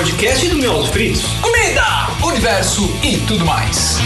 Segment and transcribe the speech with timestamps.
[0.00, 1.22] podcast do Miolos Fritos.
[1.42, 1.84] Comida,
[2.24, 3.98] universo e tudo mais.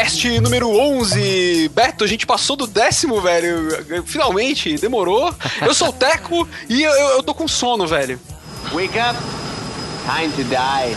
[0.00, 1.68] Podcast número 11.
[1.74, 4.02] Beto, a gente passou do décimo, velho.
[4.06, 5.32] Finalmente, demorou.
[5.60, 8.18] Eu sou o Teco e eu, eu, tô com sono, velho.
[8.72, 9.18] Wake up.
[10.06, 10.96] Time to die.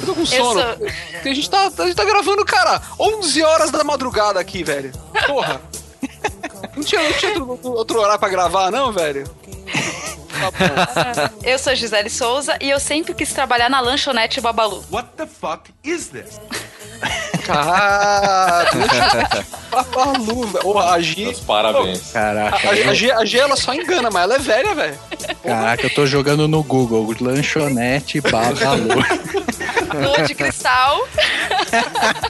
[0.00, 0.60] Eu tô com sono.
[0.62, 0.76] sou-
[1.12, 4.92] Porque a gente, tá, a gente tá gravando, cara, 11 horas da madrugada aqui, velho.
[5.26, 5.60] Porra.
[6.74, 9.24] Não tinha, não tinha outro, outro horário pra gravar, não, velho?
[11.04, 11.30] Tá.
[11.42, 14.82] Eu sou Gisele Souza e eu sempre quis trabalhar na lanchonete Babalu.
[14.90, 16.40] What the fuck is this?
[17.50, 20.60] Cara, velho.
[20.62, 21.36] Porra, a Gi...
[21.46, 22.10] Parabéns.
[22.10, 24.98] A, Caraca, a, a, Gi, a Gi, ela só engana, mas ela é velha, velho.
[25.42, 28.88] caraca, eu tô jogando no Google, lanchonete Babalu.
[29.94, 31.06] Lua de cristal.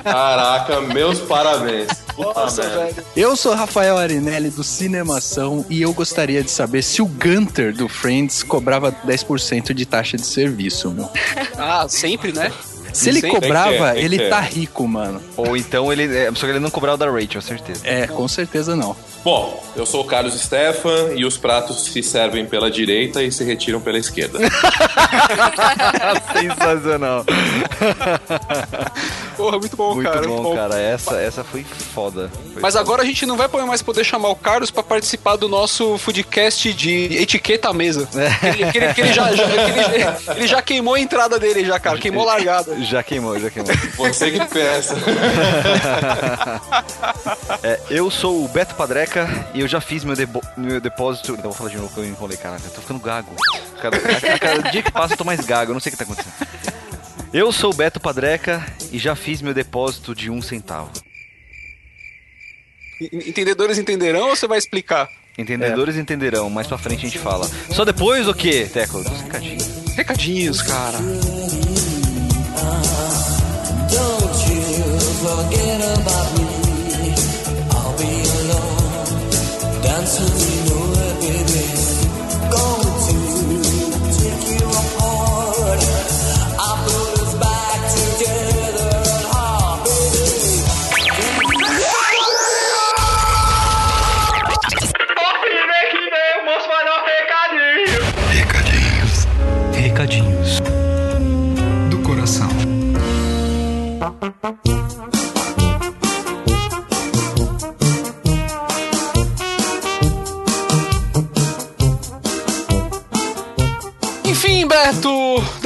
[0.03, 1.89] Caraca, meus parabéns.
[2.17, 3.05] Nossa, velho.
[3.17, 7.89] Eu sou Rafael Arinelli do Cinemação e eu gostaria de saber se o Gunter do
[7.89, 11.09] Friends cobrava 10% de taxa de serviço, meu.
[11.57, 12.53] Ah, sempre, né?
[12.93, 14.31] Se ele Sim, que cobrava, tem que ele ter.
[14.31, 15.21] tá rico, mano.
[15.37, 16.05] Ou então ele.
[16.17, 17.81] é, Só que ele não cobrava da Rachel, certeza.
[17.85, 18.97] É, com certeza não.
[19.23, 23.45] Bom, eu sou o Carlos Stefan e os pratos se servem pela direita e se
[23.45, 24.39] retiram pela esquerda.
[26.33, 27.25] Sensacional.
[29.41, 30.27] Porra, muito bom, Muito cara.
[30.29, 30.79] bom, muito cara.
[30.79, 32.31] Essa, essa foi foda.
[32.53, 32.85] Foi Mas foda.
[32.85, 36.73] agora a gente não vai mais poder chamar o Carlos pra participar do nosso foodcast
[36.75, 38.07] de etiqueta à mesa.
[38.43, 41.97] Ele, que ele, já, já- que ele, ele já queimou a entrada dele, já, cara.
[41.99, 42.77] Queimou a largada.
[42.91, 43.73] Já queimou, já queimou.
[43.97, 44.95] Você que pensa.
[47.63, 50.15] É, eu sou o Beto Padreca e eu já fiz meu,
[50.57, 51.33] meu depósito.
[51.33, 52.63] Então vou falar de novo que eu enrolei, caraca.
[52.65, 53.35] Eu tô ficando gago.
[53.81, 55.97] Cada, a- a cada dia que passa eu tô mais gago, eu não sei o
[55.97, 56.35] que tá acontecendo.
[57.33, 60.91] Eu sou o Beto Padreca e já fiz meu depósito de um centavo.
[63.01, 65.09] Entendedores entenderão ou você vai explicar?
[65.39, 67.49] Entendedores entenderão, mais pra frente a gente fala.
[67.71, 69.03] Só depois o quê, Teco?
[69.03, 69.95] Dos recadinhos.
[69.95, 70.99] Recadinhos, cara.
[70.99, 71.21] Recadinhos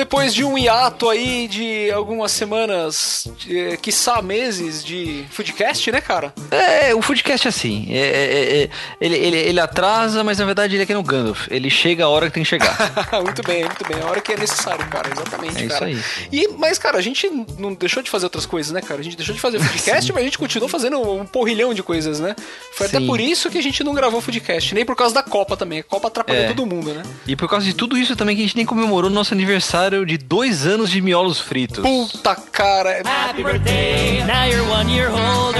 [0.04, 6.32] depois de um hiato aí de algumas semanas, de, quiçá meses de foodcast, né, cara?
[6.50, 7.86] É, o Foodcast é assim.
[7.90, 11.46] é- é- é- ele, ele, ele atrasa, mas na verdade ele é que no Gandalf.
[11.50, 12.76] Ele chega a hora que tem que chegar.
[13.22, 14.00] muito bem, muito bem.
[14.02, 15.08] A hora que é necessário, cara.
[15.10, 15.86] Exatamente, É isso cara.
[15.86, 15.98] aí.
[16.32, 17.28] E, mas, cara, a gente
[17.58, 19.00] não deixou de fazer outras coisas, né, cara?
[19.00, 22.20] A gente deixou de fazer podcast, mas a gente continuou fazendo um porrilhão de coisas,
[22.20, 22.34] né?
[22.74, 23.06] Foi até Sim.
[23.06, 24.74] por isso que a gente não gravou foodcast.
[24.74, 25.80] Nem por causa da Copa também.
[25.80, 26.48] A Copa atrapalhou É.
[26.48, 27.02] todo mundo, né?
[27.26, 30.16] E por causa de tudo isso também que a gente nem comemorou nosso aniversário de
[30.18, 31.82] dois anos de miolos fritos.
[31.82, 33.02] Puta, cara.
[33.34, 35.58] Happy birthday, now you're one year older.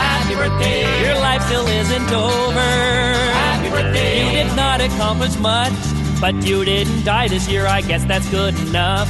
[0.00, 3.12] Happy birthday, your life still isn't over.
[3.34, 5.74] Happy birthday, you did not accomplish much,
[6.22, 7.66] but you didn't die this year.
[7.66, 9.06] I guess that's good enough.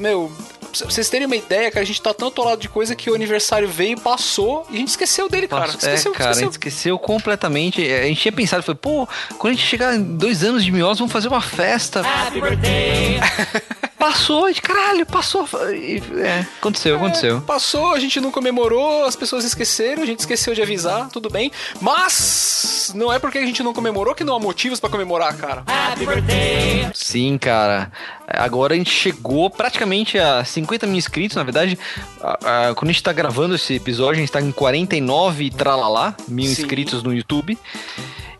[0.00, 0.32] Meu,
[0.76, 3.14] pra vocês terem uma ideia, cara, a gente tá tão atolado de coisa que o
[3.14, 5.66] aniversário veio, passou e a gente esqueceu dele, cara.
[5.66, 6.44] Passou- Esqueceu, é, cara, a esqueceu.
[6.46, 7.80] gente esqueceu completamente.
[7.92, 10.98] A gente tinha pensado, foi, pô, quando a gente chegar em dois anos de miolos,
[10.98, 12.00] vamos fazer uma festa.
[12.00, 13.20] Happy birthday.
[13.98, 15.46] Passou, gente, caralho, passou.
[15.72, 17.40] E, É, aconteceu, aconteceu.
[17.40, 21.50] Passou, a gente não comemorou, as pessoas esqueceram, a gente esqueceu de avisar, tudo bem.
[21.80, 25.64] Mas não é porque a gente não comemorou que não há motivos pra comemorar, cara.
[25.66, 26.88] Happy birthday.
[26.94, 27.90] Sim, cara.
[28.26, 31.78] Agora a gente chegou praticamente a 50 mil inscritos, na verdade.
[32.22, 35.50] a- a- quando a gente tá gravando esse episódio, a gente tá em 49 e
[35.50, 36.52] tralalá mil Sim.
[36.52, 37.58] inscritos no YouTube.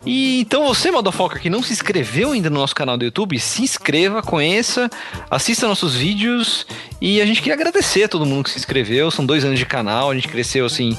[0.05, 3.61] E então você, Modofoca, que não se inscreveu ainda no nosso canal do YouTube, se
[3.63, 4.89] inscreva, conheça,
[5.29, 6.65] assista nossos vídeos
[7.01, 9.11] e a gente queria agradecer a todo mundo que se inscreveu.
[9.11, 10.97] São dois anos de canal, a gente cresceu assim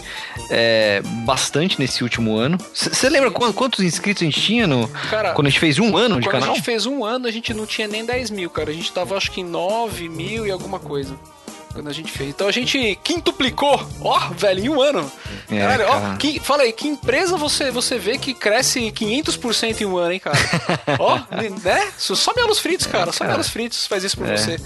[0.51, 2.59] é, bastante nesse último ano.
[2.75, 5.97] Você lembra qu- quantos inscritos a gente tinha no, Cara, quando a gente fez um
[5.97, 6.51] ano de Quando canal?
[6.53, 8.71] a gente fez um ano, a gente não tinha nem 10 mil, cara.
[8.71, 11.17] A gente tava acho que em 9 mil e alguma coisa.
[11.73, 12.31] Quando a gente fez.
[12.31, 15.11] Então a gente quintuplicou, ó, velho, em um ano.
[15.51, 16.17] É, Caralho, ó, cara.
[16.17, 20.19] que, fala aí, que empresa você, você vê que cresce 500% em um ano, hein,
[20.21, 20.37] cara?
[20.99, 21.17] ó,
[21.63, 21.93] né?
[21.97, 23.13] Só só miolos fritos, cara.
[23.13, 23.31] Só cara.
[23.31, 24.37] miolos fritos faz isso por É.
[24.37, 24.61] você.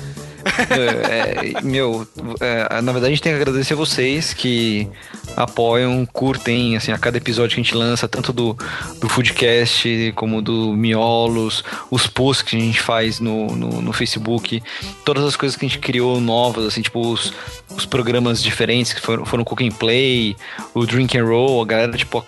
[0.71, 2.07] É, é, meu,
[2.41, 4.89] é, na verdade a gente tem que agradecer a vocês que
[5.37, 8.57] apoiam, curtem, assim, a cada episódio que a gente lança, tanto do,
[9.01, 14.63] do Foodcast como do Miolos, os posts que a gente faz no, no, no Facebook,
[15.05, 17.33] todas as coisas que a gente criou novas, assim, tipo os,
[17.77, 20.37] os programas diferentes que foram, foram Cook and Play,
[20.75, 22.25] o Drink and Roll, a galera, tipo,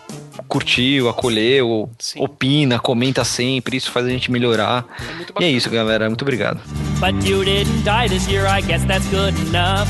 [0.49, 2.23] curtiu, acolheu, Sim.
[2.23, 4.87] opina, comenta sempre, isso faz a gente melhorar.
[5.17, 6.61] muito e é isso, galera, muito obrigado.
[7.01, 9.89] But you didn't die this year, I guess that's good enough.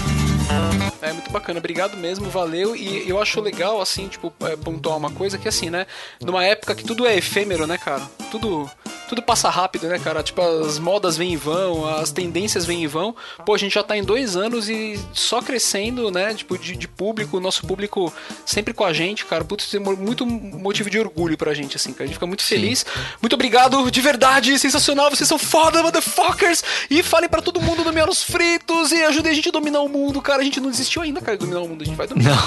[1.06, 2.75] É muito bacana, obrigado mesmo, valeu.
[2.75, 5.87] E eu acho legal, assim, tipo, é, pontuar uma coisa que, assim, né?
[6.20, 8.03] Numa época que tudo é efêmero, né, cara?
[8.29, 8.69] Tudo,
[9.08, 10.20] tudo passa rápido, né, cara?
[10.20, 13.14] Tipo, as modas vêm e vão, as tendências vêm e vão.
[13.44, 16.35] Pô, a gente já tá em dois anos e só crescendo, né?
[16.35, 18.12] Tipo, de, de público, nosso público
[18.44, 19.44] sempre com a gente, cara.
[19.44, 22.05] Putz, isso é muito motivo de orgulho pra gente, assim, cara.
[22.05, 22.85] A gente fica muito feliz.
[23.23, 25.08] Muito obrigado, de verdade, sensacional.
[25.11, 26.64] Vocês são foda, motherfuckers!
[26.91, 29.88] E falem pra todo mundo do Menos Fritos e ajudem a gente a dominar o
[29.88, 30.41] mundo, cara.
[30.41, 31.82] A gente não desistiu ainda, cara, dominar o mundo.
[31.82, 32.34] A gente vai dominar.
[32.34, 32.46] Não.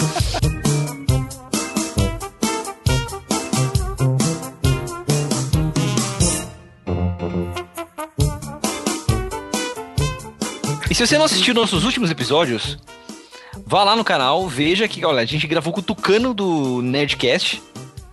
[10.90, 12.78] E se você não assistiu nossos últimos episódios,
[13.66, 17.60] vá lá no canal, veja que, olha, a gente gravou com o Tucano do Nerdcast.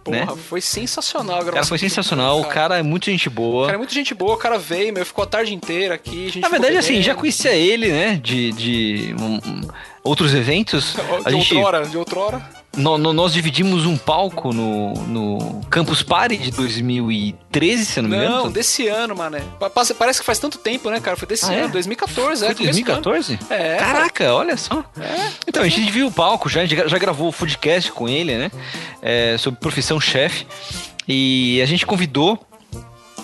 [0.03, 0.27] Porra, né?
[0.49, 1.69] foi sensacional a O cara gravação.
[1.69, 3.63] foi sensacional, o cara é muito gente boa.
[3.63, 6.25] O cara é muito gente boa, o cara veio, meu, ficou a tarde inteira aqui.
[6.25, 8.19] A gente Na verdade, assim, já conhecia ele, né?
[8.21, 9.61] De, de um, um,
[10.03, 10.95] outros eventos.
[11.23, 12.60] A De gente, outrora, de outrora.
[12.75, 18.09] No- no- nós dividimos um palco no, no Campus Party de 2013, se eu não
[18.09, 18.35] me engano.
[18.45, 19.41] Não, desse ano, mané.
[19.73, 21.17] Passa- Parece que faz tanto tempo, né, cara?
[21.17, 21.59] Foi desse Ah, é?
[21.61, 22.47] ano, 2014, é.
[22.47, 23.01] Foi começo do ano.
[23.01, 23.39] 2014?
[23.49, 23.75] É.
[23.77, 24.83] Caraca, olha só.
[25.47, 28.37] Então, a gente dividiu o palco já, a gente já gravou o Foodcast com ele,
[28.37, 28.51] né?
[29.01, 30.45] É, sobre profissão chefe.
[31.07, 32.39] E a gente convidou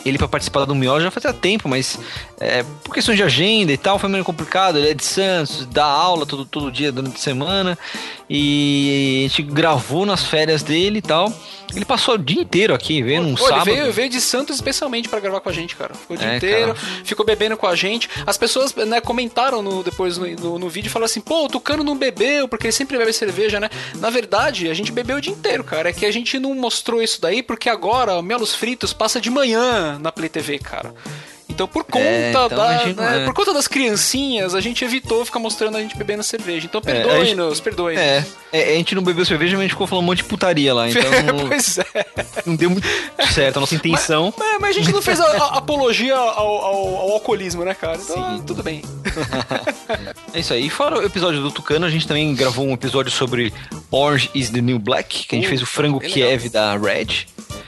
[0.07, 1.99] ele pra participar do Miol já fazia tempo, mas
[2.39, 4.77] é, por questões de agenda e tal, foi meio complicado.
[4.77, 7.77] Ele é de Santos, dá aula todo, todo dia durante a semana.
[8.29, 11.31] E a gente gravou nas férias dele e tal.
[11.75, 13.65] Ele passou o dia inteiro aqui, num Pô, ele sábado.
[13.65, 15.93] veio, veio de Santos especialmente pra gravar com a gente, cara.
[15.93, 16.87] Ficou o dia É, inteiro, cara.
[17.03, 18.09] ficou bebendo com a gente.
[18.25, 21.47] As pessoas né, comentaram no, depois no, no, no vídeo e falaram assim: pô, o
[21.49, 23.69] Tucano não bebeu, porque ele sempre bebe cerveja, né?
[23.95, 25.89] Na verdade, a gente bebeu o dia inteiro, cara.
[25.89, 29.29] É que a gente não mostrou isso daí porque agora o Melos Fritos passa de
[29.29, 30.93] manhã na Play TV, cara.
[31.49, 33.25] Então, por conta, É, então da, gente né, é.
[33.25, 36.67] por conta das criancinhas, a gente evitou ficar mostrando a gente bebendo cerveja.
[36.67, 38.01] Então, É, perdoe-nos, perdoe-nos.
[38.01, 40.23] É, é, a gente não bebeu cerveja, mas a gente ficou falando um monte de
[40.25, 40.89] putaria lá.
[40.89, 41.85] Então não, pois é.
[42.45, 42.85] não deu muito
[43.33, 44.31] certo a nossa intenção.
[44.37, 47.97] Mas, mas a gente não fez a, a- apologia ao, ao- ao alcoolismo, né, cara?
[47.97, 48.81] Então, tudo bem.
[50.33, 50.67] É isso aí.
[50.67, 53.53] E fora o episódio do Tucano, a gente também gravou um episódio sobre
[53.89, 57.25] Orange is the New Black, que a gente Uh, fez o frango Kiev da Red.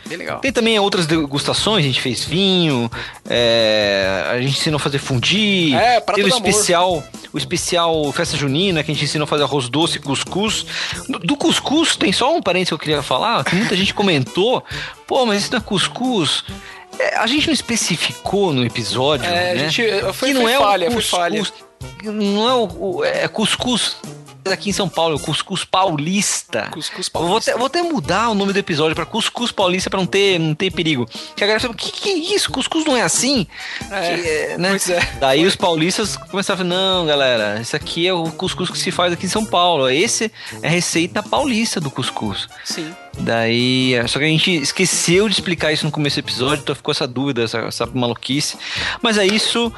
[0.09, 0.39] Bem legal.
[0.39, 2.91] Tem também outras degustações, a gente fez vinho,
[3.29, 6.49] é, a gente ensinou a fazer fundir, É, teve o do amor.
[6.49, 10.65] especial, o especial festa junina, que a gente ensinou a fazer arroz doce e cuscuz.
[11.07, 14.63] Do, cuscuz, tem só um parênteses que eu queria falar, que muita gente comentou,
[15.07, 16.43] pô, mas isso não é cuscuz.
[16.97, 19.69] É, a gente não especificou no episódio, É, a né?
[19.69, 21.43] gente- foi- que não foi é falha, o foi cuscuz, falha.
[22.03, 22.63] não é o,
[22.97, 23.95] o- é cuscuz
[24.51, 26.69] aqui em São Paulo, o cuscuz paulista.
[26.71, 27.51] Cuscuz Eu Vou paulista.
[27.51, 30.53] até, vou até mudar o nome do episódio pra Cuscuz Paulista pra não ter, não
[30.55, 31.05] ter perigo.
[31.35, 32.51] Que a galera fala, que que é isso?
[32.51, 33.45] Cuscuz não é assim?
[33.91, 34.69] É, Que é, né?
[34.69, 34.99] pois é.
[35.19, 38.91] Daí os paulistas começaram a falar, não, galera, isso aqui é o cuscuz que se
[38.91, 39.89] faz aqui em São Paulo.
[39.89, 42.47] Esse é a receita paulista do cuscuz.
[42.63, 42.93] Sim.
[43.17, 46.75] Daí, é, só que a gente esqueceu de explicar isso no começo do episódio, então
[46.75, 48.57] ficou essa dúvida, essa, essa maluquice.
[49.01, 49.71] Mas é isso.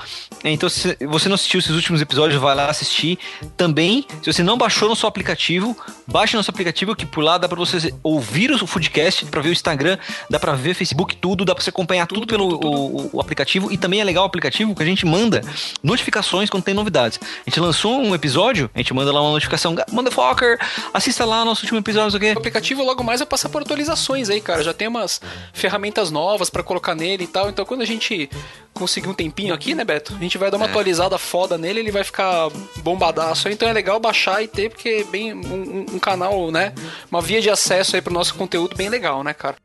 [0.43, 3.17] Então, se você não assistiu esses últimos episódios, vai lá assistir.
[3.55, 5.75] Também, se você não baixou no seu aplicativo,
[6.07, 9.53] baixe nosso aplicativo, que por lá dá pra você ouvir o Foodcast, pra ver o
[9.53, 9.97] Instagram,
[10.29, 13.71] dá pra ver o Facebook, tudo, dá pra você acompanhar tudo, pelo O, o aplicativo.
[13.71, 15.41] E também é legal o aplicativo que a gente manda
[15.81, 17.19] notificações quando tem novidades.
[17.23, 20.59] A gente lançou um episódio, a gente manda lá uma notificação, Motherfucker,
[20.93, 24.29] assista lá nosso último episódio, não sei o aplicativo logo mais vai passar por atualizações
[24.29, 24.63] aí, cara.
[24.63, 25.21] Já tem umas
[25.53, 27.49] ferramentas novas pra colocar nele e tal.
[27.49, 28.29] Então quando a gente
[28.73, 30.13] conseguir um tempinho aqui, né, Beto?
[30.15, 30.69] A gente vai dar uma É.
[30.69, 33.49] atualizada foda nele, ele vai ficar bombadaço.
[33.49, 36.73] Então é legal baixar e ter, porque é bem um, um- um canal, né?
[37.09, 39.55] Uma via de acesso aí pro nosso conteúdo bem legal, né, cara?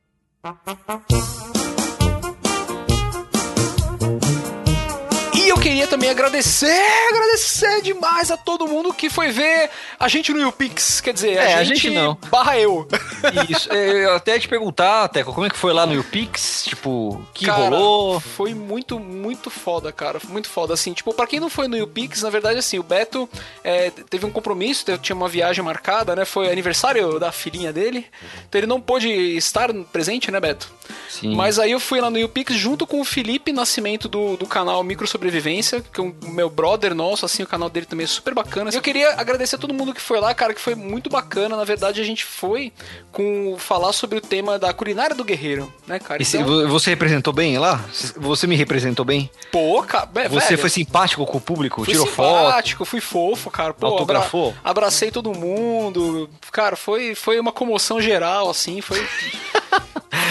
[5.67, 6.81] Queria também agradecer,
[7.11, 9.69] agradecer demais a todo mundo que foi ver
[9.99, 11.01] a gente no YouPix.
[11.01, 12.17] Quer dizer, a, É, a gente, gente não.
[12.31, 12.87] barra eu.
[13.51, 16.67] Isso, é, eu até te perguntar, Teco, como é que foi lá no YouPix?
[16.67, 18.21] Tipo, o que Cara, rolou?
[18.21, 20.21] Foi muito, muito foda, cara.
[20.29, 20.93] Muito foda, assim.
[20.93, 23.29] Tipo, pra quem não foi no YouPix, na verdade, assim, o Beto
[23.65, 26.25] é, teve um compromisso, tinha uma viagem marcada, né?
[26.25, 28.07] Foi aniversário da filhinha dele.
[28.49, 30.71] Então ele não pôde estar presente, né, Beto?
[31.09, 31.35] Sim.
[31.35, 34.83] Mas aí eu fui lá no YouPix junto com o Felipe Nascimento do, do canal
[34.83, 38.35] Micro Sobrevivência, que é um meu brother nosso, assim, o canal dele também é super
[38.35, 38.71] bacana.
[38.73, 41.57] Eu queria agradecer a todo mundo que foi lá, cara, que foi muito bacana.
[41.57, 42.73] Na verdade, a gente foi
[43.13, 46.23] com falar sobre o tema da culinária do guerreiro, né, cara?
[46.23, 47.85] Então- vo- você representou bem lá?
[48.17, 49.31] Você me representou bem?
[49.51, 51.85] Pô, cara, é, Você foi simpático com o público?
[51.85, 52.45] fui tirou foto?
[52.47, 53.73] simpático, fui fofo, cara.
[53.73, 54.55] Pô, abra- Autografou?
[54.63, 56.29] abracei todo mundo.
[56.53, 59.05] Cara, foi, foi uma comoção geral, assim, foi.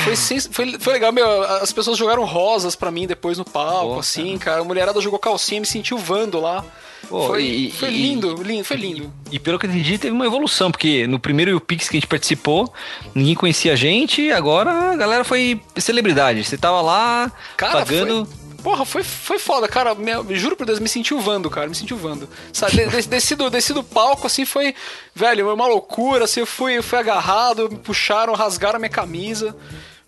[0.03, 1.43] Foi, sens- foi, foi legal, meu.
[1.43, 4.61] As pessoas jogaram rosas pra mim depois no palco, Pô, assim, cara.
[4.61, 6.63] A mulherada jogou calcinha, me sentiu vando lá.
[7.07, 9.13] Pô, foi e- foi e- lindo, lindo, foi lindo.
[9.31, 12.07] E pelo que eu entendi, teve uma evolução, porque no primeiro YouPix que a gente
[12.09, 12.73] participou,
[13.13, 16.43] ninguém conhecia a gente, agora a galera foi celebridade.
[16.43, 18.25] Você tava lá Cara, pagando.
[18.25, 19.93] foi- Porra, foi, foi foda, cara.
[19.93, 21.67] Me, juro por Deus, me senti vando, cara.
[21.67, 22.27] Me senti vando.
[22.51, 24.73] Sabe, de- de- desci, do, desci do palco, assim, foi.
[25.13, 29.55] Velho, uma loucura, assim, eu fui, eu fui agarrado, me puxaram, rasgaram a minha camisa.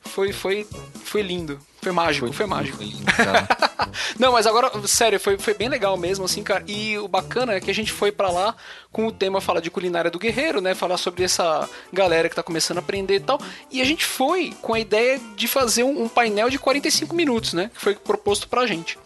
[0.07, 0.67] Foi, foi,
[1.03, 1.59] foi lindo.
[1.81, 2.79] Foi mágico, foi, mágico.
[4.19, 6.63] Não, mas agora, sério, foi, foi bem legal mesmo, assim, cara.
[6.67, 8.55] E o bacana é que a gente foi pra lá
[8.91, 10.73] com o tema falar de culinária do guerreiro, né?
[10.73, 13.39] Falar sobre essa galera que tá começando a aprender e tal.
[13.71, 17.53] E a gente foi com a ideia de fazer um, um painel de 45 minutos,
[17.53, 17.71] né?
[17.73, 18.97] Que foi proposto pra gente.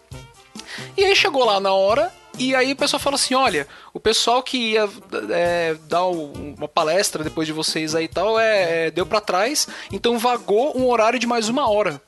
[0.96, 4.42] E aí chegou lá na hora e aí o pessoal falou assim: olha, o pessoal
[4.42, 4.88] que ia
[5.30, 9.68] é, dar uma palestra depois de vocês aí e tal, é, é, deu pra trás,
[9.92, 12.00] então vagou um horário de mais uma hora.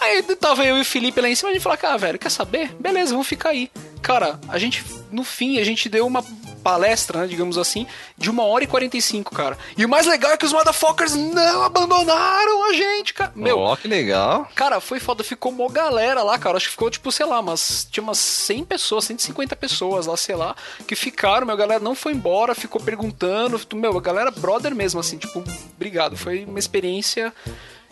[0.00, 2.30] Aí tava eu e o Felipe lá em cima, a gente falou, ah, velho, quer
[2.30, 2.74] saber?
[2.74, 3.70] Beleza, vamos ficar aí.
[4.02, 6.24] Cara, a gente, no fim, a gente deu uma
[6.62, 9.58] palestra, né, digamos assim, de uma hora e 45, cara.
[9.76, 13.32] E o mais legal é que os motherfuckers não abandonaram a gente, cara.
[13.34, 14.48] Meu, Ó, que legal.
[14.54, 16.56] Cara, foi foda, ficou uma galera lá, cara.
[16.56, 20.34] Acho que ficou, tipo, sei lá, mas tinha umas 100 pessoas, 150 pessoas lá, sei
[20.34, 20.54] lá,
[20.86, 21.46] que ficaram.
[21.46, 23.60] Meu, a galera não foi embora, ficou perguntando.
[23.74, 25.42] Meu, a galera brother mesmo, assim, tipo,
[25.74, 26.16] obrigado.
[26.16, 27.32] Foi uma experiência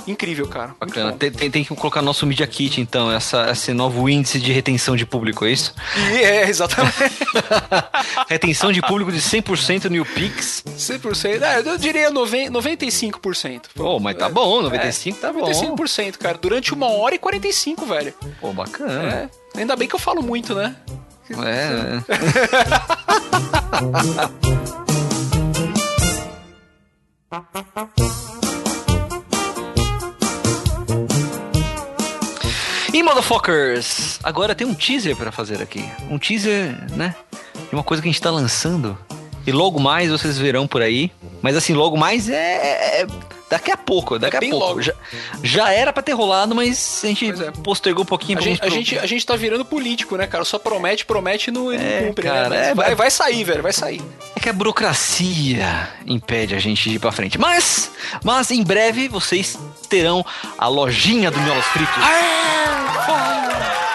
[0.07, 0.75] incrível, cara.
[0.78, 1.12] Bacana.
[1.12, 4.97] Tem, tem, tem que colocar nosso Media Kit, então, essa, esse novo índice de retenção
[4.97, 5.75] de público, é isso?
[6.12, 6.97] E é, exatamente.
[8.28, 10.64] retenção de público de 100% no YouPix.
[10.66, 11.42] 100%.
[11.42, 13.62] É, eu diria 90, 95%.
[13.75, 15.50] Pô, mas tá bom, 95 tá bom.
[15.50, 16.38] 95%, cara.
[16.38, 18.14] Durante uma hora e 45, velho.
[18.40, 19.30] Pô, bacana.
[19.54, 19.59] É.
[19.59, 20.76] Ainda bem que eu falo muito, né?
[21.30, 22.00] É.
[32.92, 35.85] E motherfuckers, agora tem um teaser pra fazer aqui.
[36.11, 37.14] Um teaser, né?
[37.68, 38.99] De uma coisa que a gente tá lançando.
[39.47, 41.11] E logo mais vocês verão por aí.
[41.42, 43.02] Mas assim, logo mais é.
[43.02, 43.06] é
[43.49, 44.64] daqui a pouco, daqui a bem pouco.
[44.66, 44.82] logo.
[44.82, 44.92] Já,
[45.42, 47.50] já era pra ter rolado, mas a gente é.
[47.64, 50.26] postergou um pouquinho A pra gente, a, pro- gente, a gente tá virando político, né,
[50.26, 50.44] cara?
[50.44, 52.59] Só promete, promete e não, não É, cumpre, cara, né?
[52.59, 54.00] Mas é, vai, vai- sair, velho, vai sair.
[54.37, 57.38] É que a burocracia impede a gente de ir pra frente.
[57.38, 57.90] Mas,
[58.23, 60.25] mas em breve vocês terão
[60.56, 61.97] a lojinha do Miolos Fritos.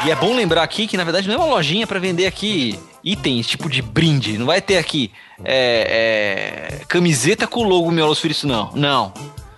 [0.05, 2.79] E é bom lembrar aqui que na verdade não é uma lojinha pra vender aqui
[3.03, 4.37] itens tipo de brinde.
[4.37, 5.11] Não vai ter aqui
[5.43, 8.71] é, é, camiseta com o logo Miolos Fritos, não.
[8.75, 9.11] Não.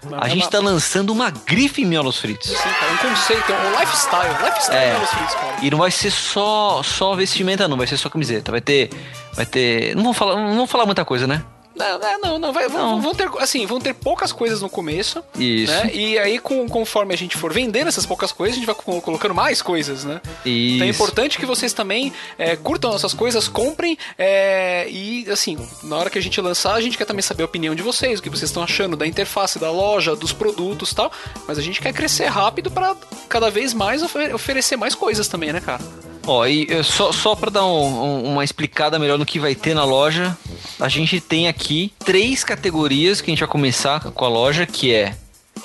[0.10, 2.50] Não, A é gente uma- tá lançando uma grife Miolos Fritos.
[2.50, 4.46] Sim, cara, um conceito, um lifestyle.
[4.46, 4.94] Lifestyle É.
[4.94, 5.56] pelos filhos, cara.
[5.62, 7.76] E não vai ser só só vestimenta, não.
[7.76, 8.50] Vai ser só camiseta.
[8.52, 8.90] Vai ter,
[9.34, 9.96] vai ter.
[9.98, 11.44] Não vou falar, não vou falar muita coisa, né?
[11.78, 13.02] Não, é, não, não, vai, vão- Não.
[13.02, 15.24] Vão ter, assim, vão ter poucas coisas no começo.
[15.38, 15.72] Isso.
[15.72, 15.92] Né?
[15.94, 19.02] E aí, com, conforme a gente for vendendo essas poucas coisas, a gente vai co-
[19.02, 20.22] colocando mais coisas, né?
[20.46, 20.76] Isso.
[20.76, 25.98] Então é importante que vocês também é, curtam nossas coisas, comprem é, e, assim, na
[25.98, 28.24] hora que a gente lançar, a gente quer também saber a opinião de vocês, o
[28.24, 31.12] que vocês estão achando da interface, da loja, dos produtos e tal.
[31.48, 32.96] Mas a gente quer crescer rápido pra
[33.30, 35.82] cada vez mais ofe- oferecer mais coisas também, né, cara?
[36.28, 39.74] Ó, e só, só pra dar um- um- uma explicada melhor no que vai ter
[39.74, 40.38] na loja,
[40.80, 44.94] a gente tem aqui três categorias que a gente vai começar com a loja, que
[44.94, 45.16] é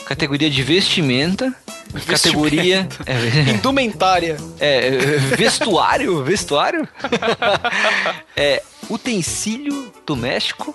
[0.07, 1.53] categoria de vestimenta,
[2.07, 4.37] categoria é, Indumentária.
[4.61, 4.91] é,
[5.37, 6.89] vestuário, vestuário,
[8.37, 10.75] é utensílio doméstico,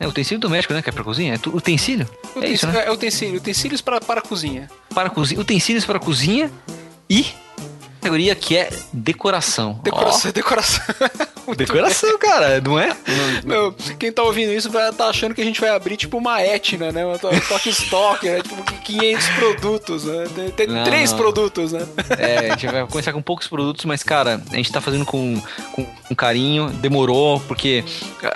[0.00, 2.08] é utensílio doméstico, né, que é pra cozinha, é tu- utensílio,
[2.40, 2.84] é isso, né?
[2.86, 4.70] É utensílio, utensílios para, para cozinha.
[4.94, 6.50] Para cozinha, utensílios para cozinha
[7.08, 7.26] e
[8.02, 9.78] categoria que é decoração.
[9.82, 10.84] Decoração, decoração.
[11.56, 12.96] Decoração, cara, não é?
[13.44, 16.40] Meu, quem tá ouvindo isso vai estar achando que a gente vai abrir tipo uma
[16.40, 17.04] Etna, né?
[17.04, 18.40] Uma to- Toque Stock, né?
[18.42, 20.24] Tipo 500 produtos, né?
[20.34, 21.18] Tem, tem Não, três não.
[21.18, 21.84] produtos, né?
[22.16, 25.42] É, a gente vai começar com poucos produtos, mas, cara, a gente tá fazendo com,
[25.72, 27.82] com, com carinho, demorou, porque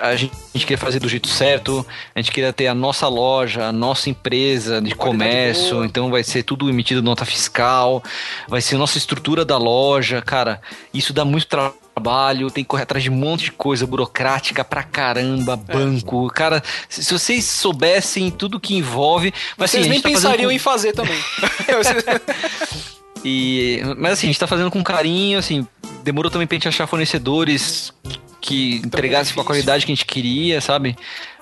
[0.01, 3.07] a gente, a gente queria fazer do jeito certo, a gente queria ter a nossa
[3.07, 5.85] loja, a nossa empresa de comércio, boa.
[5.85, 8.03] então vai ser tudo emitido nota fiscal,
[8.47, 10.61] vai ser a nossa estrutura da loja, cara,
[10.93, 14.83] isso dá muito trabalho, tem que correr atrás de um monte de coisa burocrática pra
[14.83, 15.73] caramba, É.
[15.73, 20.55] banco, cara, se, vocês soubessem tudo que envolve, mas Vocês assim, nem tá pensariam com-
[20.55, 21.17] em fazer também.
[23.23, 25.67] e, mas assim, a gente tá fazendo com carinho, assim,
[26.03, 27.93] demorou também pra gente achar fornecedores
[28.41, 30.95] que entregassem com a qualidade que a gente queria, sabe?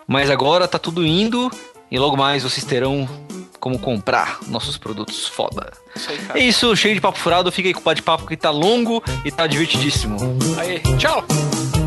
[0.08, 1.52] Mas agora tá tudo indo
[1.90, 3.08] e logo mais vocês terão
[3.60, 5.72] como comprar nossos produtos foda.
[5.96, 8.52] Isso aí, É isso, cheio de papo furado, fica aí com o bate-papo que tá
[8.52, 10.18] longo e tá divertidíssimo.
[10.58, 11.24] Aí, tchau.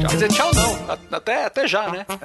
[0.00, 0.76] Quer dizer, tchau não.
[1.12, 2.04] Até, até já, né?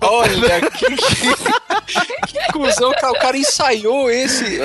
[0.00, 3.12] Olha, que, que, que cuzão, cara.
[3.12, 4.58] O cara ensaiou esse.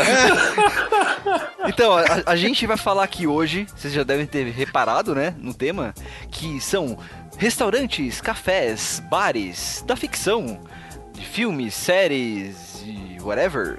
[1.68, 5.54] Então, a, a gente vai falar aqui hoje, vocês já devem ter reparado, né, no
[5.54, 5.94] tema,
[6.30, 6.98] que são
[7.38, 10.60] restaurantes, cafés, bares da ficção,
[11.14, 13.78] de filmes, séries e whatever.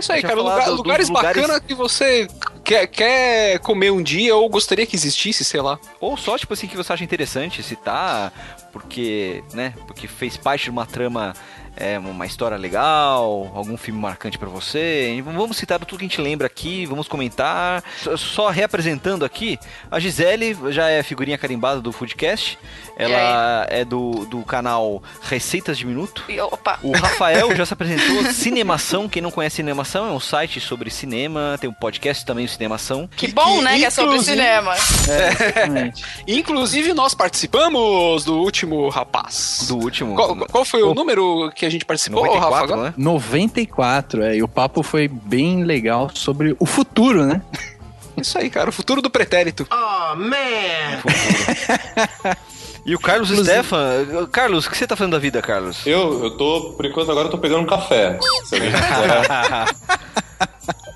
[0.00, 0.34] Isso aí, cara.
[0.34, 2.26] lugar- do- lugares lugares- bacanas que você
[2.64, 5.78] quer, quer comer um dia ou gostaria que existisse, sei lá.
[6.00, 8.32] Ou só, tipo assim, que você acha interessante citar,
[8.72, 11.34] porque, né, porque fez parte de uma trama,
[11.80, 15.20] é, uma história legal, algum filme marcante pra você.
[15.24, 17.82] Vamos citar tudo que a gente lembra aqui, vamos comentar.
[18.16, 19.58] Só- reapresentando aqui,
[19.90, 22.58] a Gisele já é figurinha carimbada do Foodcast.
[22.96, 26.22] Ela é do, do canal Receitas de Minuto.
[26.28, 26.78] E, Opa.
[26.82, 28.24] O Rafael já se apresentou.
[28.32, 32.48] Cinemação, quem não conhece Cinemação, é um site sobre cinema, tem um podcast também, o
[32.48, 33.08] Cinemação.
[33.16, 33.78] Que bom, né?
[33.78, 34.74] Que é sobre cinema.
[34.74, 36.04] Exatamente.
[36.26, 39.64] Inclusive, nós participamos do último rapaz.
[39.68, 40.14] Do último.
[40.14, 42.72] Qual, qual foi o número que a gente participou, 94, Rafa?
[42.72, 42.88] agora?
[42.90, 42.94] né?
[42.96, 47.42] 94, é, e o papo foi bem legal sobre o futuro, né?
[48.16, 48.68] Isso aí, cara.
[48.68, 49.66] O futuro do pretérito.
[52.84, 54.26] E o Carlos Stefan.
[54.32, 55.86] Carlos, o que você tá fazendo da vida, Carlos?
[55.86, 58.18] Eu, eu tô, por enquanto, agora eu tô pegando um café.
[58.46, 59.66] Se alguém quiser.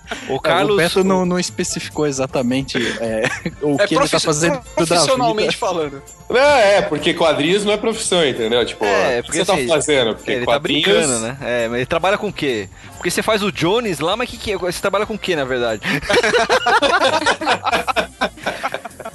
[0.29, 0.75] O É, Carlos.
[0.75, 3.23] o Beto não, não especificou exatamente é,
[3.63, 5.59] o É que ele tá fazendo da profissionalmente vida.
[5.59, 6.03] falando.
[6.29, 8.65] Não, é, porque quadrinhos não é profissão, entendeu?
[8.65, 10.15] Tipo, É, o que porque você assim, tá fazendo?
[10.15, 10.85] Porque ele tá quadrinhos...
[10.85, 11.37] brincando, né?
[11.43, 12.69] É, mas ele trabalha com o quê?
[12.97, 14.57] Porque você faz o Jones lá, mas que que é?
[14.59, 15.81] Você trabalha com o quê, na verdade?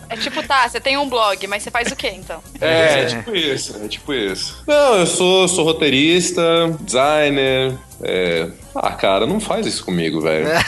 [0.09, 2.41] É tipo, tá, você tem um blog, mas você faz o quê, então?
[2.59, 4.63] É, é tipo isso, é tipo isso.
[4.67, 6.41] Não, eu sou, sou roteirista,
[6.81, 7.75] designer.
[8.01, 8.47] É...
[8.75, 10.47] Ah, cara, não faz isso comigo, velho.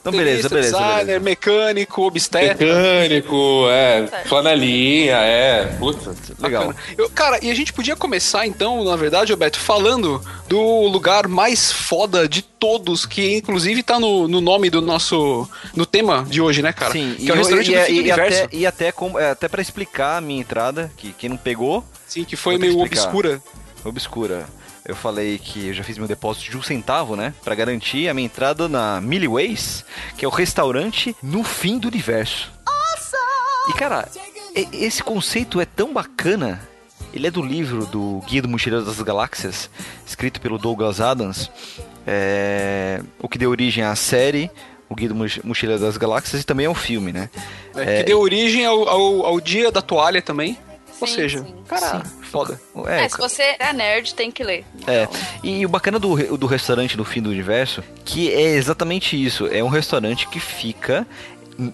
[0.00, 1.20] Então, beleza, beleza, Designer, beleza.
[1.20, 2.64] mecânico, obstetra.
[2.64, 5.64] Mecânico, é, flanelinha, é.
[5.78, 6.14] Puta.
[6.38, 6.72] Legal.
[6.96, 11.72] Eu- cara, e a gente podia começar então, na verdade, Roberto, falando do lugar mais
[11.72, 15.48] foda de todos, que inclusive tá no, no nome do nosso.
[15.74, 16.92] no tema de hoje, né, cara?
[16.92, 18.44] Sim, que é o restaurante e, do e, do e universo.
[18.44, 22.24] até, e até, é, até pra explicar a minha entrada, que quem não pegou, Sim,
[22.24, 23.02] que foi meio explicar.
[23.02, 23.42] obscura.
[23.84, 24.46] obscura.
[24.86, 27.34] Eu falei que eu já fiz meu depósito de um centavo, né?
[27.42, 29.84] Pra garantir a minha entrada na Millie Ways,
[30.16, 32.52] que é o restaurante no fim do universo.
[33.68, 34.08] E cara,
[34.54, 36.60] e- esse conceito é tão bacana.
[37.12, 39.68] Ele é do livro do Guia do Mochileiro das Galáxias,
[40.06, 41.50] escrito pelo Douglas Adams,
[42.06, 44.50] é, o que deu origem à série,
[44.88, 47.28] o Guia do Moch- Mochileiro das Galáxias, e também ao filme, né?
[47.74, 50.56] né, que deu origem ao, ao, ao dia da toalha também.
[51.00, 51.54] Ou Sim, seja, sim.
[51.68, 52.60] cara, foda.
[52.86, 54.64] É, É, se você é nerd, tem que ler.
[54.86, 55.06] É,
[55.42, 59.62] e o bacana do, do restaurante do fim do universo, que é exatamente isso, é
[59.62, 61.06] um restaurante que fica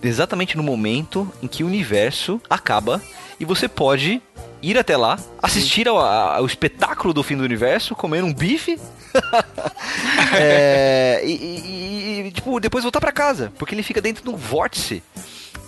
[0.03, 3.01] exatamente no momento em que o universo acaba
[3.39, 4.21] e você pode
[4.61, 8.79] ir até lá, assistir ao, ao espetáculo do fim do universo, comer um bife
[10.35, 14.37] é, e, e- e, tipo, depois voltar pra casa, porque ele fica dentro de um
[14.37, 15.03] vórtice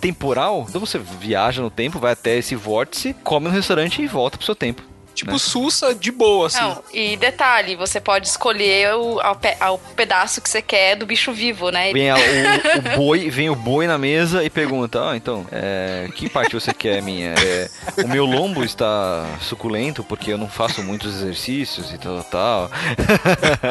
[0.04, 0.66] temporal.
[0.68, 4.44] Então você viaja no tempo, vai até esse vórtice, come no restaurante e volta pro
[4.44, 4.93] seu tempo.
[5.14, 6.60] Tipo sussa de boa, assim.
[6.60, 11.06] Não, e detalhe, você pode escolher o, ao pe- ao pedaço que você quer do
[11.06, 11.92] bicho vivo, né?
[11.92, 16.08] Vem a- o, o boi, vem o boi na mesa e pergunta: Ah, então, é,
[16.14, 17.34] que parte você quer minha?
[17.34, 17.68] É,
[18.04, 22.70] o meu lombo está suculento porque eu não faço muitos exercícios e tal, tal.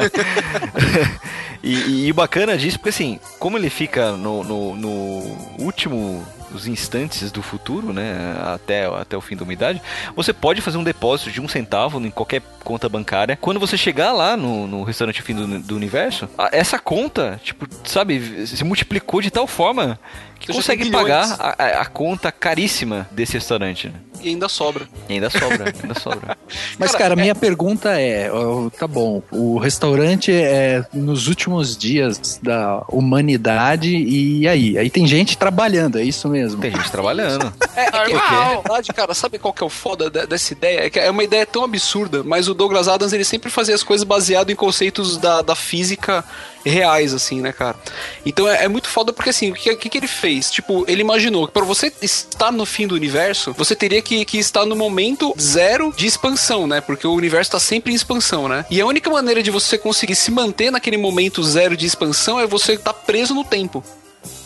[1.64, 6.68] e, e o bacana disso, porque assim, como ele fica no, no, no último os
[6.68, 9.82] instantes do futuro, né, até, até o fim da umidade,
[10.16, 13.38] você pode fazer um depósito de um centavo em qualquer conta bancária.
[13.40, 18.46] Quando você chegar lá no, no restaurante fim do, do universo, essa conta, tipo, sabe,
[18.48, 20.00] se multiplicou de tal forma
[20.40, 23.88] que Você consegue pagar a- a conta caríssima desse restaurante.
[23.90, 23.94] né?
[24.24, 24.88] E ainda sobra.
[25.10, 26.38] E ainda sobra, ainda sobra.
[26.80, 32.84] Mas, cara, minha pergunta é: ó, tá bom, o restaurante é nos últimos dias da
[32.88, 34.78] humanidade, e aí?
[34.78, 36.62] Aí tem gente trabalhando, é isso mesmo?
[36.62, 37.52] Tem gente trabalhando.
[37.76, 40.82] É, é que, na verdade, cara, sabe qual que é o foda de- dessa ideia?
[40.86, 43.82] É que é uma ideia tão absurda, mas o Douglas Adams ele sempre fazia as
[43.82, 46.24] coisas baseado em conceitos da, da física
[46.64, 47.76] reais, assim, né, cara?
[48.24, 50.52] Então é, é muito foda porque, assim, o que, que, que ele fez?
[50.52, 54.38] Tipo, ele imaginou que pra você estar no fim do universo, você teria que, que
[54.38, 56.80] estar no momento zero de expansão, né?
[56.80, 58.66] Porque o universo tá sempre em expansão, né?
[58.70, 62.46] E a única maneira de você conseguir se manter naquele momento zero de expansão é
[62.46, 63.84] você estar preso no tempo.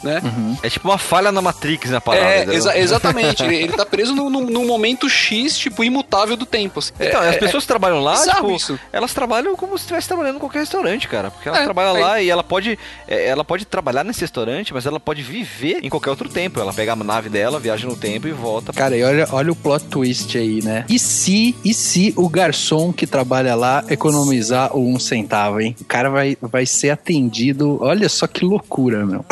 [0.04, 0.22] Né?
[0.62, 2.26] É tipo uma falha na Matrix na parada.
[2.26, 3.44] É, exa- exatamente.
[3.44, 6.80] ele, ele tá preso num, momento X, tipo, imutável do tempo.
[6.80, 6.92] assim.
[7.00, 8.80] Então, É- as é- pessoas que trabalham lá, tipo, isso.
[8.94, 11.32] elas trabalham como se estivesse trabalhando em qualquer restaurante, cara.
[11.32, 14.74] Porque ela É, trabalha aí- lá e ela pode, é, ela pode trabalhar nesse restaurante,
[14.74, 16.60] mas ela pode viver em qualquer outro tempo.
[16.60, 18.72] Ela pega a nave dela, viaja no tempo e volta.
[18.74, 20.86] Cara, e olha, olha o plot twist aí, né?
[20.90, 25.76] E se, e se o garçom que trabalha lá economizar o um centavo, hein?
[25.82, 27.78] O cara vai, vai ser atendido.
[27.82, 29.26] Olha só que loucura, meu.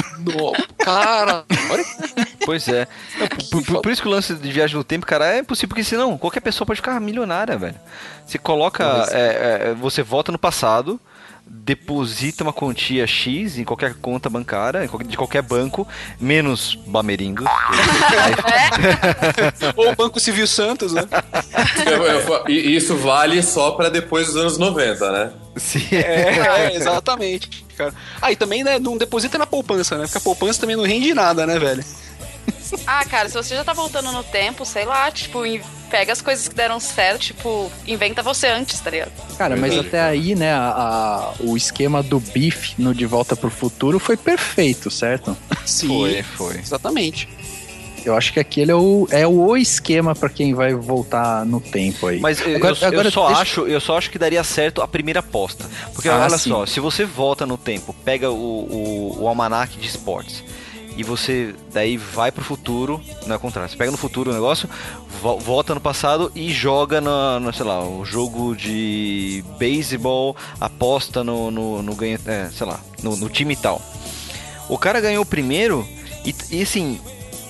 [0.77, 1.85] Cara, olha
[2.45, 2.87] Pois é.
[3.17, 5.69] Não, por, por- por isso que o lance de viagem no tempo, cara, é impossível,
[5.69, 7.75] porque senão qualquer pessoa pode ficar milionária, velho.
[8.25, 8.83] Você coloca.
[9.11, 10.99] é, é, você volta no passado,
[11.47, 15.87] deposita uma quantia X em qualquer conta bancária, de qualquer banco,
[16.19, 17.43] menos Bameringo.
[19.75, 21.03] Ou o Banco Civil Santos, né?
[21.85, 25.31] Eu- eu- e isso vale só pra depois dos anos 90, né?
[25.55, 25.85] Sim.
[25.91, 27.93] É, é, exatamente, cara.
[28.21, 30.03] Ah, e também, né, não deposita na poupança, né?
[30.05, 31.83] Porque a poupança também não rende nada, né, velho?
[32.85, 35.39] Ah, cara, se você já tá voltando no tempo, sei lá, tipo,
[35.95, 39.11] pega as coisas que deram certo, tipo, inventa você antes, tá ligado?
[39.37, 43.49] Cara, mas até aí, né, a- a- o esquema do bife no De Volta pro
[43.49, 45.37] Futuro foi perfeito, certo?
[45.65, 45.87] Sim.
[45.87, 46.57] Foi, foi.
[46.57, 47.29] Exatamente.
[48.03, 52.07] Eu acho que aquele é o, é o esquema pra quem vai voltar no tempo
[52.07, 52.19] aí.
[52.19, 54.81] Mas eu, Agora- eu- eu agora só deixa- acho, eu só acho que daria certo
[54.81, 55.65] a primeira aposta.
[55.93, 56.49] Porque Ah, olha sim.
[56.49, 60.43] só, se você volta no tempo, pega o, o, o almanac de esportes
[60.97, 64.69] e você daí vai pro futuro, não é contrário, você pega no futuro o negócio,
[65.21, 71.23] vo- volta no passado e joga na, no, sei lá, o jogo de beisebol, aposta
[71.23, 73.81] no, no, no ganha, é, sei lá, no, no time tal.
[74.69, 75.87] O cara ganhou o primeiro
[76.25, 76.99] e, e assim,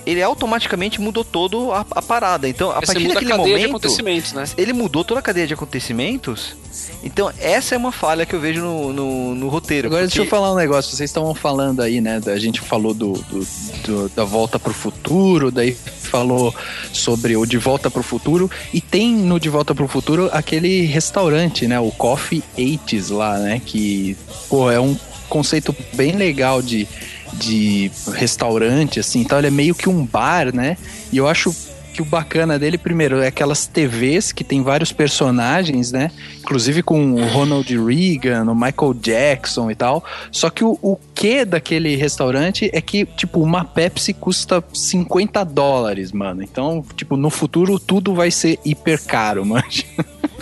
[0.06, 2.48] ele automaticamente mudou todo a, a parada.
[2.48, 4.44] Então, a você partir a daquele de momento, né?
[4.56, 6.54] ele mudou toda a cadeia de acontecimentos.
[7.02, 9.88] Então, essa é uma falha que eu vejo no, no, no roteiro.
[9.88, 10.94] Agora deixa eu porque- falar um negócio.
[10.96, 12.20] Vocês estavam falando aí, né?
[12.20, 13.46] da- A gente falou do, do-
[13.84, 16.54] do- da volta pro futuro, daí falou
[16.92, 18.50] sobre o De Volta pro Futuro.
[18.72, 21.80] E tem no De Volta pro Futuro aquele restaurante, né?
[21.80, 23.60] O Coffee Eights lá, né?
[23.64, 24.16] Que,
[24.48, 24.96] pô, é um
[25.28, 26.86] conceito bem legal de,
[27.34, 29.20] de restaurante, assim.
[29.20, 30.76] Então ele é meio que um bar, né?
[31.12, 31.54] E eu acho
[31.96, 36.10] que o bacana dele, primeiro, é aquelas TVs que tem vários personagens, né?
[36.40, 40.04] Inclusive com o Ronald Reagan, o Michael Jackson e tal.
[40.30, 46.12] Só que o, o que daquele restaurante é que, tipo, uma Pepsi custa 50 dólares,
[46.12, 46.42] mano.
[46.42, 49.64] Então, tipo, no futuro tudo vai ser hiper caro, mano.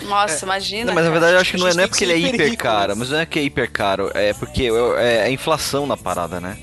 [0.03, 0.87] Nossa, imagina.
[0.87, 2.57] Não, mas na verdade eu acho que não é, não é porque ele é hiper
[2.57, 6.41] caro, mas não é que é hiper caro, é porque é a inflação na parada,
[6.41, 6.57] né?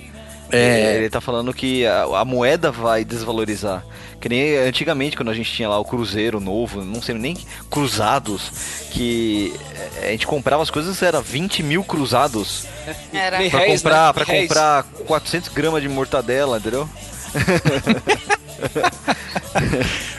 [0.53, 0.97] É.
[0.97, 3.85] Ele tá falando que a, a moeda vai desvalorizar.
[4.21, 7.37] Que nem antigamente, quando a gente tinha lá o Cruzeiro novo, não sei nem
[7.69, 8.53] cruzados,
[8.93, 12.67] que eh, a gente comprava as coisas, era 20 mil cruzados
[13.13, 13.39] Era.
[13.51, 14.13] Pra Réis, comprar, né?
[14.13, 16.89] pra comprar 400 gramas de mortadela, entendeu?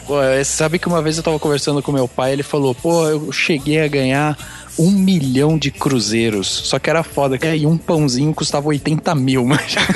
[0.05, 3.07] Pô, você sabe que uma vez eu tava conversando com meu pai, ele falou, pô,
[3.07, 4.37] eu cheguei a ganhar
[4.77, 6.47] um milhão de cruzeiros.
[6.47, 9.71] Só que era foda, que aí um pãozinho custava 80 mil, mas...
[9.71, 9.93] já que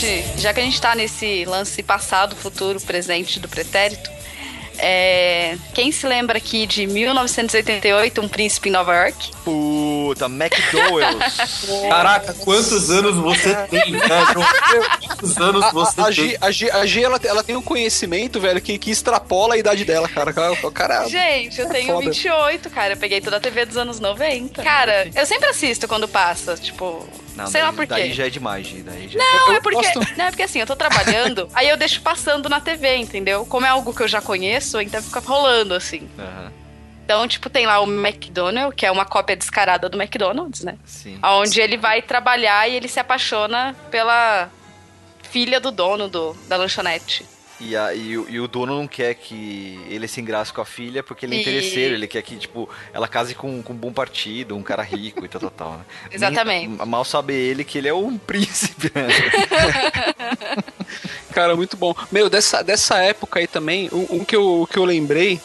[0.01, 4.09] gente, já que a gente tá nesse lance passado, futuro, presente do pretérito,
[4.83, 9.31] é, quem se lembra aqui de 1988, Um Príncipe em Nova York?
[9.43, 11.61] Puta, McDowell's.
[11.87, 14.25] Caraca, quantos anos você tem, velho?
[15.07, 16.13] Quantos anos A, você a, a tem?
[16.13, 19.57] G, a G, a G, ela, ela tem um conhecimento, velho, que, que extrapola a
[19.57, 20.33] idade dela, cara.
[20.33, 21.07] Cara.
[21.07, 22.09] Gente, eu tenho foda.
[22.09, 22.93] 28, cara.
[22.93, 24.63] Eu peguei toda a TV dos anos 90.
[24.63, 27.07] Cara, eu sempre assisto quando passa, tipo.
[27.35, 27.93] Não, sei daí, lá por quê.
[27.93, 29.93] Daí já é demais, daí já Não, Eu é porque.
[29.93, 30.17] gosto.
[30.17, 33.45] Não, é porque assim, eu tô trabalhando, aí eu deixo passando na TV, entendeu?
[33.45, 36.09] Como é algo que eu já conheço, então fica rolando, assim.
[36.19, 36.51] Aham,
[37.05, 40.77] Então, tipo, tem lá o McDonald's, que é uma cópia descarada do McDonald's, né?
[40.85, 41.19] sim.
[41.23, 44.49] Onde ele vai trabalhar e ele se apaixona pela
[45.29, 47.25] filha do dono do, da lanchonete.
[47.63, 50.65] E, a- e o- e o dono não quer que ele se engrace com a
[50.65, 53.75] filha porque ele é E- interesseiro, ele quer que, tipo, ela case com, com um
[53.75, 55.71] bom partido, um cara rico e tal, tal, tal.
[55.73, 55.85] né?
[56.11, 56.67] Exatamente.
[56.69, 59.07] Nem- mal sabe ele que ele é um príncipe, né?
[61.33, 61.95] Cara, muito bom.
[62.11, 65.39] Meu, dessa, dessa época aí também, um, um que, eu, que eu lembrei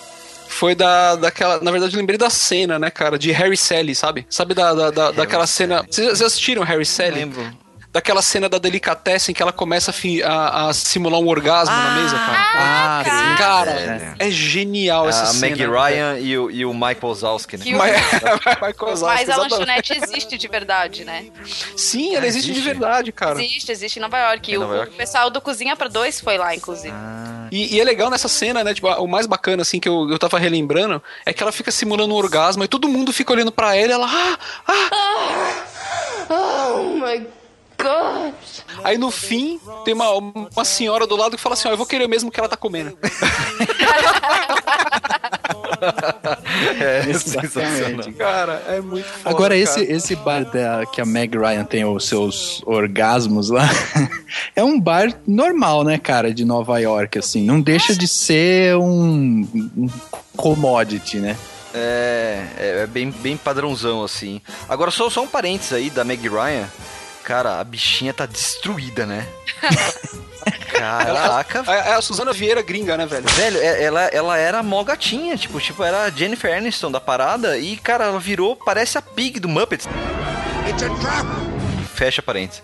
[0.49, 1.61] foi da, daquela.
[1.61, 3.19] Na verdade, eu lembrei da cena, né, cara?
[3.19, 4.27] De Harry Sally, sabe?
[4.29, 5.85] Sabe da, da, da- daquela cena.
[5.89, 7.15] Vocês vocês assistiram Harry Sally?
[7.17, 7.57] lembro.
[7.97, 11.91] Daquela cena da delicatessen que ela começa a, fi- a- a simular um orgasmo na
[11.93, 12.53] mesa, cara.
[12.55, 13.37] Ah, sim.
[13.39, 14.15] Cara, É.
[14.19, 15.41] é genial essa A cena.
[15.57, 17.65] Meg Ryan e o, e o Mike Wazowski, né?
[17.67, 17.97] O- Mas,
[18.61, 19.51] vai causar, Mas a exatamente.
[19.53, 21.25] lanchonete existe de verdade, né?
[21.75, 22.69] Sim, ela Ah, existe, de existe?
[22.69, 23.43] verdade, cara.
[23.43, 24.51] Existe, existe em Nova York.
[24.51, 24.93] Em E o, Nova York?
[24.93, 26.93] o pessoal do Cozinha pra Dois foi lá, inclusive.
[26.95, 28.75] Ah, E, e é legal nessa cena, né?
[28.75, 32.13] Tipo, o mais bacana, assim, que eu, eu tava relembrando, é que ela fica simulando
[32.13, 34.07] um orgasmo e todo mundo fica olhando pra ela e ela.
[34.07, 35.65] Ah, ah.
[36.29, 37.36] Oh my god.
[38.85, 41.87] Aí no fim, tem uma, uma senhora do lado que fala assim: Ó, eu vou
[41.87, 42.97] querer mesmo que ela tá comendo.
[46.81, 47.51] é Exatamente.
[47.51, 48.13] sensacional.
[48.15, 49.31] Cara, é muito foda.
[49.31, 49.57] Agora, cara.
[49.57, 53.69] esse, esse bar da, que a Meg Ryan tem os seus orgasmos lá,
[54.55, 57.45] é um bar normal, né, cara, de Nova York, assim.
[57.45, 59.89] Não deixa de ser um, um
[60.37, 61.37] commodity, né?
[61.75, 64.41] É, é, é bem, bem padrãozão, assim.
[64.69, 66.67] Agora, só, só um parênteses aí da Meg Ryan.
[67.27, 69.27] Cara, a bichinha tá destruída, né?
[70.71, 73.29] Caraca, É a Suzana Vieira gringa, né, velho?
[73.31, 77.59] Velho, é- ela, ela era mó gatinha, tipo, tipo, era a Jennifer Aniston da parada
[77.59, 79.89] e, cara, ela virou, parece a Pig do Muppets.
[81.97, 82.63] Fecha parênteses.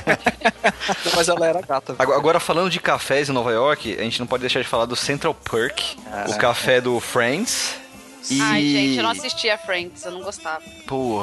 [1.14, 1.92] Mas ela era gata.
[1.92, 2.02] velho.
[2.02, 4.86] Agora, agora, falando de cafés em Nova York, a gente não pode deixar de falar
[4.86, 7.74] do Central Perk, o café do Friends.
[8.30, 8.40] E...
[8.40, 10.62] Ai, gente, eu não assistia Friends, eu não gostava.
[10.86, 11.20] Pô,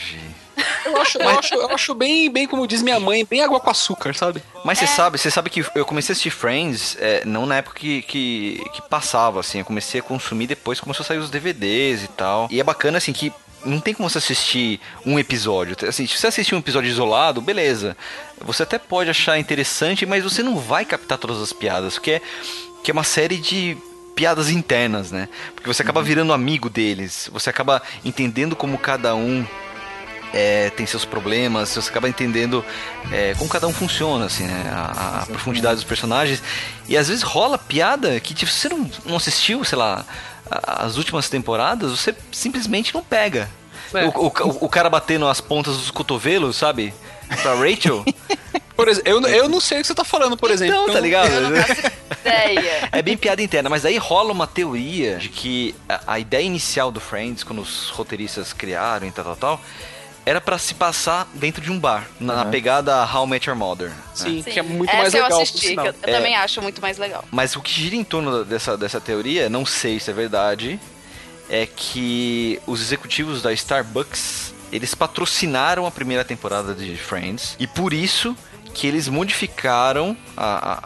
[0.00, 0.47] gente.
[0.84, 3.70] Eu acho, eu acho, eu acho bem, bem, como diz minha mãe, bem água com
[3.70, 4.42] açúcar, sabe?
[4.64, 4.88] Mas você É.
[4.88, 8.62] sabe, você sabe que eu comecei a assistir Friends é, não na época que, que,
[8.72, 9.58] que passava, assim.
[9.60, 12.48] Eu comecei a consumir depois, começou a sair os DVDs e tal.
[12.50, 13.32] E é bacana, assim, que
[13.64, 15.76] não tem como você assistir um episódio.
[15.88, 17.96] Assim, se você assistir um episódio isolado, beleza.
[18.40, 22.22] Você até pode achar interessante, mas você não vai captar todas as piadas, porque é,
[22.84, 23.76] que é uma série de
[24.14, 25.28] piadas internas, né?
[25.54, 29.44] Porque você acaba virando amigo deles, você acaba entendendo como cada um
[30.32, 32.64] é, tem seus problemas, você acaba entendendo
[33.12, 34.70] é, como cada um funciona, assim, né?
[34.72, 36.42] A, a profundidade dos personagens.
[36.88, 40.04] E às vezes rola piada que tipo, se você não, não assistiu, sei lá,
[40.50, 43.48] as últimas temporadas, você simplesmente não pega.
[43.94, 44.04] É.
[44.06, 46.92] O, o- o cara batendo as pontas dos cotovelos, sabe?
[47.42, 48.04] Pra Rachel.
[48.76, 50.72] Por exemplo, eu, eu não sei o que você tá falando, por exemplo.
[50.82, 51.32] Então, tá ligado?
[51.32, 51.80] Eu não faço
[52.22, 52.88] ideia.
[52.92, 56.92] É bem piada interna, mas aí rola uma teoria de que a, a ideia inicial
[56.92, 59.60] do Friends, quando os roteiristas criaram e tal, tal, tal,
[60.28, 63.56] era pra se passar dentro de um bar, na, na pegada How I Met Your
[63.58, 63.88] Mother.
[63.88, 63.96] né?
[64.14, 66.12] Sim, que é muito Essa mais eu legal, por assisti, eu, eu É.
[66.12, 67.24] também acho muito mais legal.
[67.30, 70.78] Mas o que gira em torno dessa, dessa teoria, não sei se é verdade,
[71.48, 77.94] é que os executivos da Starbucks, eles patrocinaram a primeira temporada de Friends, e por
[77.94, 78.36] isso
[78.78, 80.78] que eles modificaram a- a-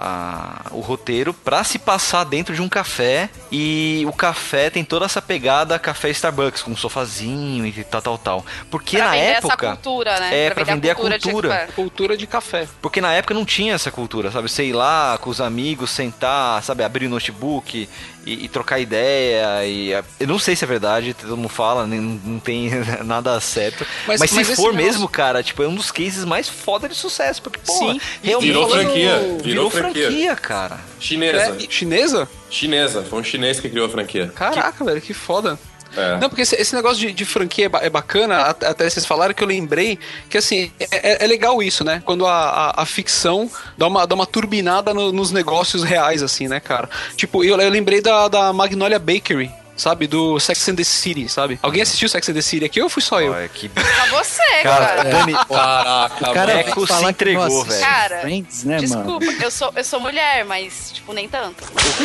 [0.70, 5.05] a- o roteiro pra se passar dentro de um café e o café tem toda
[5.05, 9.24] essa pegada café Starbucks com um sofazinho e tal tal tal porque Pra na vender
[9.26, 10.46] época essa cultura, né?
[10.46, 11.66] é pra vender a de cultura café.
[11.74, 12.66] Cultura de café.
[12.81, 14.48] porque na época não tinha essa cultura, sabe?
[14.48, 16.83] Sei lá com os amigos, sentar, sabe?
[16.83, 17.87] Abrir o notebook
[18.26, 19.64] e, e trocar ideia.
[19.66, 22.70] E, eu não sei se é verdade, todo mundo fala, nem- não tem
[23.04, 23.87] nada certo.
[24.06, 26.88] Mas, Mas- se mas for negócio- mesmo, cara, tipo, é um dos cases mais foda
[26.88, 27.42] de sucesso.
[27.42, 28.48] Porque, pô, Sim, realmente.
[28.52, 30.06] virou franquia, Virou, virou franquia.
[30.06, 30.37] franquia.
[30.37, 30.80] cara.
[31.00, 31.38] Chinesa.
[31.38, 32.28] É, chinesa?
[32.50, 33.02] Chinesa.
[33.02, 34.30] Foi um chinês que criou a franquia.
[34.35, 35.58] Caraca, velho, que foda.
[35.96, 36.18] É.
[36.18, 39.35] Não, porque esse, esse negócio de, de franquia é, é bacana, at- até vocês falaram
[39.35, 42.02] que eu lembrei que, assim, é, é- é legal isso, né?
[42.05, 42.33] Quando a,
[42.76, 46.88] a, a ficção dá uma, dá uma turbinada no- nos negócios reais, assim, né, cara?
[47.16, 50.06] Tipo, eu, eu lembrei da, da Magnolia Bakery, sabe?
[50.06, 51.58] Do Sex and the City, sabe?
[51.62, 53.32] Alguém assistiu Sex and the City aqui ou fui só eu?
[53.32, 53.68] Olha, que...
[53.72, 55.04] Pra você, Cara, cara.
[55.04, 57.80] Dani, Caraca, O cara se falar que entregou, velho.
[57.80, 58.87] Cara, Friends, né, mano?
[58.87, 61.64] Desculpa, eu sou, eu sou mulher, mas, tipo, nem tanto.
[61.64, 62.04] o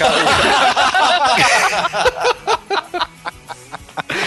[1.39, 3.07] cara...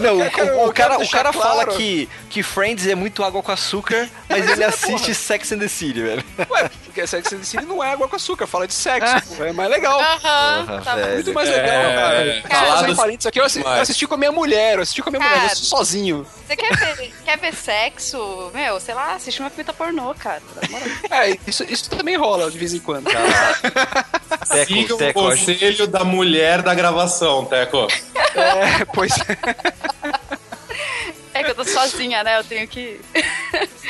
[0.00, 1.72] Não, o, quero- o- o cara, o cara fala claro.
[1.78, 6.02] que, que Friends é muito água com açúcar, mas ele assiste Sex and the City,
[6.02, 6.24] velho.
[6.50, 9.44] Ué, porque Sex and the City não é água com açúcar, fala de sexo, pô,
[9.44, 10.00] é mais legal.
[10.00, 11.14] Aham, tá velho.
[11.14, 12.42] Muito mais legal, É, cara.
[12.48, 15.02] cara, Falar mas- parênteses aqui, eu assisti, eu assisti com a minha mulher, eu assisti
[15.02, 15.52] com a minha mulher, eu Cara.
[15.52, 16.26] assisti sozinho.
[16.46, 18.50] Você quer ver, quer ver sexo?
[18.52, 20.42] Meu, sei lá, assiste uma fita pornô, cara.
[21.10, 23.08] É, isso, isso também rola de vez em quando.
[24.44, 27.86] Siga Teco, o Teco, a gente- conselho da mulher da gravação, Teco.
[28.34, 29.36] É, pois é.
[31.34, 32.38] É que eu tô sozinha, né?
[32.38, 33.00] Eu tenho que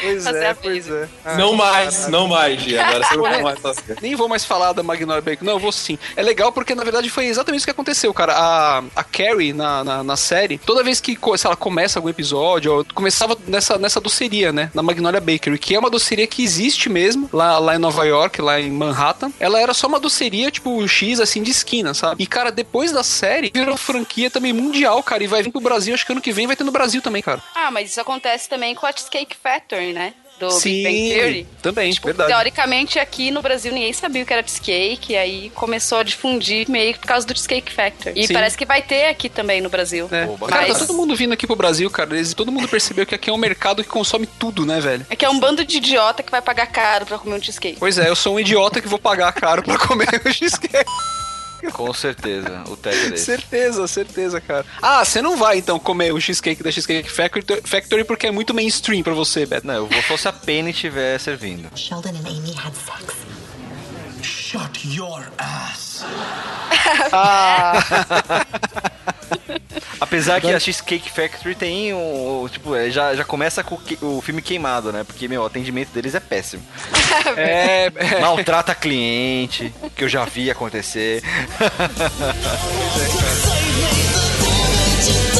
[0.01, 1.09] Pois fazer é, a pois é.
[1.37, 2.85] não mais, não mais, Gia.
[2.87, 3.97] Agora você não vai mais fazer.
[4.03, 5.45] Nem vou mais falar da Magnolia Bacon.
[5.45, 5.99] Não, eu vou sim.
[6.17, 8.33] É legal porque, na verdade, foi exatamente isso que aconteceu, cara.
[8.35, 12.09] A, a Carrie, na, na, na série, toda vez que co- se ela começa algum
[12.09, 14.71] episódio, eu começava nessa, nessa doceria, né?
[14.75, 18.41] Na Magnolia Bakery, que é uma doceria que existe mesmo, lá, lá em Nova York,
[18.43, 19.31] lá em Manhattan.
[19.39, 22.23] Ela era só uma doceria, tipo, X, assim, de esquina, sabe?
[22.23, 25.23] E, cara, depois da série, virou franquia também mundial, cara.
[25.23, 27.23] E vai vir pro Brasil, acho que ano que vem vai ter no Brasil também,
[27.23, 27.41] cara.
[27.55, 29.52] Ah, mas isso acontece também com a Cheesecake Factory,
[29.93, 30.15] né?
[30.41, 31.47] Do Sim, Big Bang Theory.
[31.63, 32.31] também, Tipo, verdade.
[32.33, 36.69] teoricamente aqui no Brasil ninguém sabia o que era cheesecake, e aí começou a difundir
[36.69, 38.19] meio que por causa do Cheesecake Factory.
[38.19, 38.33] E Sim.
[38.33, 40.09] parece que vai ter aqui também no Brasil.
[40.11, 40.27] É.
[40.27, 42.17] Pô, Cara, tá Mas- todo mundo vindo aqui pro Brasil, cara.
[42.17, 45.07] Eles, todo mundo percebeu que aqui é um mercado que consome tudo, né, velho?
[45.09, 47.77] É que é um bando de idiota que vai pagar caro pra comer um cheesecake.
[47.79, 50.91] Pois é, eu sou um idiota que vou pagar caro pra comer o cheesecake.
[51.73, 53.25] Com certeza, o é desse.
[53.25, 54.67] certeza, certeza, cara.
[54.81, 58.53] Ah, você não vai então comer o cheesecake da Cheesecake Factory, Factory porque é muito
[58.53, 59.67] mainstream pra você, Beto.
[59.67, 61.69] Não, eu vou só se a Penny estiver servindo.
[61.77, 63.15] Sheldon and Amy had sex.
[64.23, 66.05] Shut your ass.
[70.13, 72.47] Apesar que a Cheesecake Factory tem um.
[72.51, 75.05] Tipo, é, já, já começa com o que- o filme queimado, né?
[75.05, 76.63] Porque, meu, o atendimento deles é péssimo.
[77.37, 78.21] É, é.
[78.21, 81.23] Maltrata cliente, que eu já vi acontecer.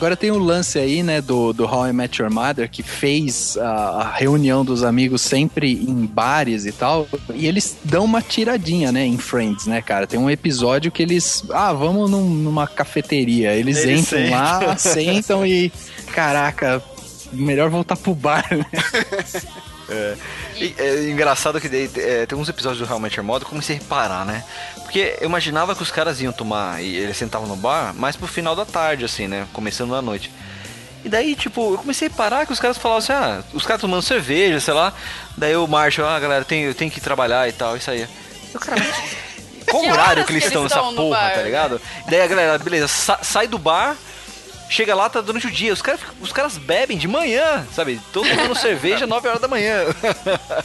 [0.00, 3.58] Agora tem o lance aí, né, do, do How I Met Your Mother, que fez
[3.58, 3.68] a,
[4.00, 9.04] a reunião dos amigos sempre em bares e tal, e eles dão uma tiradinha, né,
[9.04, 10.06] em Friends, né, cara?
[10.06, 13.52] Tem um episódio que eles, ah, vamos num- numa cafeteria.
[13.52, 14.38] Eles, Eles entram sentam.
[14.40, 15.70] lá, sentam e,
[16.14, 16.82] caraca,
[17.30, 18.64] melhor voltar pro bar, né?
[20.56, 21.66] E, é engraçado que
[21.98, 24.44] é, tem uns episódios do How I Met Your Mother, eu comecei a reparar, né?
[24.90, 28.26] Porque eu imaginava que os caras iam tomar e eles sentavam no bar, mais pro
[28.26, 29.46] final da tarde, assim, né?
[29.52, 30.32] Começando da noite.
[31.04, 33.80] E daí, tipo, eu comecei a parar que os caras falavam assim, ah, os caras
[33.80, 34.92] tomando cerveja, sei lá.
[35.36, 38.04] Daí o Marshall, ah, galera, tem, eu tenho que trabalhar e tal, isso aí.
[38.52, 39.14] Eu, cara, mas
[39.70, 41.34] qual horário que eles que estão eles nessa estão no porra, bar?
[41.34, 41.80] tá ligado?
[42.08, 43.96] Daí a galera, beleza, sa- sai do bar,
[44.70, 45.72] chega lá, tá durante o dia.
[45.72, 48.00] Os caras, os caras bebem de manhã, sabe?
[48.12, 49.84] Todo mundo cerveja 9 horas da manhã.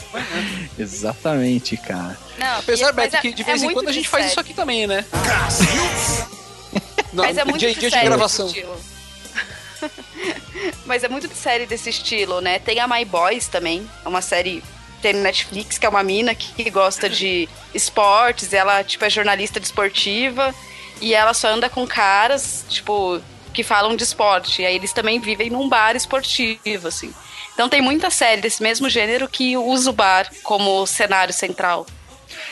[0.78, 2.16] Exatamente, cara.
[2.38, 4.22] Não, Apesar, Beto, é- que de é vez em muito quando a gente de faz
[4.24, 4.30] série.
[4.32, 5.04] isso aqui também, né?
[7.12, 8.46] Não, Mas é muito dia, de dia de série gravação.
[8.46, 8.80] desse estilo.
[10.84, 12.58] Mas é muito de série desse estilo, né?
[12.58, 14.62] Tem a My Boys também, é uma série
[15.02, 19.10] tem no Netflix, que é uma mina que, que gosta de esportes, ela tipo é
[19.10, 20.54] jornalista desportiva
[21.00, 23.20] e ela só anda com caras, tipo,
[23.56, 24.62] que falam de esporte.
[24.62, 27.10] E aí eles também vivem num bar esportivo, assim.
[27.54, 31.86] Então tem muita série desse mesmo gênero que usa o bar como cenário central.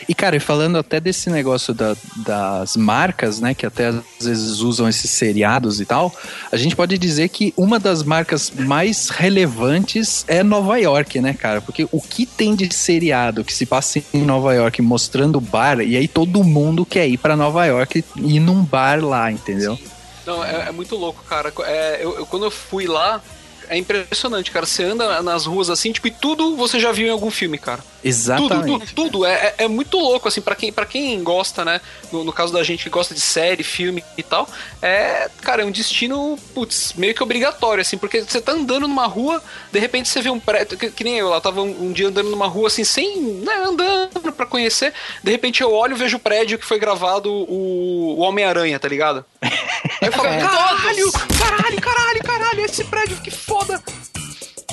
[0.08, 4.60] E, cara, e falando até desse negócio da- das marcas, né, que até às vezes
[4.60, 6.12] usam esses seriados e tal,
[6.50, 11.60] a gente pode dizer que uma das marcas mais relevantes é Nova York, né, cara?
[11.60, 15.96] Porque o que tem de seriado que se passa em Nova York mostrando bar, e
[15.96, 19.78] aí todo mundo quer ir pra Nova York e ir num bar lá, entendeu?
[20.26, 21.52] Não, é, é muito louco, cara.
[21.64, 23.20] É, eu, eu- quando eu fui lá,
[23.68, 24.66] é impressionante, cara.
[24.66, 27.82] Você anda nas ruas assim, tipo, e tudo você já viu em algum filme, cara.
[28.04, 28.64] Exatamente.
[28.64, 29.26] Tudo, tudo, tudo.
[29.26, 31.80] É, é, é muito louco, assim, pra quem, pra quem gosta, né?
[32.12, 34.46] No, no caso da gente que gosta de série, filme e tal,
[34.82, 39.06] é, cara, é um destino, putz, meio que obrigatório, assim, porque você tá andando numa
[39.06, 41.92] rua, de repente você vê um prédio, que, que nem eu lá, tava um, um
[41.92, 45.98] dia andando numa rua, assim, sem, né, andando pra conhecer, de repente eu olho e
[45.98, 49.24] vejo o prédio que foi gravado o, o Homem-Aranha, tá ligado?
[49.40, 53.82] Aí eu falo, caralho, caralho, caralho, caralho, esse prédio, que foda.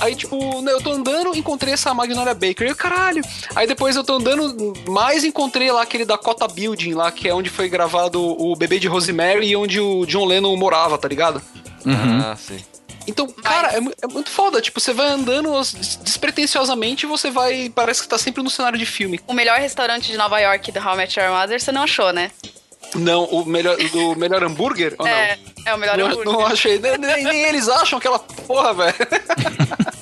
[0.02, 2.70] Aí, tipo, né, eu tô andando, encontrei essa Magnolia Bakery.
[2.70, 3.22] Eu, caralho.
[3.54, 7.48] Aí depois eu tô andando mais, encontrei lá aquele Dakota Building lá, que é onde
[7.48, 11.40] foi gravado o Bebê de Rosemary e onde o John Lennon morava, tá ligado?
[11.86, 12.58] Ah, sim.
[13.06, 14.60] Então, cara, é, é muito foda.
[14.60, 17.70] Tipo, você vai andando des- despretensiosamente e você vai.
[17.74, 19.20] Parece que tá sempre no cenário de filme.
[19.26, 22.12] O melhor restaurante de Nova York do How I Met Your Mother você não achou,
[22.12, 22.30] né?
[22.94, 24.94] Não, o melhor, do melhor hambúrguer?
[24.98, 26.06] Ou É, é o melhor não?
[26.06, 26.24] hambúrguer.
[26.26, 26.78] Não, não achei.
[26.78, 28.94] Nem, nem- nem eles acham aquela porra, velho.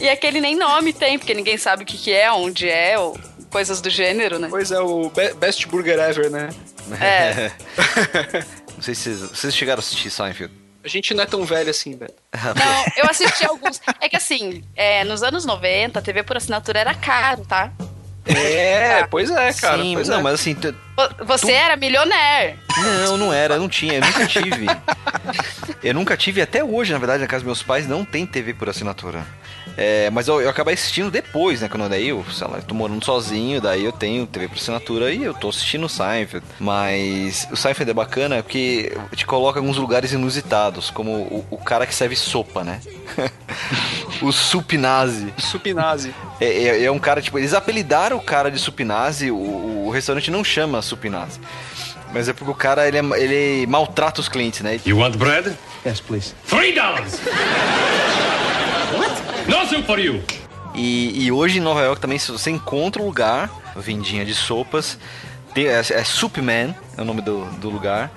[0.00, 3.18] E aquele nem nome tem, porque ninguém sabe o que, que é, onde é, ou
[3.50, 4.46] coisas do gênero, né?
[4.48, 6.50] Pois é, o be- best burger ever, né?
[7.00, 7.50] É.
[8.76, 10.52] Não sei se vocês, vocês chegaram a assistir Seinfeld.
[10.84, 12.14] A gente não é tão velho assim, velho.
[12.32, 13.80] Não, eu assisti alguns.
[14.00, 17.72] É que assim, é, nos anos 90, a TV por assinatura era caro, tá?
[18.24, 19.82] É, pois é, cara.
[19.82, 20.22] Sim, pois não, é.
[20.22, 20.54] mas assim,
[21.26, 22.58] Você era milionaire.
[23.06, 24.66] Não, não era, eu não tinha, eu nunca tive.
[25.82, 28.54] eu nunca tive, até hoje, na verdade, na casa dos meus pais não tem TV
[28.54, 29.24] por assinatura.
[29.80, 31.68] É, mas eu, eu acabei assistindo depois, né?
[31.68, 35.12] Quando daí eu, sei lá, eu tô morando sozinho, daí eu tenho TV por assinatura
[35.12, 36.44] e eu tô assistindo o Seinfeld.
[36.58, 41.58] Mas o Seinfeld é bacana porque te coloca em alguns lugares inusitados, como o, o
[41.58, 42.80] cara que serve sopa, né?
[44.20, 45.32] o Supinazi.
[45.38, 46.12] Supinazi.
[46.40, 49.36] É, é- é um cara, tipo, eles apelidaram o cara de Supinazi, o,
[49.86, 51.40] o restaurante não chama Supinazi.
[52.12, 54.80] Mas é porque o cara, ele, é- ele maltrata os clientes, né?
[54.86, 55.56] You want bread?
[55.86, 56.34] Yes, please.
[56.48, 57.20] Three dollars.
[58.96, 59.48] what?
[59.48, 60.22] Nothing for you.
[60.74, 64.98] E, e hoje em Nova York também, se você encontra um lugar, vendinha de sopas,
[65.54, 68.10] tem, é, é Supman, é o nome do, do lugar,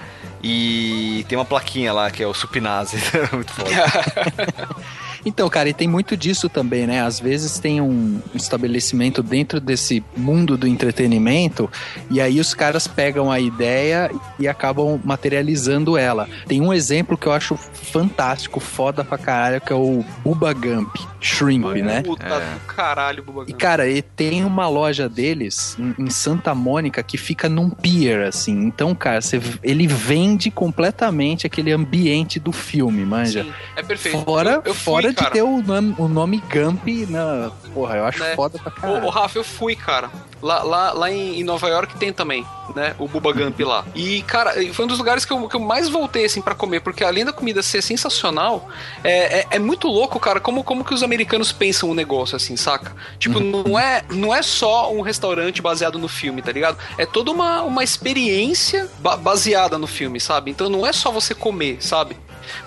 [0.44, 2.98] e tem uma plaquinha lá que é o Supinazi.
[3.34, 3.70] Muito foda.
[5.26, 7.02] Então, cara, e tem muito disso também, né?
[7.02, 11.70] Às vezes tem um estabelecimento dentro desse mundo do entretenimento
[12.10, 14.10] e aí os caras pegam a ideia
[14.40, 16.28] e acabam materializando ela.
[16.48, 20.96] Tem um exemplo que eu acho fantástico, foda pra caralho, que é o Bubba Gump,
[21.20, 22.02] Shrimp, né?
[22.02, 27.02] Puta do caralho, Buba E, cara, e tem uma loja deles em, em Santa Mônica
[27.04, 28.54] que fica num pier, assim.
[28.64, 33.44] Então, cara, você- ele vende completamente aquele ambiente do filme, manja.
[33.44, 34.24] Sim, é perfeito.
[34.24, 35.32] Fora, Eu- eu fora de cara.
[35.32, 37.52] ter o nome, o nome Gump na.
[37.74, 38.36] Porra, eu acho Né?
[38.36, 39.06] foda pra caralho.
[39.06, 40.10] ô, Rafa, eu fui, cara.
[40.42, 42.44] Lá, lá, lá em, Nova York tem também,
[42.76, 42.96] né?
[42.98, 43.86] O Bubba Gump lá.
[43.94, 46.80] E, cara, foi um dos lugares que eu, que eu mais voltei, assim, pra comer,
[46.80, 48.68] porque além da comida ser sensacional,
[49.04, 52.58] é, é, é muito louco, cara, como, como que os americanos pensam o negócio, assim,
[52.58, 52.96] saca?
[53.20, 56.76] Tipo, não, é, não é só um restaurante baseado no filme, tá ligado?
[56.98, 60.50] É toda uma, uma experiência ba- baseada no filme, sabe?
[60.50, 62.18] Então não é só você comer, sabe?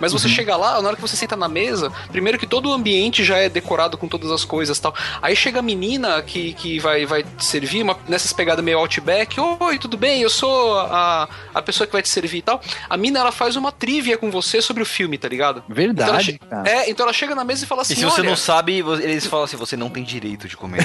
[0.01, 2.73] Mas você chega lá, na hora que você senta na mesa, primeiro que todo o
[2.73, 4.95] ambiente já é decorado com todas as coisas e tal.
[5.21, 9.39] Aí chega a menina que, que vai, vai te servir, uma, nessas pegadas meio outback.
[9.41, 10.23] Oi, tudo bem?
[10.23, 12.61] Eu sou a, a pessoa que vai te servir e tal.
[12.89, 15.63] A mina, ela faz uma trivia com você sobre o filme, tá ligado?
[15.69, 16.69] Verdade, Então ela.
[16.69, 18.79] É, então ela chega na mesa e fala assim: E se você "Olha, não sabe,
[19.03, 20.85] eles falam assim, você não tem direito de comer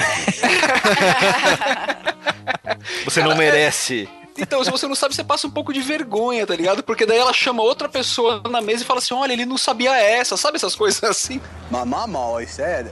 [3.04, 4.08] você não Cara, merece.
[4.40, 6.82] Então, se você não sabe, você passa um pouco de vergonha, tá ligado?
[6.82, 9.96] Porque daí ela chama outra pessoa na mesa e fala assim: olha, ele não sabia
[9.96, 11.40] essa, sabe essas coisas assim?
[11.70, 12.90] My mom always said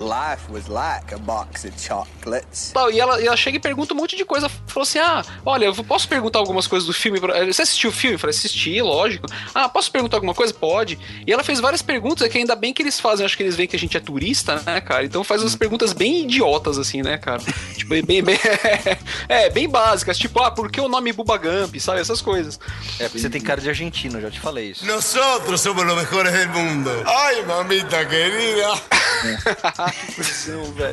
[0.00, 2.70] life was like a box of chocolates.
[2.72, 4.48] Tal, e, ela, e ela chega e pergunta um monte de coisa.
[4.66, 7.20] Falou assim: Ah, olha, eu posso perguntar algumas coisas do filme?
[7.20, 8.14] pra- Você assistiu o filme?
[8.14, 9.26] Eu falei: Assisti, lógico.
[9.54, 10.52] Ah, posso perguntar alguma coisa?
[10.54, 10.98] Pode.
[11.26, 13.24] E ela fez várias perguntas que ainda bem que eles fazem.
[13.26, 15.04] Acho que eles veem que a gente é turista, né, cara?
[15.04, 17.42] Então faz umas perguntas bem idiotas, assim, né, cara?
[17.76, 18.38] tipo, bem, bem,
[19.28, 20.16] é, bem básicas.
[20.18, 21.76] Tipo, ah, por que o nome Bubba Gump?
[21.78, 22.00] Sabe?
[22.00, 22.58] Essas coisas.
[22.98, 24.86] É, porque você tem cara de argentino, já te falei isso.
[24.86, 26.90] Nosotros somos los mejores del mundo.
[27.06, 28.70] Ay, mamita querida.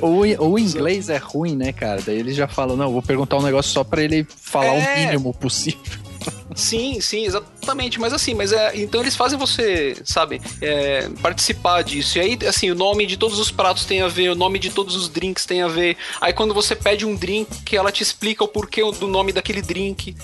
[0.02, 2.02] Ou, ou o inglês é ruim, né, cara?
[2.06, 5.06] Daí eles já falam, não, vou perguntar um negócio só pra ele falar o É.
[5.06, 5.80] mínimo possível.
[6.56, 8.00] Sim, sim, exatamente.
[8.00, 8.72] Mas assim, mas é.
[8.76, 12.18] Então eles fazem você, sabe, é, participar disso.
[12.18, 14.70] E aí, assim, o nome de todos os pratos tem a ver, o nome de
[14.72, 15.96] todos os drinks tem a ver.
[16.20, 20.16] Aí quando você pede um drink, ela te explica o porquê do nome daquele drink.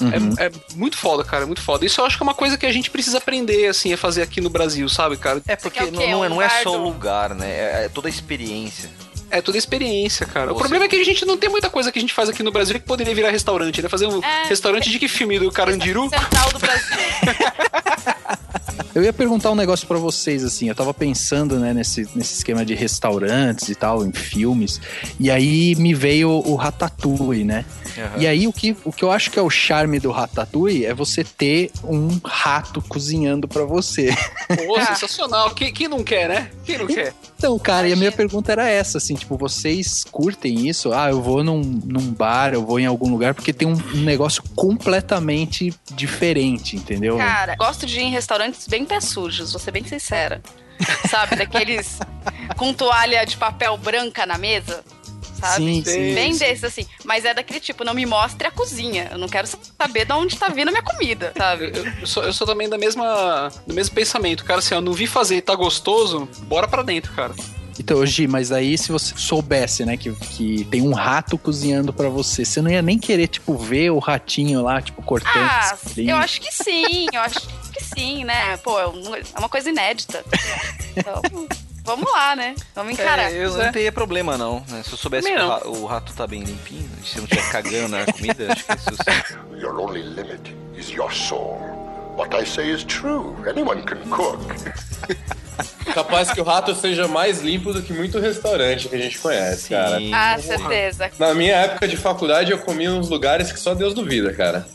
[0.00, 0.34] Uhum.
[0.38, 1.84] É, é muito foda, cara, é muito foda.
[1.86, 4.22] Isso eu acho que é uma coisa que a gente precisa aprender, assim, a fazer
[4.22, 5.40] aqui no Brasil, sabe, cara?
[5.48, 7.48] É porque Que é o não, é, não é só o lugar, né?
[7.50, 8.90] É, é toda a experiência.
[9.30, 10.52] É toda a experiência, cara.
[10.52, 12.28] O Você- problema é que a gente não tem muita coisa que a gente faz
[12.28, 13.88] aqui no Brasil que poderia virar restaurante, né?
[13.88, 14.44] Fazer um É.
[14.48, 15.38] restaurante de que filme?
[15.38, 16.08] Do Carandiru?
[16.10, 16.96] Central do Brasil.
[18.94, 22.64] Eu ia perguntar um negócio pra vocês, assim, eu tava pensando, né, nesse, nesse esquema
[22.64, 24.80] de restaurantes e tal, em filmes,
[25.20, 27.64] e aí me veio o Ratatouille, né?
[28.18, 30.92] E aí o que, o que eu acho que é o charme do Ratatouille é
[30.92, 34.14] você ter um rato cozinhando pra você.
[34.66, 35.54] Pô, sensacional.
[35.54, 36.50] Quem, quem não quer, né?
[36.64, 37.14] Quem não quer?
[37.38, 38.16] Então, cara, e a minha Imagina.
[38.16, 40.92] pergunta era essa, assim, tipo, vocês curtem isso?
[40.92, 44.02] Ah, eu vou num, num bar, eu vou em algum lugar, porque tem um, um
[44.02, 47.18] negócio completamente diferente, entendeu?
[47.18, 50.42] Cara, gosto de ir em restaurantes bem pé sujos, vou ser bem sincera.
[51.10, 51.36] sabe?
[51.36, 51.98] Daqueles
[52.56, 54.84] com toalha de papel branca na mesa.
[55.40, 55.56] Sabe?
[55.56, 56.38] Sim, sim, Bem sim.
[56.38, 56.86] desse, assim.
[57.04, 59.08] Mas é daquele tipo, não me mostre a cozinha.
[59.12, 61.72] Eu não quero saber de onde tá vindo a minha comida, sabe?
[61.74, 64.60] Eu, eu sou, eu sou também da mesma, do mesmo pensamento, cara.
[64.60, 67.34] Assim, eu não vi fazer e tá gostoso, bora pra dentro, cara.
[67.78, 72.08] Então, Gi, mas aí se você soubesse, né, que, que tem um rato cozinhando pra
[72.08, 75.36] você, você não ia nem querer, tipo, ver o ratinho lá, tipo, cortando.
[75.36, 77.65] Ah, eu acho que sim, eu acho que
[77.96, 78.56] sim, né?
[78.58, 78.84] Pô, é
[79.34, 80.24] é uma coisa inédita.
[80.96, 81.20] Então,
[81.84, 82.54] vamos lá, né?
[82.74, 83.32] Vamos encarar.
[83.32, 84.62] É, eu não teria problema, não.
[84.68, 84.82] né?
[84.84, 87.50] Se eu soubesse que Também o, ra- o rato tá bem limpinho, se não estiver
[87.50, 89.60] cagando na comida, acho que isso.
[89.60, 91.58] Your only limit is your soul.
[92.16, 93.36] What I say is true.
[93.48, 94.40] Anyone can cook.
[95.94, 99.70] Capaz que o rato seja mais limpo do que muito restaurante que a gente conhece,
[99.70, 99.98] cara.
[100.14, 101.10] Ah, certeza.
[101.18, 104.66] Na minha época de faculdade, eu comia nos lugares que só Deus duvida, cara.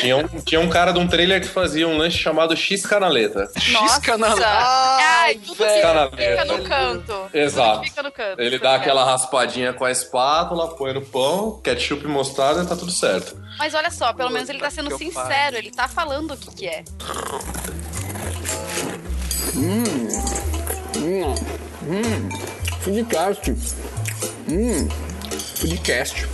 [0.00, 3.50] Tinha um, tinha um cara de um trailer que fazia um lanche chamado X Canaleta.
[3.72, 4.00] Nossa!
[4.46, 6.16] Ai, tudo que Canaleta.
[6.16, 7.30] fica no canto.
[7.32, 7.84] Exato.
[7.84, 8.40] Fica no canto.
[8.40, 12.76] Ele dá aquela raspadinha com a espátula, põe no pão, ketchup e mostarda e tá
[12.76, 13.36] tudo certo.
[13.58, 16.66] Mas olha só, pelo menos ele tá sendo sincero, ele tá falando o que que
[16.66, 16.84] é.
[19.56, 19.84] Hum.
[20.96, 21.34] Hum.
[21.88, 22.28] Hum.
[22.80, 23.50] Foodcast.
[24.48, 24.88] Hum.
[25.56, 26.26] Foodcast.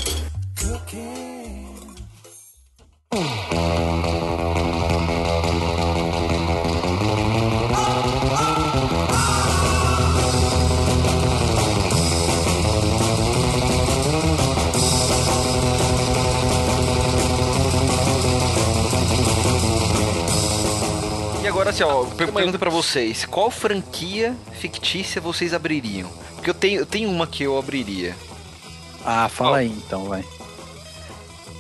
[21.43, 26.09] E agora, assim, ó, per- pergunta pra vocês: qual franquia fictícia vocês abririam?
[26.35, 28.17] Porque eu tenho, eu tenho uma que eu abriria.
[29.05, 30.25] Ah, fala aí então, vai.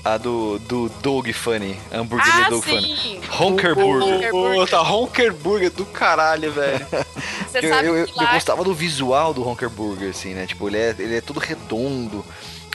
[0.04, 2.70] A do, do Dog Funny, a hamburgueria Ah, Dog sim.
[2.94, 3.20] Funny.
[3.40, 4.30] Honker Burger.
[4.30, 6.86] Puta, Honker Burger do caralho, velho.
[7.50, 8.32] Você Eu, sabe eu, eu, que lá...
[8.34, 10.46] gostava do visual do Honker Burger, assim, né?
[10.46, 12.22] Tipo, ele é, ele é todo redondo,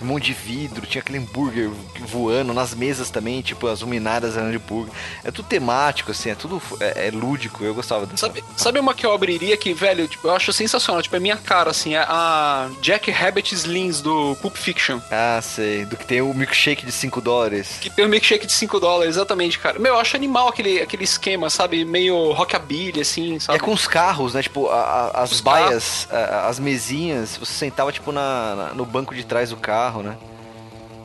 [0.01, 1.69] um monte de vidro, tinha aquele hambúrguer
[2.07, 4.93] voando nas mesas também, tipo, as luminárias eram de hambúrguer.
[5.23, 8.27] É tudo temático, assim, é tudo é, é lúdico, eu gostava dessa.
[8.27, 11.37] Sabe, sabe uma que eu abriria que, velho, tipo, eu acho sensacional, tipo, é minha
[11.37, 14.99] cara, assim, é a Jack Rabbit Slings do Pulp Fiction.
[15.11, 15.85] Ah, sei.
[15.85, 17.77] Do que tem o milkshake de 5 dólares.
[17.81, 19.79] Que tem um milkshake de 5 dólares, exatamente, cara.
[19.79, 21.83] Meu, eu acho animal aquele, aquele esquema, sabe?
[21.85, 23.57] Meio rockabilly, assim, sabe?
[23.57, 24.41] é com os carros, né?
[24.43, 28.85] Tipo, a- a- as Os baias, a- as mesinhas, você sentava, tipo, na, na- no
[28.85, 30.17] banco de trás do carro, né?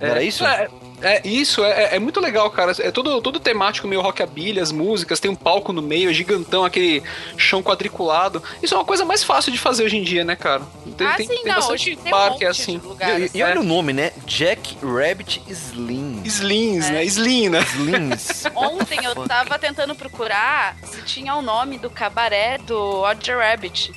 [0.00, 0.44] Não era isso?
[0.44, 0.68] É,
[1.02, 2.72] é isso, é, é muito legal, cara.
[2.78, 6.64] É todo, todo temático, meio rockabilly, as músicas, tem um palco no meio, é gigantão,
[6.64, 7.02] aquele
[7.36, 8.42] chão quadriculado.
[8.62, 10.62] Isso é uma coisa mais fácil de fazer hoje em dia, né, cara?
[10.96, 12.60] Tem, Ah, tem, sim, tem não, bastante hoje tem um bar monte que é de
[12.62, 12.76] assim.
[12.78, 13.34] lugares.
[13.34, 14.12] E, e olha o nome, né?
[14.26, 16.22] Jack Rabbit Slim.
[16.24, 16.92] Slings, É.
[16.92, 17.04] né?
[17.04, 17.60] Slim, né?
[17.74, 18.44] Slims.
[18.54, 23.92] Ontem eu tava tentando procurar se tinha o nome do cabaré do Roger Rabbit.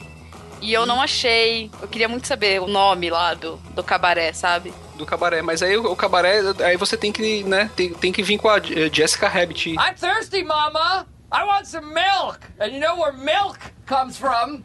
[0.61, 1.69] E eu não achei.
[1.81, 4.73] Eu queria muito saber o nome lá do, do cabaré, sabe?
[4.95, 5.41] Do cabaré.
[5.41, 7.69] Mas aí o, o cabaré, aí você tem que, né?
[7.75, 9.71] Tem, tem que vir com a eh, Jessica Rabbit.
[9.71, 11.05] I'm thirsty, Mama.
[11.31, 12.39] I want some milk.
[12.59, 14.63] And you know where milk comes from?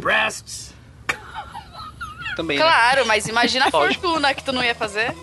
[0.00, 0.72] Breasts.
[2.36, 2.64] Também, né?
[2.64, 5.14] Claro, mas imagina a fortuna que tu não ia fazer.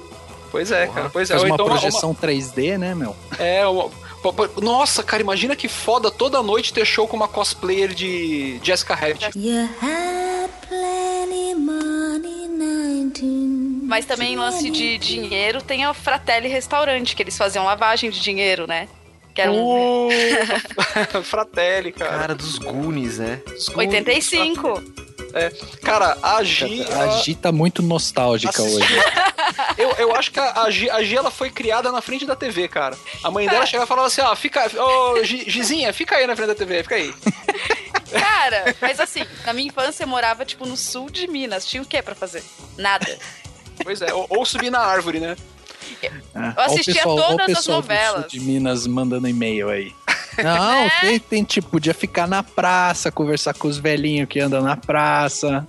[0.52, 1.10] Pois é, cara.
[1.10, 1.34] Pois é.
[1.34, 3.16] Faz uma então projeção 3D, né, meu?
[3.38, 3.90] É, uma-
[4.62, 9.38] nossa, cara, imagina que foda toda noite ter show com uma cosplayer de Jessica Rabbit.
[9.38, 12.46] You had plenty money
[13.16, 13.86] 19.
[13.86, 18.20] Mas também em lance de dinheiro tem a Fratelli Restaurante, que eles faziam lavagem de
[18.20, 18.88] dinheiro, né?
[19.34, 20.08] Que era um.
[20.08, 20.10] Uh,
[21.24, 22.18] Fratelli, cara.
[22.20, 23.42] Cara, dos Goonies, né?
[23.76, 24.84] 85.
[25.36, 25.50] É,
[25.84, 26.82] cara, a Gi.
[26.94, 28.88] A Gi tá muito nostálgica hoje.
[29.78, 32.68] Eu, eu acho que a, Gi, a Gi, ela foi criada na frente da TV,
[32.68, 32.98] cara.
[33.24, 34.70] A mãe dela chegava e falava assim: ó, fica.
[34.82, 37.14] Ô, Gi- Gizinha, fica aí na frente da TV, fica aí.
[38.12, 41.66] Cara, mas assim, na minha infância eu morava, tipo, no sul de Minas.
[41.66, 42.44] Tinha o que pra fazer?
[42.78, 43.18] Nada.
[43.84, 45.36] Pois é, ou, ou subir na árvore, né?
[46.02, 48.22] Eu assistia pessoal, todas as novelas.
[48.22, 49.94] sul de Minas mandando e-mail aí.
[50.44, 54.76] Não, tem, tem tipo, podia ficar na praça, conversar com os velhinhos que andam na
[54.78, 55.66] praça.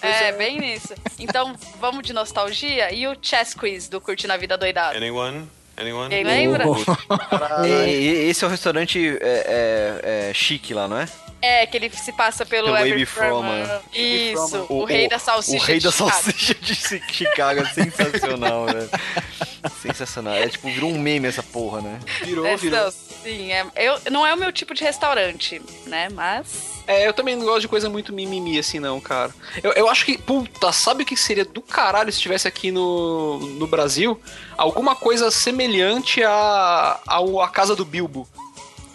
[0.00, 0.94] É, bem nisso.
[1.18, 2.92] Então, vamos de nostalgia?
[2.92, 4.96] E o Chess Quiz do Curtindo a Vida Doidado?
[4.96, 5.48] Anyone?
[5.76, 6.10] Anyone?
[6.10, 6.64] Quem lembra?
[7.64, 11.06] E- e- esse é o restaurante é, é- é chique lá, não é?
[11.42, 13.04] É, que ele se passa pelo, Pelo Every.
[13.04, 13.64] Furman.
[13.92, 15.56] Isso, o, rei da salsicha.
[15.56, 16.10] O rei de da Chicago.
[16.12, 18.88] salsicha de Chi- Chicago, é sensacional, né?
[19.82, 20.34] Sensacional.
[20.34, 21.98] É tipo, virou um meme essa porra, né?
[22.24, 22.80] Virou, É, virou.
[22.84, 26.08] não, sim, é, eu, não é o meu tipo de restaurante, né?
[26.12, 26.72] Mas.
[26.86, 29.32] É, eu também não gosto de coisa muito mimimi assim, não, cara.
[29.62, 33.38] Eu, eu acho que, puta, sabe o que seria do caralho se estivesse aqui no,
[33.38, 34.20] no Brasil?
[34.58, 38.28] Alguma coisa semelhante a, a, a casa do Bilbo.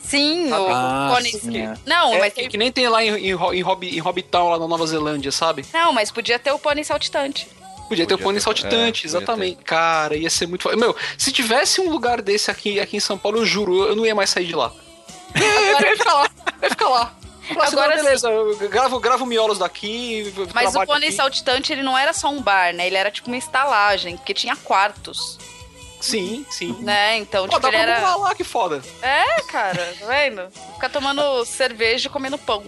[0.07, 1.31] Sim, o Ah, Pony.
[1.31, 1.73] sim, é.
[1.85, 4.59] Não, É, mas que, que nem tem lá em, em, em, Hobb- em Hobbitown, lá
[4.59, 5.65] na Nova Zelândia, sabe?
[5.73, 7.47] Não, mas podia ter o pônei saltitante.
[7.89, 9.63] Podia ter o Podia pônei saltitante, é, podia exatamente.
[9.63, 10.75] Cara, ia ser muito foda.
[10.77, 14.05] Meu, se tivesse um lugar desse aqui, aqui em São Paulo, eu juro, eu não
[14.05, 14.71] ia mais sair de lá.
[15.35, 16.29] Eu ia ficar lá,
[16.61, 17.13] eu ia ficar lá.
[17.47, 20.33] Falar assim, Agora não, beleza, eu gravo, gravo miolos daqui.
[20.53, 21.17] Mas o pônei aqui.
[21.17, 22.87] saltitante, ele não era só um bar, né?
[22.87, 25.37] Ele era tipo uma estalagem, porque tinha quartos.
[25.99, 26.75] Sim, sim.
[26.79, 27.17] Né?
[27.17, 28.15] Então, Pô, tipo, dá ele pra era.
[28.15, 28.81] lá, que foda.
[29.01, 30.43] É, cara, tá vendo?
[30.75, 32.63] Ficar tomando cerveja e comendo pão.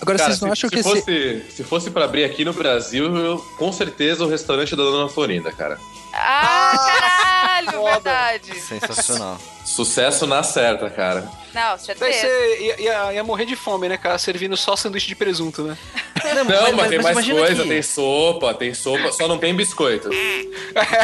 [0.00, 0.88] Agora, Cara, vocês não se, acham se que esse...
[0.88, 5.08] fosse, se fosse pra abrir aqui no Brasil, eu, com certeza o restaurante da Dona
[5.08, 5.76] Florinda, cara.
[6.20, 8.60] Ah, caralho, verdade.
[8.60, 9.38] Sensacional.
[9.64, 11.28] Sucesso na certa, cara.
[11.54, 12.10] Não, certeza.
[12.20, 14.16] você ia, ia- ia morrer de fome, né, cara?
[14.18, 15.76] Servindo só sanduíche de presunto, né?
[16.34, 16.44] Não,
[16.76, 20.08] mas, tem mais imagina coisa, que- tem sopa, tem sopa, só não tem biscoito.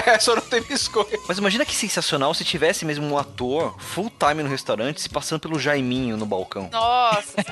[0.06, 1.20] É, só não tem biscoito.
[1.26, 5.40] Mas imagina que sensacional se tivesse mesmo um ator full time no restaurante se passando
[5.40, 6.68] pelo Jaiminho no balcão.
[6.70, 7.42] Nossa,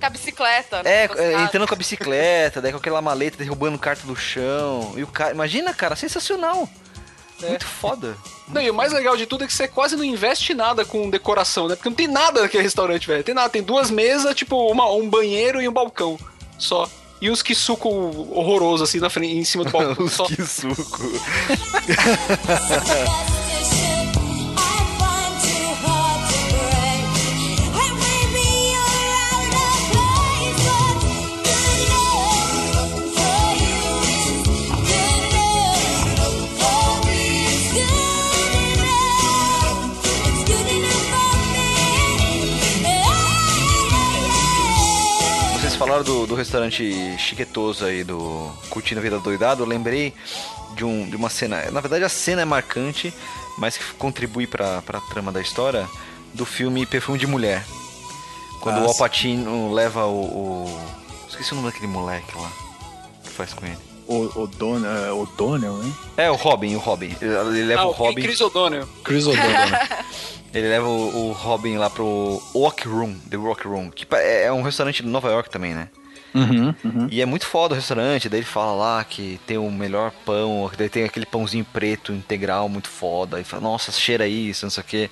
[0.00, 0.82] com a, bicicleta.
[0.82, 0.90] né?
[1.04, 4.94] É, é, entrando com a bicicleta, daí com aquela maleta derrubando carta do chão.
[4.96, 5.32] E o cara.
[5.32, 6.57] Imagina, cara, sensacional.
[7.40, 8.16] Muito foda.
[8.48, 11.08] Não, e o mais legal de tudo é que você quase não investe nada com
[11.10, 11.76] decoração, né?
[11.76, 13.22] Porque não tem nada naquele restaurante, velho.
[13.22, 16.18] Tem nada, tem duas mesas, tipo, uma, um banheiro e um balcão.
[16.58, 16.88] Só.
[17.20, 20.08] E uns que suco horroroso, assim, na frente, em cima do balcão.
[20.08, 20.24] só.
[20.26, 21.02] que suco.
[45.78, 50.12] falaram do, do restaurante chiquetoso aí, do Curtindo a Vida Doidado, eu lembrei
[50.74, 51.70] de, um, de uma cena.
[51.70, 53.12] Na verdade, a cena é marcante,
[53.56, 55.88] mas que contribui pra, pra trama da história
[56.34, 57.64] do filme Perfume de Mulher.
[58.60, 58.88] Quando Ah, o.
[58.88, 60.20] Alpatino leva o,
[60.66, 60.80] o-
[61.28, 62.50] Esqueci o nome daquele moleque lá.
[63.20, 63.78] O que faz com ele?
[64.08, 65.92] O, o Donald, o Donald, né?
[66.16, 67.14] É, o Robin, o Robin.
[67.20, 68.22] Ele leva Ah, o o Robin.
[68.22, 68.88] Chris O'Donnell.
[69.04, 69.68] Chris O'Donnell.
[70.52, 74.50] Ele leva o, o Robin lá pro Walk Room, The Walk Room, que pa- é
[74.52, 75.88] um restaurante de Nova York também, né?
[76.34, 77.08] Uhum, uhum.
[77.10, 80.70] E é muito foda o restaurante, daí ele fala lá que tem o melhor pão,
[80.76, 84.82] daí tem aquele pãozinho preto integral muito foda, e fala, nossa, cheira isso, não sei
[84.82, 85.10] o quê.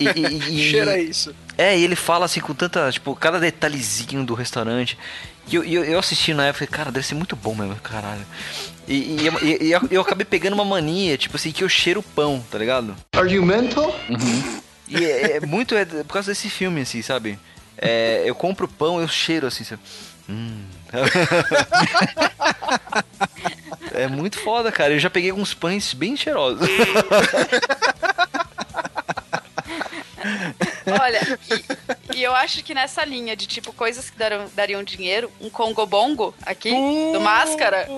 [0.00, 1.34] E, e- e- Cheira isso.
[1.56, 4.98] É, e ele fala assim com tanta, tipo, cada detalhezinho do restaurante.
[5.48, 8.24] E eu, eu, eu assisti na época, cara, deve ser muito bom mesmo, caralho.
[8.88, 12.02] E, e, e- e eu, acabei pegando uma mania, tipo assim, que eu cheiro o
[12.02, 12.96] pão, tá ligado?
[13.14, 13.94] Are you mental?
[14.88, 17.38] E é, é muito é por causa desse filme, assim, sabe?
[17.78, 19.80] É, eu compro pão, eu cheiro assim, sabe?
[20.28, 20.62] Hum.
[23.92, 24.92] é muito foda, cara.
[24.92, 26.68] Eu já peguei uns pães bem cheirosos.
[31.00, 31.38] Olha,
[32.14, 35.86] e, eu acho que nessa linha de tipo coisas que darão, dariam dinheiro, um Congo
[35.86, 36.70] Bongo aqui,
[37.12, 37.88] do Máscara,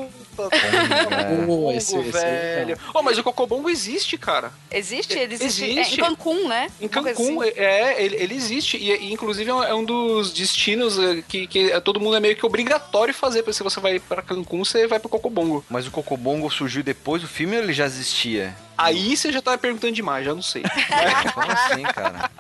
[1.47, 2.77] Pô, esse, esse velho.
[2.93, 4.53] Oh, mas o Cocobongo existe, cara.
[4.71, 5.17] existe?
[5.17, 6.01] Ele existe, Existe.
[6.01, 6.69] É, em Cancún, né?
[6.81, 7.53] Em Cancún, assim.
[7.57, 8.77] é, ele, ele existe.
[8.77, 12.21] E, e, inclusive, é um- é dos destinos eh, que, que é- todo mundo é
[12.21, 13.43] meio que obrigatório fazer.
[13.43, 15.65] Porque se você vai pra Cancún, você vai pro Cocobongo.
[15.71, 18.57] Mas o Cocobongo surgiu depois do filme ou ele já existia?
[18.77, 20.63] Aí você já tá perguntando demais, já não sei.
[21.33, 22.31] Como assim, cara?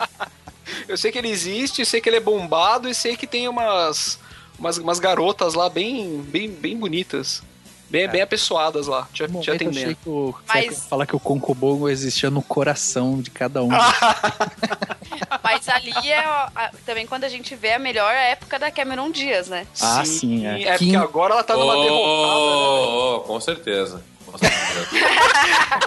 [0.88, 4.18] Eu sei que ele existe, sei que ele é bombado e sei que tem umas,
[4.58, 7.42] umas, umas garotas lá bem, bem, bem bonitas.
[7.90, 9.94] Bem, bem apessoadas lá, te, te eu atendendo.
[9.94, 13.68] que o, Mas- você ia falar que o Concobongo existia no coração de cada um.
[15.44, 19.48] Mas ali é a- também quando a gente vê a melhor época da Cameron Dias,
[19.48, 19.66] né?
[19.80, 20.62] Ah, sim, é.
[20.62, 22.34] É Que- porque agora ela tá numa derrotada.
[22.40, 24.02] Oh, oh, com certeza.
[24.26, 24.88] Com certeza.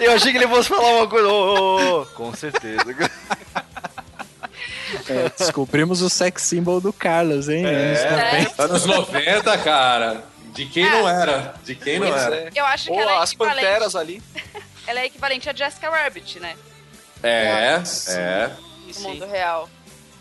[0.00, 1.28] Eu achei que ele fosse falar uma coisa.
[1.28, 2.06] ô, ô, ô.
[2.06, 2.84] Com certeza.
[5.08, 7.64] É, descobrimos o sex symbol do Carlos, hein?
[7.64, 8.62] Anos 90.
[8.62, 10.24] Anos 90, cara.
[10.54, 11.54] De quem não era?
[11.64, 12.36] De quem não Pois era?
[12.36, 12.50] é.
[12.54, 13.60] Eu acho que Ou ela é as equivalente.
[13.60, 14.22] panteras ali.
[14.86, 16.56] Ela é equivalente a Jessica Rabbit, né?
[17.22, 17.78] É,
[18.08, 18.50] é.
[18.94, 19.68] No mundo real.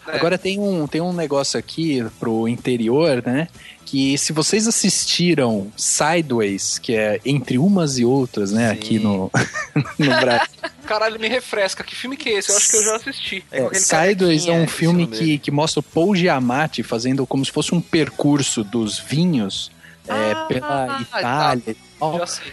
[0.06, 3.48] Agora tem um, tem um negócio aqui pro interior, né?
[3.88, 8.70] Que se vocês assistiram Sideways, que é entre umas e outras, né?
[8.70, 9.32] Aqui no,
[9.98, 10.58] no Brasil.
[10.86, 11.86] Caralho, me refresca.
[11.86, 12.52] Que filme que é esse?
[12.52, 13.46] Eu acho que eu já assisti.
[13.50, 17.74] É, Sideways é um filme que, que mostra o Paul Giamatti fazendo como se fosse
[17.74, 19.72] um percurso dos vinhos
[20.06, 22.18] é, pela Itália e tal.
[22.20, 22.52] Já sei.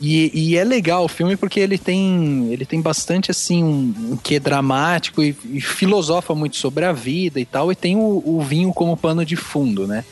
[0.00, 4.16] E, e é legal o filme porque ele tem, ele tem bastante assim um, um
[4.16, 8.40] quê dramático e, e filosofa muito sobre a vida e tal, e tem o, o
[8.40, 10.04] vinho como pano de fundo, né?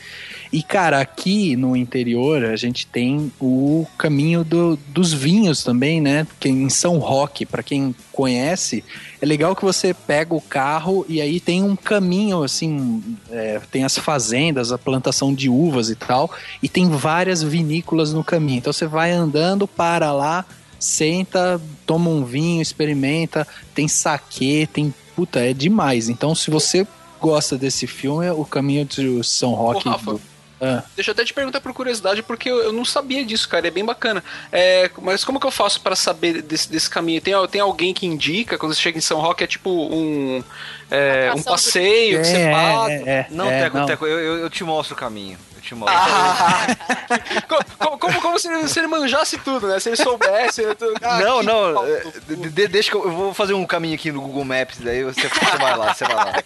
[0.51, 6.25] E, cara, aqui no interior a gente tem o caminho do- dos vinhos também, né?
[6.39, 8.83] Que em São Roque, pra quem conhece,
[9.21, 13.83] é legal que você pega o carro e aí tem um caminho, assim, é, tem
[13.83, 16.31] as fazendas, a plantação de uvas e tal,
[16.63, 18.57] e tem várias vinícolas no caminho.
[18.59, 20.45] Então você vai andando, para lá,
[20.79, 24.93] senta, toma um vinho, experimenta, tem saquê, tem.
[25.15, 26.09] Puta, é demais.
[26.09, 26.87] Então, se você
[27.19, 29.87] gosta desse filme, o caminho de São Roque.
[29.87, 30.11] Ô, Rafa.
[30.13, 30.21] do-
[30.59, 30.83] Ah.
[30.95, 33.67] Deixa eu até te perguntar por curiosidade, porque eu, eu não sabia disso, cara.
[33.67, 34.23] É bem bacana.
[34.51, 37.21] É, mas como que eu faço pra saber desse, desse caminho?
[37.21, 39.43] Tem, tem alguém que indica quando você chega em São Roque?
[39.43, 40.43] É tipo um,
[40.89, 42.91] é, um passeio que você É, paga?
[42.93, 43.85] é, é, Não, é, Teco, não.
[43.85, 45.37] Teco, eu, eu, eu te mostro o caminho.
[45.75, 45.97] Mostro.
[47.79, 49.79] como, como, como se, ele, se ele manjasse tudo, né?
[49.79, 50.63] Se ele soubesse.
[50.75, 53.95] tô- ah, não, não, é, de- de- deixa que eu, eu vou fazer um caminho
[53.95, 56.33] aqui no Google Maps, daí você, você vai lá, você vai lá.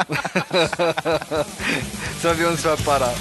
[2.20, 3.12] você vai ver onde você vai parar.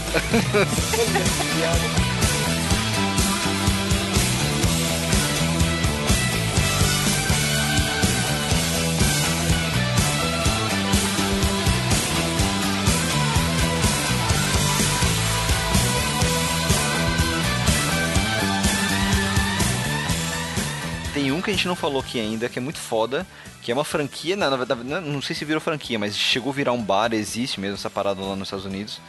[21.49, 23.25] Que a gente não falou aqui ainda, que é muito foda,
[23.61, 26.55] que é uma franquia, na, na verdade, não- sei se virou franquia, mas chegou a
[26.55, 29.01] virar um bar, existe mesmo essa parada lá nos Estados Unidos,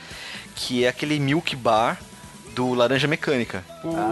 [0.56, 1.98] que é aquele Milk Bar
[2.54, 3.64] do Laranja Mecânica.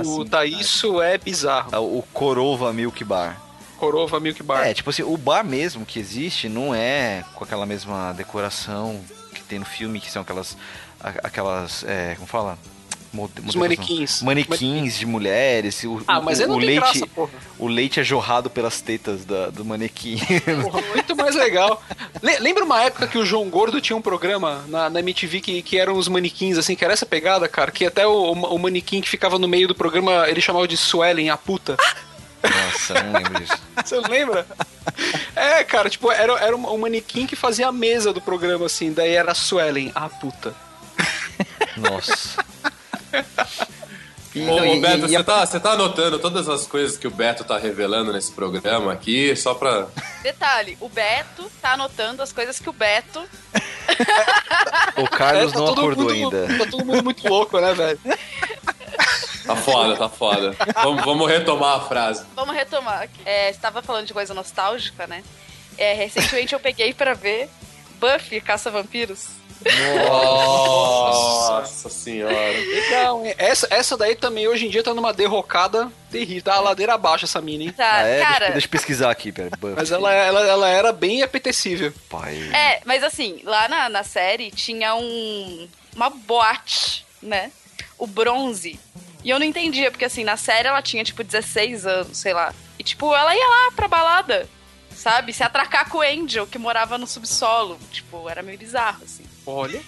[0.05, 1.71] Puta, isso é bizarro.
[1.73, 3.41] É O Corova Milk Bar.
[3.79, 4.67] Corova Milk Bar.
[4.67, 9.01] É, tipo assim, o bar mesmo que existe não é com aquela mesma decoração
[9.35, 10.57] que tem no filme, que são aquelas.
[11.23, 11.85] aquelas.
[11.85, 12.59] É, como fala?
[13.47, 14.23] Os manequins.
[14.23, 15.83] Manequins de mulheres.
[15.85, 17.31] O, Ah, o- mas aí não o leite, graça, porra.
[17.59, 20.19] O leite é jorrado pelas tetas da- do manequim.
[20.63, 21.83] Porra, muito mais legal.
[22.23, 25.63] Le- Lembra uma época que o João Gordo tinha um programa na, na MTV que,
[25.63, 27.71] que eram os manequins, assim, que era essa pegada, cara?
[27.71, 31.31] Que até o, o manequim que ficava no meio do programa, ele chamava de Swellen,
[31.31, 31.77] a puta.
[32.43, 33.59] Nossa, eu não lembro disso.
[33.85, 34.47] Você não lembra?
[35.35, 39.15] É, cara, tipo, era, era um, manequim que fazia a mesa do programa, assim, daí
[39.15, 40.55] era Swellen, a puta.
[41.77, 42.45] Nossa.
[44.37, 46.97] Ô, não, ô, e- Beto, e você a- tá, você tá anotando todas as coisas
[46.97, 49.87] que o Beto tá revelando nesse programa aqui, só pra.
[50.23, 53.21] Detalhe, o Beto tá anotando as coisas que o Beto.
[54.97, 56.59] O Carlos É, tá não acordou mundo- ainda.
[56.59, 57.99] Tá todo mundo muito louco, né, velho?
[59.47, 60.55] Tá foda, tá foda.
[60.75, 62.23] vamos, vamos retomar a frase.
[62.37, 63.09] Vamos retomar.
[63.25, 65.25] É, você tava falando de coisa nostálgica, né?
[65.79, 67.49] É, recentemente eu peguei pra ver
[67.99, 69.29] Buffy Caça Vampiros.
[70.09, 72.35] Nossa senhora.
[72.35, 73.35] Legal, hein?
[73.39, 76.43] Essa, essa daí também hoje em dia tá numa derrocada terrível.
[76.43, 77.73] Tá a ladeira abaixo essa mina, hein?
[77.73, 78.21] Tá, Ah, é?
[78.21, 78.39] cara.
[78.39, 79.51] Deixa, deixa eu pesquisar aqui, pera.
[79.77, 81.93] Mas ela, ela, ela era bem apetecível.
[82.09, 82.37] Pai.
[82.55, 85.69] É, mas assim, lá na, na série tinha um.
[85.95, 87.51] uma boate, né?
[87.99, 88.79] O bronze.
[89.25, 92.55] E eu não entendia, porque assim, na série ela tinha tipo 16 anos, sei lá.
[92.79, 94.49] E tipo, ela ia lá pra balada,
[94.95, 95.33] sabe?
[95.33, 97.77] Se atracar com o Angel, que morava no subsolo.
[97.91, 99.25] Tipo, era meio bizarro, assim.
[99.51, 99.81] Olha.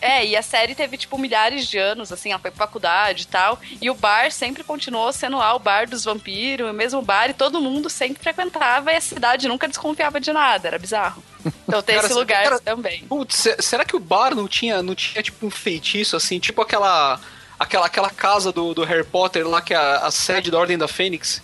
[0.00, 3.26] É, e a série teve, tipo, milhares de anos, assim, ela foi pra faculdade e
[3.26, 3.58] tal.
[3.80, 7.34] E o bar sempre continuou sendo lá o bar dos vampiros, o mesmo bar, e
[7.34, 11.22] todo mundo sempre frequentava e a cidade nunca desconfiava de nada, era bizarro.
[11.66, 13.04] Então tem Cara, esse lugar cara, também.
[13.04, 16.60] Putz, se- será que o bar não tinha, não tinha tipo um feitiço assim, tipo
[16.60, 17.18] aquela
[17.58, 20.76] aquela, aquela casa do, do Harry Potter lá que é a, a sede da Ordem
[20.76, 21.40] da Fênix?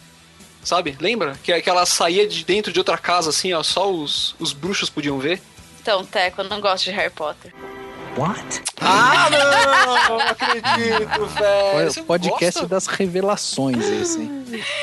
[0.62, 0.96] Sabe?
[1.00, 1.38] Lembra?
[1.42, 4.90] Que, que ela saía de dentro de outra casa assim, ó, só os, os bruxos
[4.90, 5.40] podiam ver.
[5.82, 7.52] Então, Teco, eu não gosto de Harry Potter.
[8.16, 8.62] What?
[8.80, 10.18] Ah, não!
[10.18, 11.90] Não acredito, velho.
[11.90, 12.68] Você não podcast gosta?
[12.68, 14.18] das revelações esse.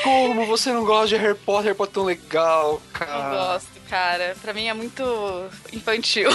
[0.02, 1.64] Como você não gosta de Harry Potter?
[1.66, 3.30] Harry Potter é tão legal, Não cara.
[3.52, 4.36] gosto, cara.
[4.40, 5.02] Pra mim é muito
[5.72, 6.30] infantil.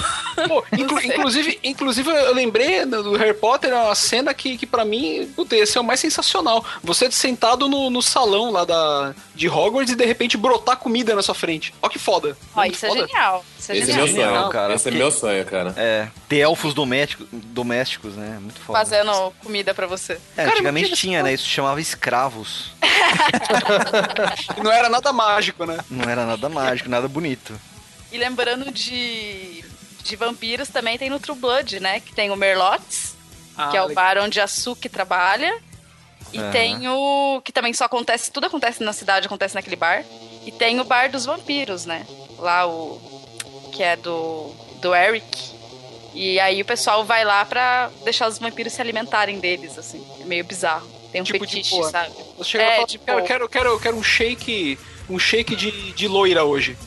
[0.47, 1.10] Pô, inclu- sei.
[1.10, 5.56] inclusive, inclusive, eu lembrei do Harry Potter, é uma cena que, que pra mim, puta,
[5.56, 6.64] esse é o mais sensacional.
[6.84, 11.22] Você sentado no, no salão lá da, de Hogwarts e de repente brotar comida na
[11.22, 11.74] sua frente.
[11.82, 12.38] Ó que foda.
[12.56, 13.08] Ó, isso é foda.
[13.08, 13.45] genial.
[13.58, 14.08] Isso é Esse é genial.
[14.08, 14.74] meu sonho, cara.
[14.76, 15.74] Esse é meu sonho, cara.
[15.78, 18.38] É, ter elfos domésticos, domésticos, né?
[18.41, 18.78] Muito foda.
[18.80, 20.14] Fazendo comida pra você.
[20.36, 21.34] É, Cara, antigamente tinha, né?
[21.34, 22.72] Isso chamava escravos.
[24.64, 25.78] Não era nada mágico, né?
[25.89, 27.60] Não era nada mágico, nada bonito.
[28.12, 29.64] E lembrando de,
[30.03, 31.99] de vampiros, também tem no True Blood, né?
[31.99, 33.16] Que tem o Merlots,
[33.58, 34.16] Ah, que é o legal.
[34.16, 35.58] bar onde a Suki trabalha.
[36.34, 36.51] E Aham.
[36.51, 37.41] tem o.
[37.43, 38.32] que também só acontece.
[38.32, 40.03] Tudo acontece na cidade, acontece naquele bar.
[40.45, 42.06] E tem o bar dos vampiros, né?
[42.39, 42.99] Lá o.
[43.74, 44.53] que é do.
[44.82, 45.53] do Eric.
[46.14, 50.06] E aí o pessoal vai lá pra deixar os vampiros se alimentarem deles, assim.
[50.22, 50.89] É meio bizarro.
[51.16, 51.89] Tem um Tipo de fetiche, boa.
[51.89, 52.11] sabe?
[52.38, 54.78] Você chega É, e fala, tipo- quero, quero, quero, quero um shake.
[55.09, 56.78] Um shake de, de loira hoje.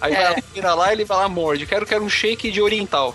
[0.00, 0.26] Aí vai É.
[0.26, 1.64] a loira lá ele vai lá morde.
[1.64, 3.14] Quero, quero um shake de oriental.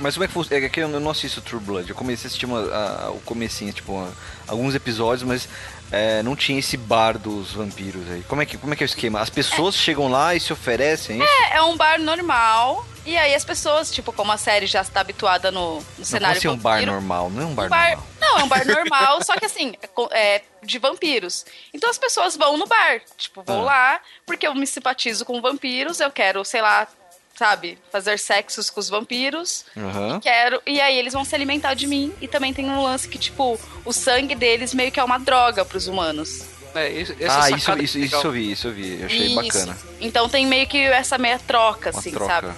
[0.00, 0.64] Mas como é que funciona?
[0.64, 1.90] É que eu não assisto True Blood.
[1.90, 4.10] Eu comecei a assistir uma, a- o comecinho, tipo, uma-
[4.48, 5.46] alguns episódios, mas
[5.90, 8.22] é, não tinha esse bar dos vampiros aí.
[8.26, 9.20] Como é que, como é, que é o esquema?
[9.20, 11.34] As pessoas chegam lá e se oferecem, é isso?
[11.52, 12.86] É, é um bar normal.
[13.04, 16.34] E aí as pessoas, tipo, como a série já está habituada no, no Não cenário
[16.36, 18.06] pode ser um bar vampiro, normal, não é um bar, um bar- normal.
[18.20, 19.74] Não, é um bar normal, só que assim,
[20.10, 21.44] é é de vampiros.
[21.74, 23.00] Então as pessoas vão no bar.
[23.18, 23.64] Tipo, vou Ah.
[23.64, 26.86] lá, porque eu me simpatizo com vampiros, eu quero, sei lá,
[27.34, 29.64] sabe, fazer sexos com os vampiros.
[29.76, 30.20] Aham.
[30.20, 30.62] Quero.
[30.64, 32.14] E aí eles vão se alimentar de mim.
[32.20, 35.64] E também tem um lance que, tipo, o sangue deles meio que é uma droga
[35.64, 36.44] pros humanos.
[36.74, 39.00] É, isso, Ah, isso, isso, isso eu vi, isso eu vi.
[39.00, 39.34] Eu achei Isso.
[39.34, 39.78] bacana.
[40.00, 42.26] Então tem meio que essa meia troca, Uma assim, troca.
[42.32, 42.52] sabe?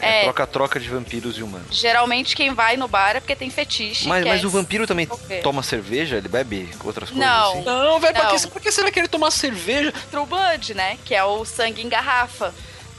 [0.00, 0.24] É, É.
[0.24, 1.76] troca-troca de vampiros e humanos.
[1.76, 4.08] Geralmente quem vai no bar é porque tem fetiche.
[4.08, 5.06] Mas, mas o vampiro também
[5.42, 6.16] toma cerveja?
[6.16, 7.52] Ele bebe outras coisas Não.
[7.52, 7.62] assim?
[7.64, 8.36] Não, velho, pra Não.
[8.36, 9.92] que, pra que você vai querer tomar cerveja?
[10.10, 10.98] True Blood, né?
[11.04, 12.54] Que é o sangue em garrafa.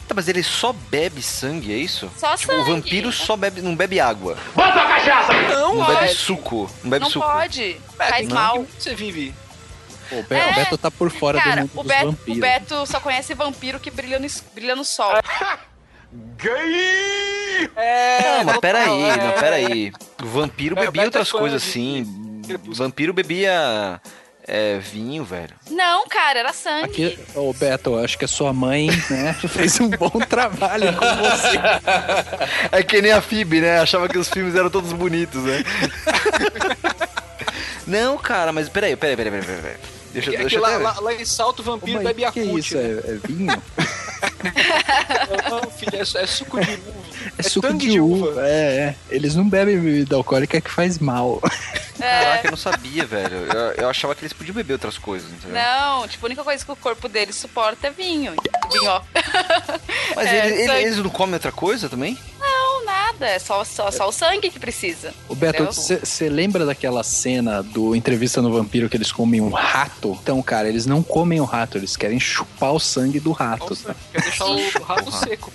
[0.08, 2.12] Tá, mas ele só bebe sangue, é isso?
[2.18, 2.70] Só tipo, sangue.
[2.70, 4.38] o vampiro só bebe, não bebe água.
[4.54, 5.32] Bota a cachaça!
[5.34, 6.70] Não, Não bebe suco.
[6.84, 7.26] Não bebe não suco.
[7.26, 7.78] pode.
[7.97, 8.36] Faz não.
[8.36, 8.66] mal.
[8.78, 9.34] Você vive.
[10.10, 10.52] Pô, o Be- É.
[10.52, 12.36] o Beto tá por fora do Cara, mundo o dos Beto, o.
[12.36, 15.14] Beto só conhece vampiro que brilha no, brilha no sol.
[16.38, 17.70] Gay!
[17.76, 19.18] É, Não, mas peraí, é.
[19.18, 19.91] não, peraí.
[20.22, 22.41] O vampiro É, o bebia Beto é outras coisas de- assim.
[22.74, 24.01] Vampiro bebia
[24.47, 25.53] é, vinho, velho.
[25.70, 26.86] Não, cara, era sangue.
[26.86, 31.05] Aqui, ô Beto, eu acho que a sua mãe, né, fez um bom trabalho com
[31.05, 31.59] você.
[32.74, 33.80] É que nem a Phoebe, né?
[33.80, 35.64] Achava que os filmes eram todos bonitos, né?
[37.86, 39.78] Não, cara, mas peraí, peraí, peraí, peraí, peraí.
[40.14, 42.26] Deixa, É deixa eu lá, até lá, lá em Salto, o Ô, vampiro mãe, bebe
[42.26, 42.78] que, que é isso?
[42.78, 43.64] É, é vinho?
[45.49, 46.91] Não, filho, é, é suco de uva.
[47.38, 48.41] É, suco tangue de uva.
[48.47, 48.95] É, é.
[49.09, 51.41] Eles não bebem bebida alcoólica que faz mal.
[51.97, 53.36] Caraca, eu não sabia, velho.
[53.53, 55.61] Eu, eu achava que eles podiam beber outras coisas, entendeu?
[55.61, 58.34] Não, tipo, a única coisa que o corpo dele suporta é vinho.
[58.72, 59.01] Vinho, ó.
[60.15, 60.82] Mas É, eles, sangue.
[60.82, 62.17] eles não comem outra coisa também?
[62.82, 63.27] Não, nada.
[63.27, 65.13] É só, só, só o sangue que precisa.
[65.27, 70.17] Ô Beto, você lembra daquela cena do Entrevista no Vampiro que eles comem um rato?
[70.21, 73.75] Então, cara, eles não comem o rato, eles querem chupar o sangue do rato.
[73.75, 73.95] tá?
[74.11, 75.51] Quer deixar o rato seco.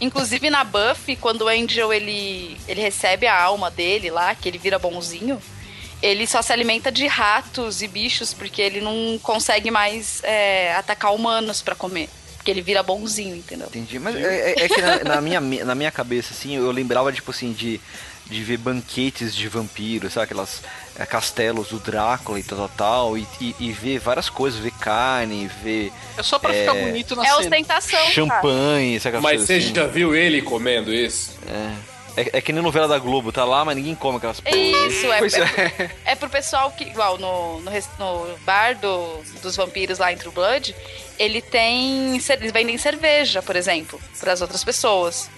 [0.00, 4.58] Inclusive na Buffy, quando o Angel ele, ele recebe a alma dele lá, que ele
[4.58, 5.40] vira bonzinho,
[6.02, 11.14] ele só se alimenta de ratos e bichos porque ele não consegue mais é, atacar
[11.14, 12.10] humanos pra comer.
[12.46, 13.66] Porque ele vira bonzinho, entendeu?
[13.66, 13.98] Entendi.
[13.98, 17.32] Mas é, é- é que na, na minha, na minha cabeça, assim, eu lembrava, tipo
[17.32, 17.80] assim, de,
[18.24, 20.26] de ver banquetes de vampiros, sabe?
[20.26, 20.62] Aquelas
[20.96, 23.18] é, castelos do Drácula e tal, tal, tal.
[23.18, 25.90] E, e, e ver várias coisas, ver carne, ver.
[26.16, 27.38] É só pra ficar bonito na É cena.
[27.40, 28.06] ostentação.
[28.12, 29.74] Champanhe, sabe aquelas Mas você assim?
[29.74, 31.32] já viu ele comendo isso?
[31.48, 31.95] É.
[32.16, 34.56] É, é que nem novela da Globo, tá lá, mas ninguém come aquelas porra.
[34.56, 39.98] Isso, é, é, é pro pessoal que, igual no, no, no bar do, dos vampiros
[39.98, 40.74] lá em True Blood,
[41.18, 42.16] ele tem.
[42.16, 45.28] Eles vendem cerveja, por exemplo, pras outras pessoas.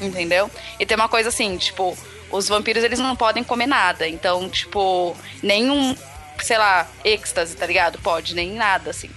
[0.00, 0.50] Entendeu?
[0.80, 1.96] E tem uma coisa assim, tipo,
[2.30, 4.08] os vampiros eles não podem comer nada.
[4.08, 5.96] Então, tipo, nenhum,
[6.40, 7.98] sei lá, êxtase, tá ligado?
[7.98, 9.10] Pode, nem nada, assim.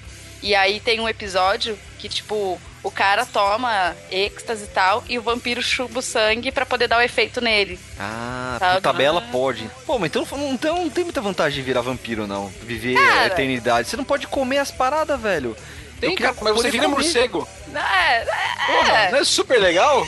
[0.44, 5.22] E aí tem um episódio que, tipo, o cara toma êxtase e tal, e o
[5.22, 7.80] vampiro chupa o sangue pra poder dar o efeito nele.
[8.00, 8.76] Ah, Sabe?
[8.76, 9.68] por tabela pode.
[9.88, 12.48] Pô, mas então não, então não tem muita vantagem de virar vampiro, não.
[12.62, 13.22] Viver Cara.
[13.22, 13.90] a eternidade.
[13.90, 15.58] Você não pode comer as paradas, velho.
[16.00, 16.96] Tem, cara, mas você vira comer.
[16.96, 17.48] morcego.
[17.74, 18.26] É, é,
[18.68, 19.12] Porra, é.
[19.12, 20.06] não é super legal?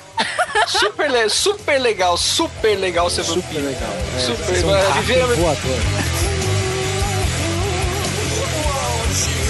[0.66, 3.66] super, le super legal, super legal ser vampiro.
[3.66, 3.90] legal.
[4.24, 5.26] Super, São vai rato viver a-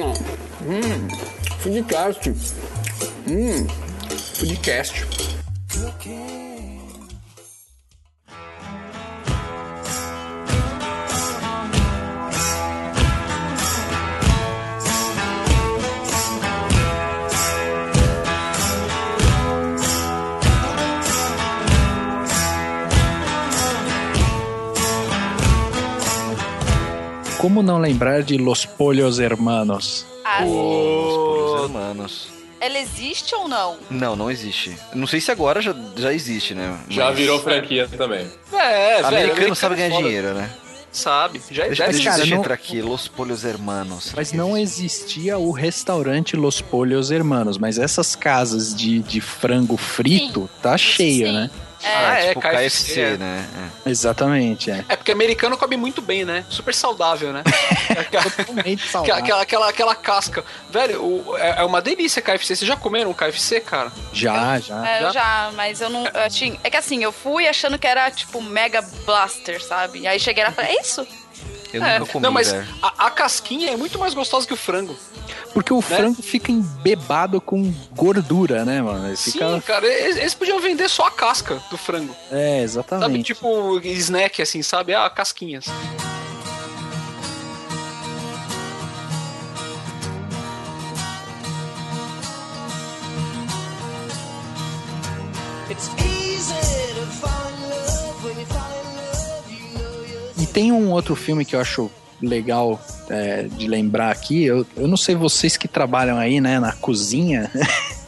[0.00, 0.14] voador.
[0.66, 1.08] Hum, hum,
[1.60, 2.26] Foodcast.
[3.26, 3.66] Hum,
[4.34, 6.29] Foodcast.
[27.40, 30.04] Como não lembrar de Los Pollos Hermanos?
[30.24, 32.28] Ah, Os hermanos.
[32.60, 33.78] ela existe ou não?
[33.90, 34.76] Não, não existe.
[34.94, 36.78] Não sei se agora já, já existe, né?
[36.88, 38.26] Já Mas virou franquia também.
[38.52, 40.02] É, velho, Americano sabe ganhar foda.
[40.02, 40.50] dinheiro, né?
[40.92, 42.82] Sabe, já Deixa, deve deixa, cara, deixa eu não- entrar aqui.
[42.82, 44.12] Los Pollos Hermanos.
[44.14, 50.50] Mas não existia o restaurante Los Pollos Hermanos, mas essas casas de, de frango frito
[50.60, 51.32] tá cheia, Sim.
[51.32, 51.50] né?
[51.82, 53.16] Ah, é, tipo KFC, KFC, é.
[53.16, 53.48] né?
[53.86, 54.84] Exatamente, é.
[54.88, 56.44] É porque americano come muito bem, né?
[56.48, 57.42] Super saudável, né?
[58.36, 59.14] Totalmente aquela, saudável.
[59.24, 60.44] aquela, aquela, aquela casca.
[60.70, 62.56] Velho, o- é, é uma delícia KFC.
[62.56, 63.90] Vocês já comeram um KFC, cara?
[64.12, 64.86] Já, já.
[64.88, 66.06] É, eu já, mas eu não.
[66.06, 70.06] Eu tinha, é que assim, eu fui achando que era tipo Mega Blaster, sabe?
[70.06, 71.06] Aí cheguei lá e falei, é isso?
[71.72, 74.56] Eu É, nunca comi, não, mas a, a casquinha é muito mais gostosa que o
[74.56, 74.98] frango.
[75.52, 79.06] Porque o frango fica embebado com gordura, né, mano?
[79.06, 79.60] Ele Sim, Fica...
[79.62, 82.14] cara, eles, eles podiam vender só a casca do frango.
[82.30, 83.24] É, Sabe, exatamente.
[83.26, 84.94] tipo snack, assim, sabe?
[84.94, 85.66] Ah, casquinhas.
[100.38, 101.90] E tem um outro filme que eu acho
[102.22, 104.44] legal é, de lembrar aqui.
[104.44, 107.50] Eu, eu não sei vocês que trabalham aí, né, na cozinha.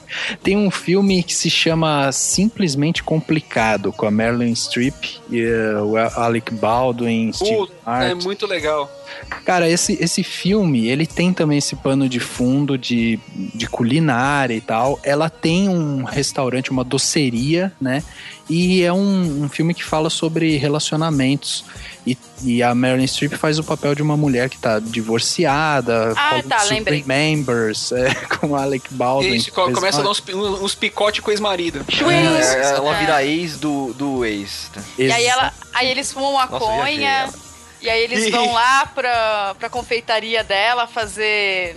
[0.42, 4.94] tem um filme que se chama Simplesmente Complicado, com a Marilyn Streep
[5.30, 8.90] e eh, o Alec Baldwin, Steve Puta, é muito legal.
[9.44, 13.18] Cara, esse, esse filme, ele tem também esse pano de fundo de,
[13.54, 14.98] de culinária e tal.
[15.02, 18.02] Ela tem um restaurante, uma doceria, né?
[18.54, 21.64] E é um, um filme que fala sobre relacionamentos.
[22.06, 26.42] E, e a Marilyn Streep faz o papel de uma mulher que tá divorciada, Ah,
[26.46, 27.02] tá, lembrei.
[27.06, 29.34] Members, é, com o Alec Baldwin.
[29.36, 31.84] Isso, começa a uma- dar uns, uns picotes com o ex-marido.
[31.88, 33.00] É, ela É.
[33.00, 34.70] vira ex do, do ex.
[34.74, 34.82] né?
[34.98, 37.08] E aí, ela, aí eles fumam maconha.
[37.08, 37.32] ela.
[37.80, 41.76] E aí eles vão lá pra, pra confeitaria dela fazer.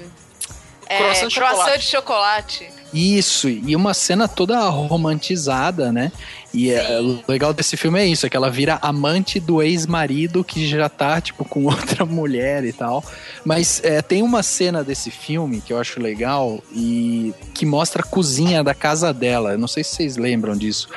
[0.87, 1.79] É, Croissant de croissant chocolate.
[1.79, 2.69] de chocolate.
[2.93, 6.11] Isso, e uma cena toda romantizada, né?
[6.55, 10.41] E é, o legal desse filme é isso, é que ela vira amante do ex-marido
[10.43, 13.03] que já tá, tipo, com outra mulher e tal.
[13.43, 18.05] Mas é, tem uma cena desse filme que eu acho legal e que mostra a
[18.05, 19.51] cozinha da casa dela.
[19.51, 20.87] Eu não sei se vocês lembram disso.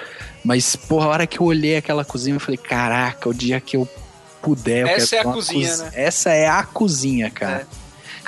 [0.45, 3.77] Mas, porra, a hora que eu olhei aquela cozinha, eu falei, caraca, o dia que
[3.77, 3.87] eu
[4.41, 4.83] puder...
[4.83, 5.91] eu Essa quero é a cozinha, cozi- né?
[5.95, 7.67] Essa é a cozinha, cara.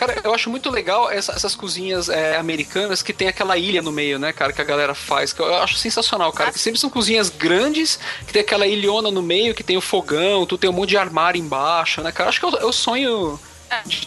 [0.00, 3.92] Cara, eu acho muito legal essa- essas cozinhas é, americanas que tem aquela ilha no
[3.92, 5.30] meio, né, cara, que a galera faz.
[5.30, 6.50] Que eu acho sensacional, cara.
[6.50, 10.46] Que sempre são cozinhas grandes, que tem aquela ilhona no meio, que tem o fogão,
[10.46, 12.30] tu tem um monte de armário embaixo, né, cara?
[12.30, 13.38] Acho que é o, é o sonho.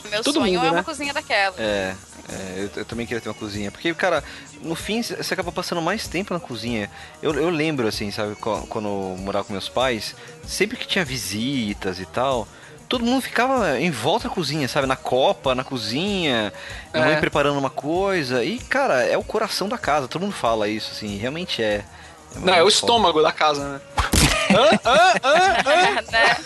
[0.09, 0.83] Meu todo sonho mundo, é uma né?
[0.83, 1.55] cozinha daquela.
[1.59, 1.93] É,
[2.27, 3.69] é, eu, eu também queria ter uma cozinha.
[3.71, 4.23] Porque, cara,
[4.63, 6.89] no fim você acaba passando mais tempo na cozinha.
[7.21, 11.99] Eu, eu lembro, assim, sabe, quando eu morava com meus pais, sempre que tinha visitas
[11.99, 12.47] e tal.
[12.93, 14.85] Todo mundo ficava em volta da cozinha, sabe?
[14.85, 16.53] Na copa, na cozinha,
[16.93, 16.99] É.
[16.99, 18.43] mãe preparando uma coisa.
[18.43, 20.07] E, cara, é o coração da casa.
[20.07, 21.83] Todo mundo fala isso, assim, realmente é.
[22.35, 23.81] Não, é o estômago da casa, né?
[24.53, 24.79] Hã?
[24.85, 25.13] Hã?
[25.23, 25.57] Hã?
[25.65, 26.01] Hã?
[26.13, 26.37] né?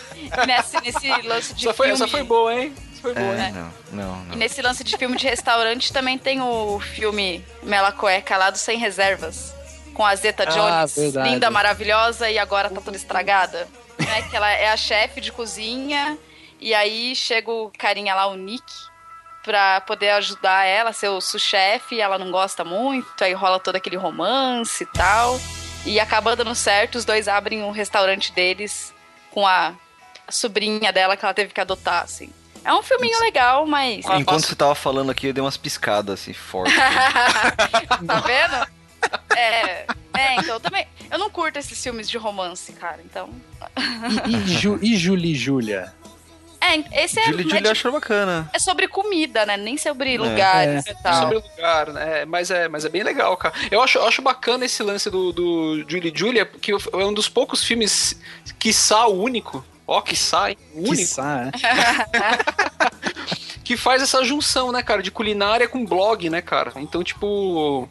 [0.48, 2.02] Nesse, nesse lance de Essa foi, filme.
[2.02, 2.74] essa foi boa, hein?
[2.94, 3.54] Essa foi boa, É, hein?
[3.92, 4.34] não, não, não.
[4.34, 8.58] E nesse lance de filme de restaurante também tem o filme Mela Cueca lá do
[8.58, 9.54] Sem Reservas.
[9.94, 10.52] Com a Zeta Ah,
[10.86, 11.30] Jones, verdade.
[11.30, 13.68] linda, maravilhosa e agora tá toda estragada.
[14.00, 14.22] Né?
[14.30, 16.18] Que ela é a chefe de cozinha
[16.60, 18.64] e aí chega o carinha lá, o Nick,
[19.44, 23.76] pra poder ajudar ela ser o sous-chefe e ela não gosta muito, aí rola todo
[23.76, 25.40] aquele romance e tal.
[25.86, 28.94] E acaba dando certo, os dois abrem um restaurante deles
[29.32, 29.74] com a
[30.30, 32.30] sobrinha dela que ela teve que adotar, assim.
[32.66, 34.06] É um filminho legal, mas.
[34.06, 36.76] Enquanto você tava falando aqui, eu dei umas piscadas, assim, fortes.
[38.06, 38.68] tá vendo?
[39.38, 40.86] É, é, então eu também.
[41.10, 43.30] Eu não curto esses filmes de romance, cara, então.
[44.26, 45.94] E, e, Ju, e Julie e Júlia?
[46.60, 47.26] É, esse é.
[47.26, 48.50] Julie é, Julie achou bacana.
[48.52, 49.56] é sobre comida, né?
[49.58, 51.22] Nem sobre lugares É, e tal.
[51.22, 52.26] sobre lugar, né?
[52.26, 53.54] Mas é, mas é bem legal, cara.
[53.70, 57.14] Eu acho, eu acho bacana esse lance do, do Julie e Julia, porque é um
[57.14, 58.20] dos poucos filmes,
[58.60, 60.58] quiçá o único, ó, quiçá, hein?
[60.74, 62.88] o único, Quiçá, é.
[63.64, 66.72] que faz essa junção, né, cara, de culinária com blog, né, cara?
[66.78, 67.88] Então, tipo.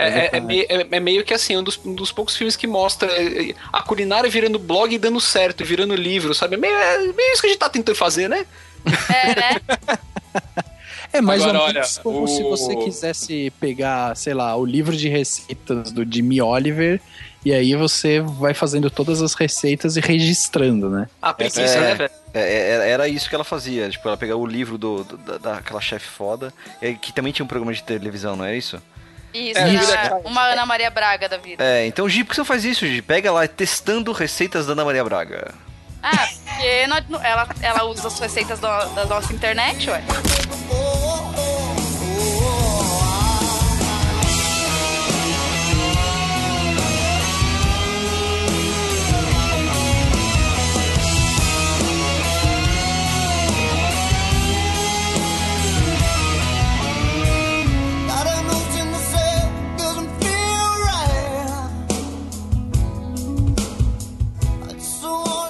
[0.00, 2.56] É, é- é meio, é- é meio que assim, um dos, um dos poucos filmes
[2.56, 6.54] que mostra é, a culinária virando blog e dando certo, virando livro, sabe?
[6.54, 8.44] É meio, é meio isso que a gente tá tentando fazer, né?
[11.12, 14.64] É mais Agora, ou olha, menos como se o- você quisesse pegar, sei lá, o
[14.64, 17.00] livro de receitas do Jimmy Oliver
[17.44, 21.08] e aí você vai fazendo todas as receitas e registrando, né?
[21.20, 22.10] A preguiça, É, né, velho?
[22.34, 23.88] é, é, era isso que ela fazia.
[23.88, 26.52] Tipo, ela pegava o livro do, do- da, daquela chefe foda,
[27.00, 28.80] que também tinha um programa de televisão, não é isso?
[29.32, 29.92] Isso, É, uma- isso.
[30.24, 31.62] uma Ana Maria Braga da vida.
[31.64, 33.00] É, então, Gi, por que você faz isso, Gi?
[33.02, 35.54] Pega lá testando receitas da Ana Maria Braga.
[36.02, 36.66] Ah, porque
[37.22, 40.02] ela, ela usa as receitas da, da nossa internet, ué.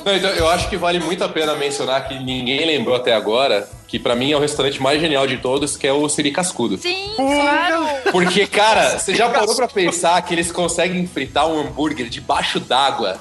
[0.05, 3.69] Não, então, eu acho que vale muito a pena mencionar que ninguém lembrou até agora,
[3.87, 6.79] que pra mim é o restaurante mais genial de todos, que é o Siri Cascudo.
[6.79, 7.87] Sim, claro.
[8.11, 13.19] Porque, cara, você já parou pra pensar que eles conseguem fritar um hambúrguer debaixo d'água?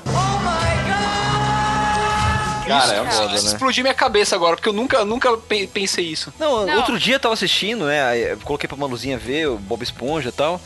[2.68, 3.36] Cara, é foda, né?
[3.36, 6.32] explodiu minha cabeça agora, porque eu nunca, nunca pe- pensei isso.
[6.40, 6.78] Não, Não.
[6.78, 8.04] outro dia eu tava assistindo, né?
[8.04, 10.62] aí eu coloquei pra Maluzinha ver o Bob Esponja e tal.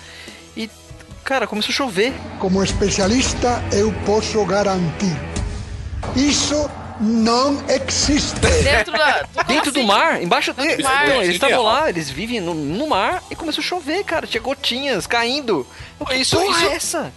[0.55, 0.69] E,
[1.23, 2.13] cara, começou a chover.
[2.39, 5.15] Como especialista, eu posso garantir.
[6.15, 8.39] Isso não existe.
[8.39, 9.23] Dentro da.
[9.47, 11.05] Dentro do mar, embaixo do do mar.
[11.05, 11.73] Então, eles estavam Genial.
[11.81, 14.27] lá, eles vivem no, no mar e começou a chover, cara.
[14.27, 15.65] Tinha gotinhas caindo.
[16.07, 17.13] Que Isso- porra isso- é essa?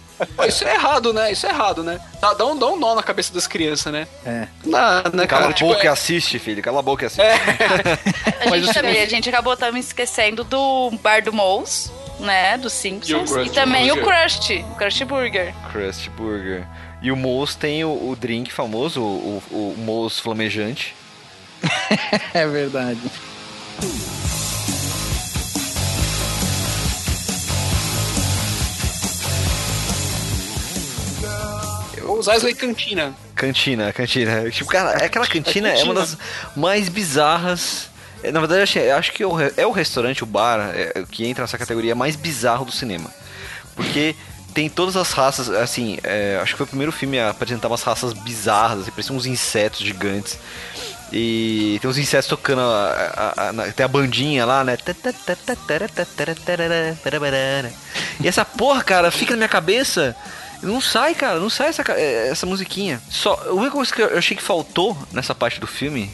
[0.47, 1.31] Isso é errado, né?
[1.31, 1.99] Isso é errado, né?
[2.19, 4.07] Dá, dá um, dá um nó na cabeça das crianças, né?
[4.25, 4.47] É.
[4.65, 5.47] Na, né, Cala cara?
[5.49, 6.59] a Tipo, boca e é- assiste, filho.
[6.63, 7.21] Cala a boca e assiste.
[8.45, 12.57] A Mas gente o também, a gente acabou também esquecendo do Bar do Moles, né?
[12.57, 13.29] Do Simpsons.
[13.29, 14.21] E o E, também o Burger.
[14.21, 15.53] Krusty, o Krusty Burger.
[15.71, 16.65] Crust Burger.
[17.01, 20.95] E o Moose tem o, o drink famoso, o, o, o Moose flamejante.
[22.33, 22.99] É verdade.
[32.05, 33.13] Ou os Isley Cantina.
[33.35, 34.49] Cantina, cantina.
[34.49, 36.17] Tipo, cara, aquela cantina é uma das
[36.55, 37.89] mais bizarras.
[38.23, 39.27] é, Na verdade, eu acho- eu acho que é
[39.57, 43.09] é o restaurante, o bar, é, que entra nessa categoria mais bizarro do cinema.
[43.75, 44.15] Porque
[44.57, 47.83] tem todas as raças, assim, é, acho que foi o primeiro filme a apresentar umas
[47.83, 50.39] raças bizarras, assim, pareciam uns insetos gigantes.
[51.13, 54.75] E tem uns insetos tocando, a, a- a- tem a bandinha lá, né?
[58.19, 60.15] E essa porra, cara, fica na minha cabeça.
[60.63, 62.99] Não sai, cara, não sai essa, eh, essa musiquinha.
[63.11, 66.09] Só, a única coisa que eu achei que faltou nessa parte do filme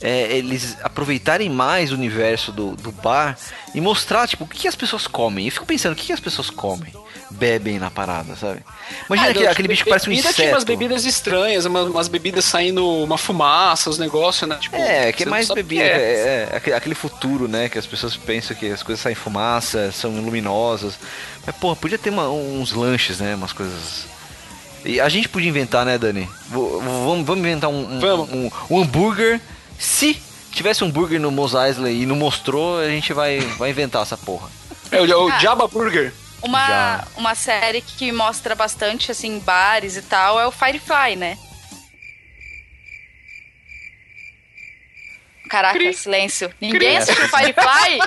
[0.00, 3.36] é eles aproveitarem mais o universo do, do bar
[3.74, 5.46] e mostrar, tipo, o que as pessoas comem.
[5.46, 6.92] Eu fico pensando, o que as pessoas comem?
[7.30, 8.62] Bebem na parada, sabe?
[9.06, 10.34] Imagina Ah, aquele, aquele bicho que parece um inseto.
[10.36, 14.56] Tinha umas bebidas estranhas, umas, umas bebidas saindo uma fumaça, os negócios, né?
[14.60, 15.86] Tipo, É, que é mais bebida, é.
[15.86, 17.68] é, é, aquele- aquele futuro, né?
[17.68, 20.94] Que as pessoas pensam que as coisas saem fumaça, são luminosas.
[21.44, 23.34] Mas, porra, podia ter uma- uns lanches, né?
[23.34, 24.06] Umas coisas.
[24.84, 26.22] E a gente podia inventar, né, Dani?
[26.48, 28.30] V- Vamos, vamos inventar um, um, Vamos.
[28.32, 29.38] um- um hambúrguer.
[29.78, 30.14] Se
[30.52, 34.16] tivesse um hambúrguer no Mos Eisley e não mostrou, a gente vai, vai inventar essa
[34.16, 34.50] porra.
[34.90, 35.38] É o, o Ah.
[35.38, 36.12] Jabba Burger.
[36.42, 37.04] Uma, Já.
[37.16, 41.36] uma série que mostra bastante, assim, bares e tal, é o Firefly, né?
[45.50, 46.52] Caraca, silêncio.
[46.60, 47.98] Ninguém assistiu Firefly?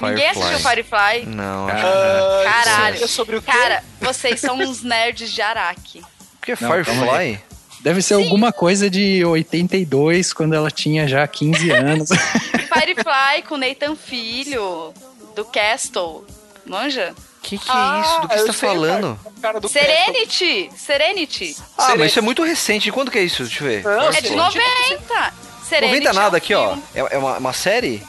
[0.00, 1.26] Ninguém assistiu Firefly?
[1.26, 2.44] Não, Ah, não.
[2.52, 3.02] Caralho.
[3.04, 3.50] É sobre o quê?
[3.50, 6.00] Cara, vocês são uns nerds de Araque.
[6.00, 7.40] O que é Firefly?
[7.84, 12.08] Deve ser alguma coisa de 82, quando ela tinha já 15 anos.
[12.08, 14.92] Firefly com Nathan Filho,
[15.36, 16.24] do Castle.
[16.66, 17.14] Manja?
[17.42, 18.20] Que que é isso?
[18.22, 19.20] Do que Ah, você tá sei, falando?
[19.22, 20.70] cara, cara do Serenity!
[20.74, 21.54] Serenity!
[21.76, 22.90] Ah, mas isso é muito recente.
[22.90, 23.42] Quando que é isso?
[23.44, 23.84] Deixa eu ver.
[23.84, 25.34] Não, É de 90!
[25.68, 26.68] Serenity 90 nada é o aqui, ó.
[26.68, 28.02] filme- É, é uma, uma série?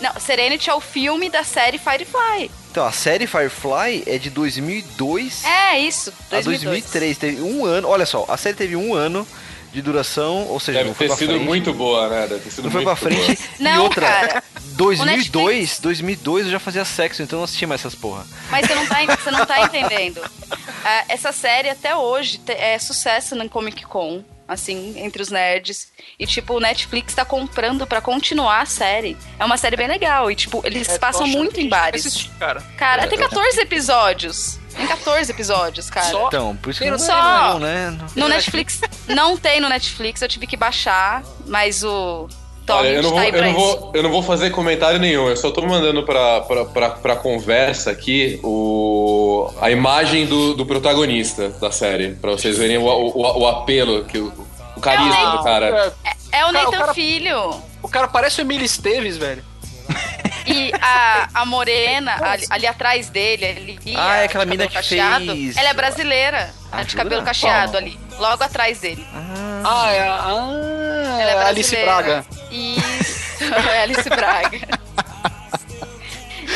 [0.00, 2.50] Não, Serenity é o filme da série Firefly.
[2.70, 6.10] Então, a série Firefly é de 2002 É, isso.
[6.30, 6.62] a 2002.
[6.84, 7.18] 2003.
[7.18, 7.88] Teve um ano.
[7.88, 9.26] Olha só, a série teve um ano
[9.72, 11.44] de duração, ou seja, Deve não foi ter pra sido frente.
[11.44, 12.26] muito boa, né?
[12.26, 13.36] Deve ter sido Não foi muito pra frente.
[13.42, 13.48] boa.
[13.58, 14.44] e Não, outra, cara.
[14.72, 18.26] 2002, 2002 eu já fazia sexo, então eu não assistia mais essas porra.
[18.50, 20.20] Mas você não tá, você não tá entendendo.
[20.84, 25.92] Ah, essa série até hoje é sucesso no Comic Con, assim, entre os nerds.
[26.18, 29.16] E, tipo, o Netflix tá comprando pra continuar a série.
[29.38, 30.30] É uma série bem legal.
[30.30, 32.04] E, tipo, eles É, passam muito em bares.
[32.04, 32.60] assistir, cara.
[32.76, 34.58] Cara, tem 14 episódios.
[34.76, 36.06] Tem 14 episódios, cara.
[36.10, 36.26] Só?
[36.28, 37.48] Então, por isso que não no- é Só.
[37.52, 37.98] não, né?
[38.16, 42.28] No Netflix, não tem no Netflix, eu tive que baixar, mas o
[42.68, 45.36] Olha, eu não, vou, tá eu, não vou, eu não vou fazer comentário nenhum, eu
[45.36, 51.48] só tô mandando pra, pra, pra, pra conversa aqui o, a imagem do, do protagonista
[51.48, 54.32] da série, pra vocês verem o, o, o apelo, que o,
[54.76, 55.36] o carisma Não.
[55.38, 55.92] do cara.
[56.32, 57.54] É o Cara, o Nathan cara- Filho.
[57.82, 59.42] O cara parece o Emílio Esteves, velho.
[60.46, 64.74] E a, a morena, ali, ali atrás dele, ali, Ah, é aquela de mina que
[64.74, 66.50] cacheado, fez- Ela é brasileira.
[66.70, 67.02] a de jura?
[67.04, 67.82] cabelo cacheado Qual?
[67.82, 67.98] ali.
[68.18, 69.04] Logo atrás dele.
[69.64, 71.76] Ah, é, ah, Ela é Alice.
[71.76, 72.24] Braga.
[72.50, 73.44] Isso.
[73.70, 74.58] É Alice Braga.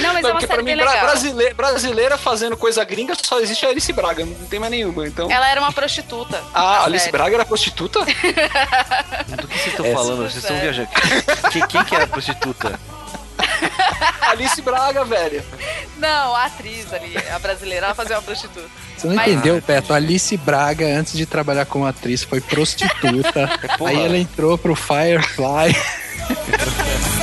[0.01, 1.01] Não, mas Não, é uma porque pra série mim, bem legal.
[1.01, 5.31] brasile- brasileira fazendo coisa gringa só existe a Alice Braga, não tem mais nenhuma, então...
[5.31, 6.43] Ela era uma prostituta.
[6.53, 7.13] Ah, Alice série.
[7.17, 8.01] Braga era prostituta?
[8.05, 10.17] Do que vocês estão falando?
[10.29, 10.63] Vocês estão sério.
[10.73, 10.89] viajando.
[11.51, 12.79] Que- quem que era a prostituta?
[14.31, 15.43] Alice Braga, velho.
[15.99, 18.69] Não, a atriz ali, a brasileira, ela fazia uma prostituta.
[18.97, 19.93] Você não Mas- entendeu, Beto?
[19.93, 23.51] Alice Braga, antes de trabalhar como atriz, foi prostituta.
[23.87, 25.75] Aí ela entrou pro Firefly.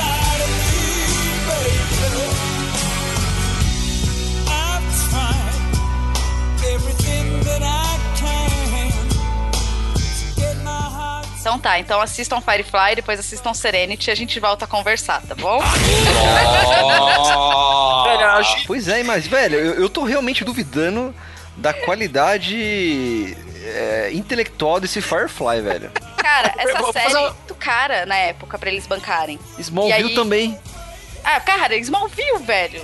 [11.58, 11.78] tá.
[11.78, 15.60] Então assistam Firefly, depois assistam Serenity e a gente volta a conversar, tá bom?
[18.66, 21.14] Pois é, mas, velho, eu, eu tô realmente duvidando
[21.56, 25.90] da qualidade é, intelectual desse Firefly, velho.
[26.16, 29.38] Cara, essa série é uma- muito cara na época pra eles bancarem.
[29.58, 30.58] Smallville aí- também.
[31.24, 32.82] Ah, cara, Smallville, velho.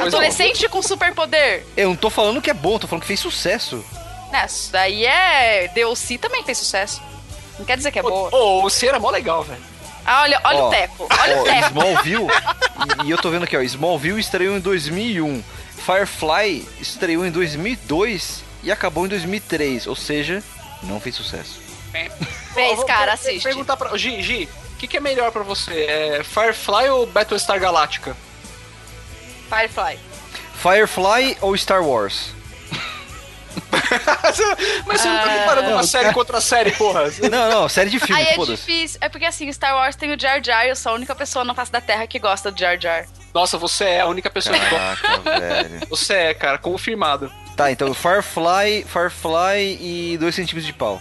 [0.00, 1.64] Adolescente com superpoder.
[1.76, 3.84] Eu não tô falando que é bom, tô falando que fez sucesso.
[4.30, 5.68] Né, isso daí é.
[5.68, 7.00] DLC também fez sucesso.
[7.62, 8.28] Não quer dizer que é boa.
[8.34, 9.62] Ô, o C era mó legal, velho.
[10.04, 11.06] Ah, olha, olha Ó, o Teco.
[11.20, 11.68] Olha ó, o Teco.
[11.68, 12.26] Smallville,
[13.04, 15.44] e, e eu tô vendo aqui, ó, Smallville estreou em 2001,
[15.76, 20.42] Firefly estreou em 2002 e acabou em 2003, ou seja,
[20.82, 21.60] não fez sucesso.
[22.52, 23.44] Fez, Vou cara, assiste.
[23.44, 23.96] Perguntar pra.
[23.96, 25.84] Gi, Gi, o que, que é melhor pra você?
[25.84, 28.16] É Firefly ou Battlestar Galactica?
[29.48, 30.00] Firefly.
[30.56, 32.34] Firefly ou Star Wars?
[34.86, 36.14] Mas você não tá Ah, comparando uma série cara.
[36.14, 37.04] contra série, porra.
[37.30, 38.98] Não, não, série de Aí filmes, é difícil.
[39.00, 41.44] É porque assim, Star Wars tem o Jar Jar e eu sou a única pessoa
[41.44, 43.06] na face da Terra que gosta do Jar Jar.
[43.34, 44.96] Nossa, você é a única pessoa que gosta.
[45.08, 45.80] Caraca, velho.
[45.88, 47.32] Você é, cara, confirmado.
[47.56, 51.00] Tá, então Firefly, Firefly e 2 centímetros de pau.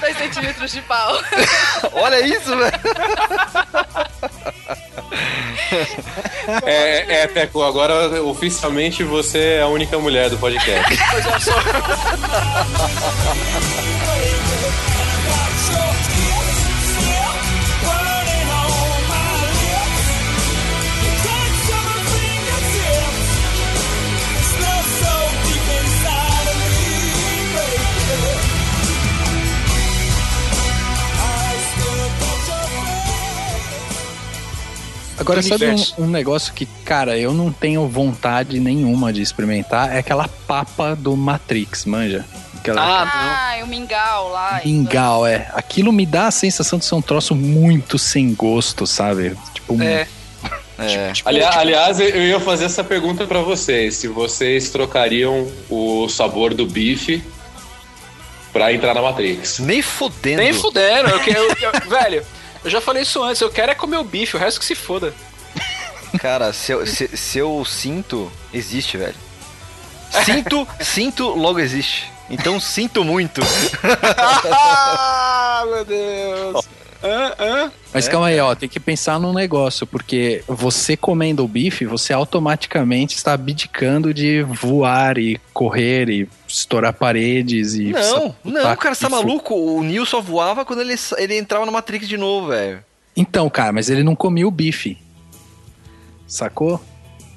[0.00, 1.12] Dois centímetros de pau.
[1.92, 2.72] Olha isso, velho.
[6.64, 10.96] É, é, Teco, agora oficialmente você é a única mulher do podcast.
[35.22, 39.94] Agora, Do sabe um, um negócio que, cara, eu não tenho vontade nenhuma de experimentar?
[39.94, 42.24] É aquela papa do Matrix, manja?
[42.58, 44.60] Aquela Ah, o mingau lá.
[44.64, 45.48] mingau, é.
[45.54, 49.34] Aquilo me dá a sensação de ser um troço muito sem gosto, sabe?
[49.54, 50.06] Tipo, É.
[50.78, 51.12] É.
[51.24, 56.66] Ali- aliás, eu ia fazer essa pergunta pra vocês: se vocês trocariam o sabor do
[56.66, 57.22] bife
[58.52, 59.58] pra entrar na Matrix.
[59.60, 60.42] Nem fudendo.
[60.42, 61.08] Nem fudendo.
[61.10, 62.22] Eu quero, eu- eu- velho,
[62.64, 63.40] eu já falei isso antes.
[63.40, 65.12] Eu quero é comer o bife, o resto que se foda.
[66.18, 69.14] Cara, se eu, se, se eu sinto, existe, velho.
[70.24, 72.10] Sinto, sinto, logo existe.
[72.28, 73.40] Então sinto muito.
[74.50, 76.68] ah, meu Deus.
[77.02, 77.72] Hã, hã?
[77.92, 82.12] Mas calma aí, ó, tem que pensar num negócio, porque você comendo o bife, você
[82.12, 87.92] automaticamente está abdicando de voar e correr e estourar paredes e.
[87.92, 89.54] Não, não, cara, você tá maluco?
[89.54, 92.84] O Neo só voava quando ele, ele entrava na Matrix de novo, velho.
[93.16, 94.98] Então, cara, mas ele não comia o bife.
[96.26, 96.80] Sacou?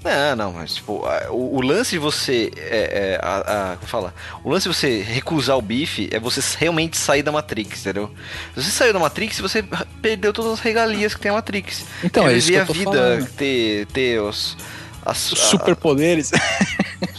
[0.03, 2.51] Não, não, mas tipo, a- o, o lance de você.
[2.55, 4.13] É, é, a, a- como fala?
[4.43, 8.11] O lance de você recusar o bife é você realmente sair da Matrix, entendeu?
[8.53, 9.63] Se você saiu da Matrix, você
[10.03, 11.85] perdeu todas as regalias que tem a Matrix.
[12.03, 13.27] Então, é isso que eu a tô vida, falando.
[13.31, 14.55] ter, ter os.
[15.03, 16.31] As, Os superpoderes.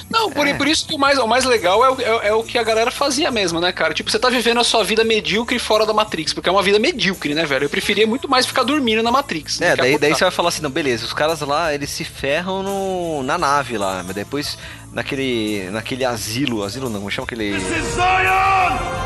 [0.09, 2.43] Não, por, por isso que o mais, o mais legal é o, é, é o
[2.43, 3.93] que a galera fazia mesmo, né, cara?
[3.93, 6.79] Tipo, você tá vivendo a sua vida medíocre fora da Matrix, porque é uma vida
[6.79, 7.65] medíocre, né, velho?
[7.65, 9.61] Eu preferia muito mais ficar dormindo na Matrix.
[9.61, 10.17] É, daí, daí acordar.
[10.17, 13.77] você vai falar assim, não, beleza, os caras lá, eles se ferram no, na nave
[13.77, 14.57] lá, mas depois
[14.93, 17.55] naquele, naquele asilo, asilo não, como chama aquele...
[17.55, 18.97] É o Zion,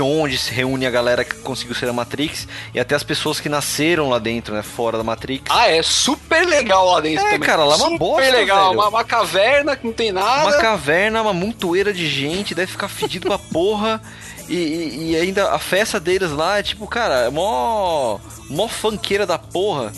[0.00, 3.48] onde se reúne a galera que conseguiu ser a Matrix e até as pessoas que
[3.48, 5.44] nasceram lá dentro, né, fora da Matrix.
[5.50, 7.40] Ah, é super legal lá dentro É, também.
[7.48, 8.80] cara, lá é uma super bosta, legal, velho.
[8.80, 10.42] Uma, uma caverna que não tem nada.
[10.48, 14.00] Uma caverna, uma montoeira de gente, deve ficar fedido pra porra.
[14.48, 18.18] E, e- e ainda a festa deles lá é tipo, cara, é mó.
[18.50, 19.92] mó funkeira da porra.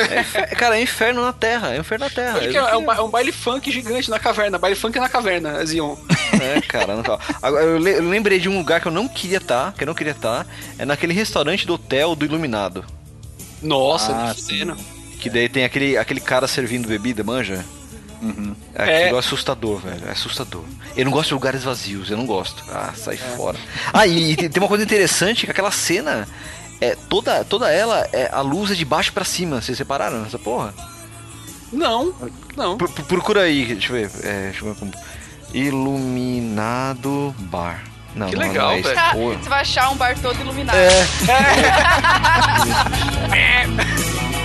[0.00, 2.38] É cara, é inferno na terra, é inferno na terra.
[2.44, 4.58] É, é um, é um baile funk gigante na caverna.
[4.58, 5.96] Baile funk na caverna, Zion.
[6.40, 7.18] É, cara, não tá.
[7.42, 9.86] Agora, eu, le- eu lembrei de um lugar que eu não queria estar, que eu
[9.86, 10.46] não queria estar,
[10.78, 12.84] é naquele restaurante do hotel do Iluminado.
[13.62, 14.76] Nossa, Ah, que cena.
[15.18, 17.64] Que daí tem aquele, aquele cara servindo bebida, manja?
[18.74, 19.02] É É.
[19.04, 20.02] aquilo é assustador, velho.
[20.06, 20.62] É assustador.
[20.96, 22.64] Eu não gosto de lugares vazios, eu não gosto.
[22.70, 23.58] Ah, sai fora.
[23.92, 26.26] Ah, e, e tem tem uma coisa interessante, que aquela cena,
[26.80, 29.60] é, toda, toda ela, é, a luz é de baixo pra cima.
[29.60, 30.72] Vocês separaram essa porra?
[31.72, 32.14] Não,
[32.56, 32.76] não.
[32.78, 34.10] Pro- procura aí, deixa eu ver.
[34.24, 34.92] É, deixa eu ver como.
[35.54, 37.82] Iluminado Bar.
[38.14, 39.00] Não, Que legal, não é velho.
[39.12, 39.38] Porra.
[39.42, 40.76] Você vai achar um bar todo iluminado.
[40.76, 40.90] É.
[43.28, 44.32] Falling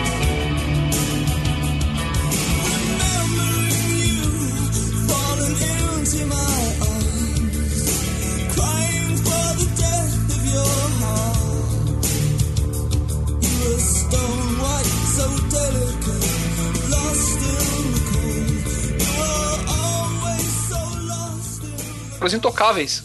[22.24, 23.04] Os Intocáveis.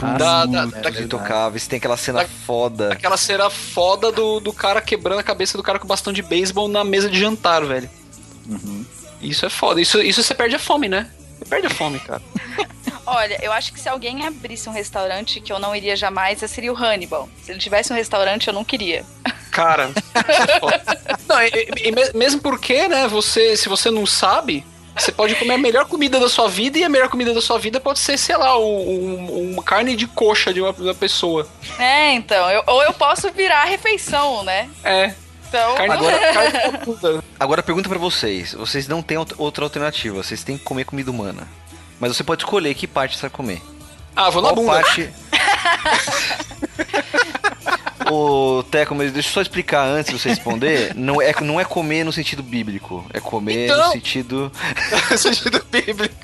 [0.00, 2.92] Ah, da, da, é intocáveis, tem aquela cena da, foda.
[2.92, 6.68] Aquela cena foda do, do cara quebrando a cabeça do cara com bastão de beisebol
[6.68, 7.90] na mesa de jantar, velho.
[8.48, 8.84] Uhum.
[9.20, 9.80] Isso é foda.
[9.80, 11.10] Isso, isso você perde a fome, né?
[11.36, 12.22] Você perde a fome, cara.
[13.16, 16.72] Olha, eu acho que se alguém abrisse um restaurante que eu não iria jamais, seria
[16.72, 17.28] o Hannibal.
[17.42, 19.04] Se ele tivesse um restaurante, eu não queria.
[19.50, 19.90] Cara.
[21.28, 24.64] não, e, e- e me- mesmo porque, né, você, se você não sabe,
[24.96, 27.58] você pode comer a melhor comida da sua vida e a melhor comida da sua
[27.58, 30.94] vida pode ser, sei lá, um, um- uma carne de coxa de uma, de uma
[30.94, 31.46] pessoa.
[31.78, 32.50] É, então.
[32.50, 34.68] eu- ou eu posso virar a refeição, né?
[34.84, 35.14] É.
[35.48, 35.76] Então.
[35.80, 36.20] Agora,
[37.40, 38.52] agora pergunta pra vocês.
[38.52, 40.22] Vocês não têm outra- outra alternativa.
[40.22, 41.48] Vocês têm que comer comida humana.
[42.00, 43.62] Mas você pode escolher que parte você vai comer.
[44.14, 44.72] Ah, vou na Qual bunda.
[44.72, 45.08] parte...
[48.10, 50.94] Ô, Teco, mas deixa eu só explicar antes de você responder.
[50.94, 53.04] Não é, não é comer no sentido bíblico.
[53.12, 53.92] É comer no Então.
[53.92, 54.52] sentido.
[55.10, 56.14] no sentido bíblico.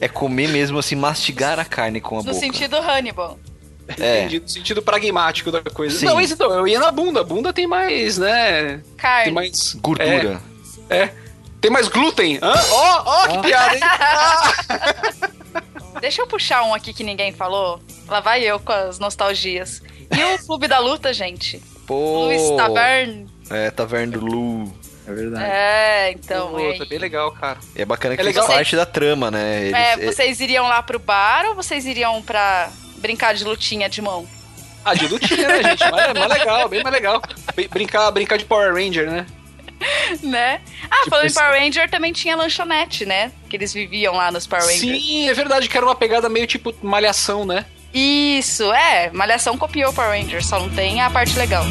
[0.00, 2.38] É comer mesmo assim, mastigar a carne com a No boca.
[2.38, 3.38] sentido Hannibal.
[3.98, 4.20] É.
[4.20, 5.98] Entendi, no sentido pragmático da coisa.
[5.98, 6.06] Sim.
[6.06, 7.22] Não, mas então, eu ia na bunda.
[7.22, 8.80] Bunda tem mais, né?
[8.96, 9.24] Carne.
[9.24, 9.74] Tem mais.
[9.74, 10.40] Gordura.
[10.88, 10.96] É.
[10.96, 11.14] é.
[11.66, 12.38] Tem mais glúten.
[12.40, 12.54] Hã?
[12.70, 13.80] Ó, ó, que piada, hein?
[16.00, 17.80] Deixa eu puxar um aqui que ninguém falou.
[18.06, 19.82] Lá vai eu com as nostalgias.
[20.16, 21.60] E o Clube da Luta, gente?
[21.84, 22.26] Pô.
[22.26, 23.26] Luiz Taverne.
[23.50, 24.72] É, Taverna do Lu.
[25.08, 25.44] É verdade.
[25.44, 26.50] É, então.
[26.50, 27.58] Pô, e tá bem legal, cara.
[27.74, 28.46] É bacana que É faz legal.
[28.48, 29.62] parte da trama, né?
[29.62, 33.88] Eles- É, é- vocês iriam lá pro bar ou vocês iriam pra brincar de lutinha
[33.88, 34.24] de mão?
[34.84, 35.90] Ah, de lutinha, né, gente?
[35.90, 37.20] Mas é mais legal, bem mais legal.
[37.56, 39.26] Brin- Brincar, brincar de Power Ranger, né?
[40.22, 40.60] né?
[40.90, 43.32] Ah, Tipo falando em Power Ranger, também tinha lanchonete, né?
[43.48, 44.80] Que eles viviam lá nos Power Rangers.
[45.02, 47.64] Sim, é verdade que era uma pegada meio tipo malhação, né?
[47.92, 49.10] Isso, é.
[49.12, 51.64] Malhação copiou Power Rangers, só não tem a parte legal.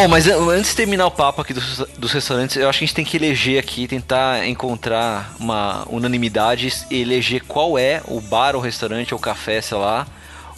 [0.00, 2.84] Bom, mas an- antes de terminar o papo aqui dos, dos restaurantes, eu acho que
[2.84, 8.18] a gente tem que eleger aqui, tentar encontrar uma unanimidade e eleger qual é o
[8.18, 10.06] bar ou restaurante ou café, sei lá,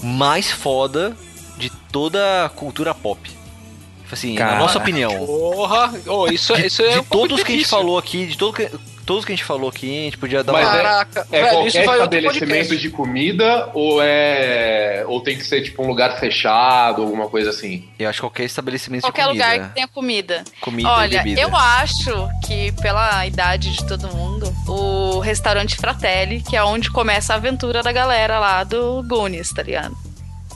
[0.01, 1.17] mais foda
[1.59, 3.29] de toda a cultura pop.
[4.13, 4.59] Assim, na Cara.
[4.59, 5.27] nossa opinião.
[5.27, 5.93] Porra!
[6.07, 8.53] Oh, isso, De, isso é de um todos que a gente falou aqui, de todo
[8.53, 8.71] que-
[9.05, 10.77] todos que a gente falou aqui, a gente podia dar Mas uma...
[10.79, 15.63] é- Caraca, é, velho, isso qualquer estabelecimento de comida ou é ou tem que ser
[15.63, 17.89] tipo um lugar fechado, alguma coisa assim?
[17.99, 19.53] Eu acho que qualquer estabelecimento Qualquer de comida.
[19.53, 20.45] lugar que tenha comida.
[20.61, 26.57] Comida e Olha, eu acho que pela idade de todo mundo, o restaurante Fratelli, que
[26.57, 29.97] é onde começa a aventura da galera lá do Goonies, tá ligado?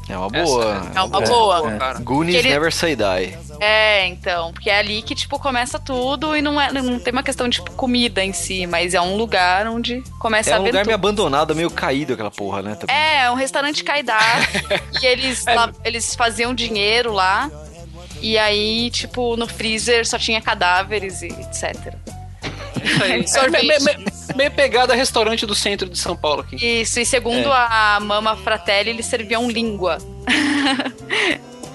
[0.08, 0.90] É uma boa.
[0.94, 1.72] é uma boa.
[1.98, 2.02] É.
[2.02, 3.36] Goonies Que ele- Never Say Die.
[3.58, 7.22] É, então, porque é ali que, tipo, começa tudo e não, é, não tem uma
[7.22, 10.64] questão de tipo, comida em si, mas é um lugar onde começa É a um
[10.64, 12.74] lugar meio abandonado, meio caído aquela porra, né?
[12.74, 12.94] também.
[12.94, 14.46] É, é um restaurante caidado.
[15.02, 17.50] e eles, lá- eles faziam dinheiro lá.
[18.20, 21.94] E aí, tipo, no freezer só tinha cadáveres e etc.
[22.84, 23.20] Isso aí.
[23.20, 23.66] É, Sorvete.
[23.66, 26.56] me- me- me- meio pegada restaurante do centro de São Paulo aqui.
[26.56, 27.52] Isso, e segundo É.
[27.52, 29.98] a Mama Fratelli, eles serviam língua.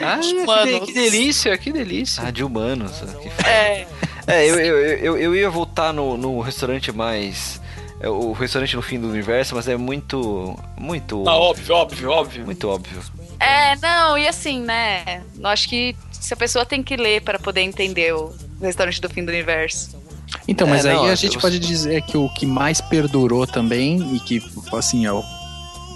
[0.03, 2.23] Ah, que, que delícia, que delícia.
[2.25, 2.91] Ah, de humanos.
[3.21, 3.85] que f- É.
[4.25, 7.61] É, eu, eu, eu, eu ia voltar no, no restaurante mais.
[7.99, 10.57] é, O restaurante no fim do universo, mas é muito.
[10.75, 11.23] Muito.
[11.27, 12.45] Ah, óbvio, óbvio, óbvio.
[12.45, 12.99] Muito óbvio.
[13.39, 15.21] É, não, e assim, né?
[15.39, 19.07] Eu acho que se a pessoa tem que ler para poder entender o restaurante do
[19.09, 20.00] fim do universo.
[20.47, 23.45] Então, mas É, aí não, a eu- gente pode dizer que o que mais perdurou
[23.47, 24.41] também e que,
[24.73, 25.23] assim, é o,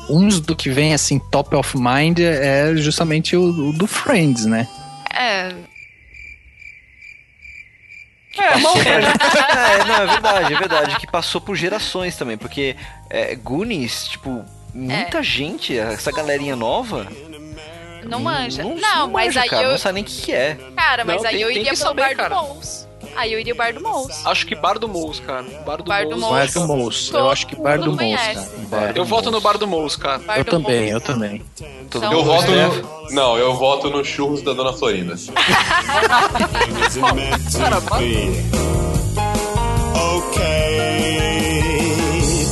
[0.09, 4.67] uns do que vem, assim, top of mind é justamente o, o do Friends, né?
[5.13, 5.53] É.
[8.37, 10.95] É, não, é, não, é verdade, é verdade.
[10.97, 12.75] Que passou por gerações também, porque
[13.09, 14.43] é, Goonies, tipo,
[14.73, 17.07] muita gente, essa galerinha nova.
[18.03, 18.61] Não manja.
[18.61, 19.71] Não, não mas manja, aí cara, eu.
[19.71, 20.55] não sabe nem o que que é.
[20.75, 22.29] Cara, mas Não, aí tem- eu iria pelo saber, bar cara.
[22.29, 22.87] do Mouse.
[23.15, 24.21] Aí eu iria bar do Mouse.
[24.25, 25.43] Acho que Bar do Mous, cara.
[25.65, 26.21] Bar do, Bar do Mous.
[26.21, 26.31] Mous.
[26.31, 27.15] Bar do Moço.
[27.17, 28.33] Eu acho que Bar do conhece.
[28.35, 28.47] cara.
[28.69, 29.41] Bar do Eu voto no.
[29.41, 30.19] Bar do Mous, cara.
[30.19, 30.91] Bar Eu também, Mouse.
[30.93, 31.41] eu também.
[31.89, 35.15] Todo Então- Eu voto no, Não, eu voto no churros da Dona Florinda.
[37.57, 37.81] Cara,
[40.15, 41.91] Okay,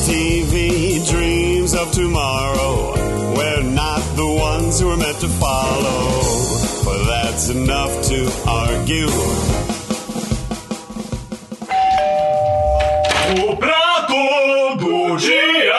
[0.05, 2.93] TV dreams of tomorrow.
[3.35, 6.21] We're not the ones who are meant to follow.
[6.83, 9.07] But that's enough to argue.
[13.35, 14.13] O prato
[14.77, 15.73] do dia.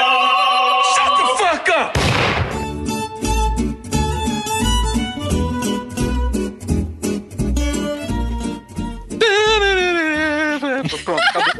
[0.94, 1.98] Shut the fuck up!
[11.04, 11.52] Pronto, acabou.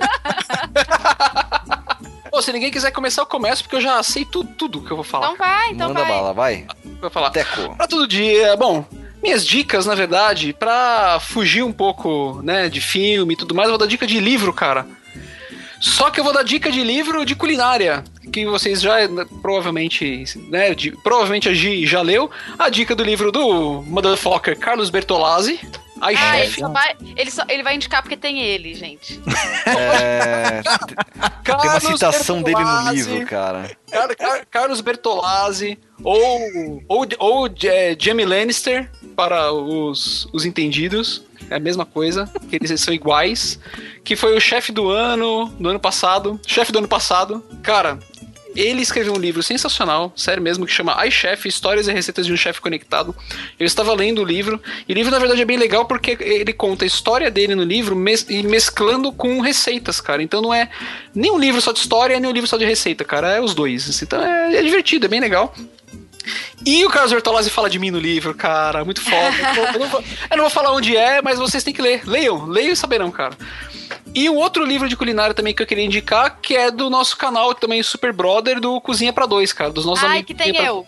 [2.31, 4.97] Pô, se ninguém quiser começar, eu começo, porque eu já sei tudo, tudo que eu
[4.97, 5.27] vou falar.
[5.27, 6.09] Então vai, então Manda vai.
[6.09, 6.67] bala, vai.
[7.01, 7.31] Vou falar.
[7.31, 7.77] Teco.
[7.77, 8.57] Pra todo dia.
[8.57, 8.85] Bom,
[9.23, 13.73] minhas dicas, na verdade, pra fugir um pouco, né, de filme e tudo mais, eu
[13.73, 14.87] vou dar dica de livro, cara.
[15.81, 18.03] Só que eu vou dar dica de livro de culinária,
[18.33, 18.97] que vocês já
[19.43, 22.31] provavelmente, né, de- provavelmente a Gi já leu.
[22.59, 25.61] A dica do livro do motherfucker Carlos Bertolazzi,
[26.05, 29.21] Ah, ele, só vai, ele, só, ele vai indicar porque tem ele, gente.
[29.67, 30.63] É,
[31.45, 33.71] tem uma citação dele no livro, cara.
[33.91, 41.23] Car- Car- Carlos Bertolazzi ou, ou, ou é, Jamie Lannister, para os, os entendidos.
[41.51, 43.59] É a mesma coisa, que eles são iguais.
[44.03, 46.41] Que foi o chefe do ano, no ano passado.
[46.47, 47.45] Chefe do ano passado.
[47.63, 47.99] Cara,
[48.55, 52.37] ele escreveu um livro sensacional, sério mesmo, que chama iChef, Histórias e Receitas de um
[52.37, 53.15] Chefe Conectado.
[53.59, 56.53] Eu estava lendo o livro, e o livro na verdade é bem legal porque ele
[56.53, 60.23] conta a história dele no livro mes- e mesclando com receitas, cara.
[60.23, 60.71] Então não é
[61.15, 63.33] nem um livro só de história, nem um livro só de receita, cara.
[63.33, 64.03] É os dois.
[64.03, 65.55] Então é, é divertido, é bem legal.
[66.65, 69.35] E o Carlos Bertolazzi fala de mim no livro, cara, muito foda.
[69.75, 70.01] eu, não vou,
[70.31, 72.03] eu não vou falar onde é, mas vocês têm que ler.
[72.09, 73.37] Leiam, leiam e saberão, cara.
[74.15, 77.17] E um outro livro de culinária também que eu queria indicar, que é do nosso
[77.17, 80.27] canal também, Super Brother, do Cozinha pra Dois, cara, dos nossos Ai, amigos.
[80.27, 80.87] que tem pra eu.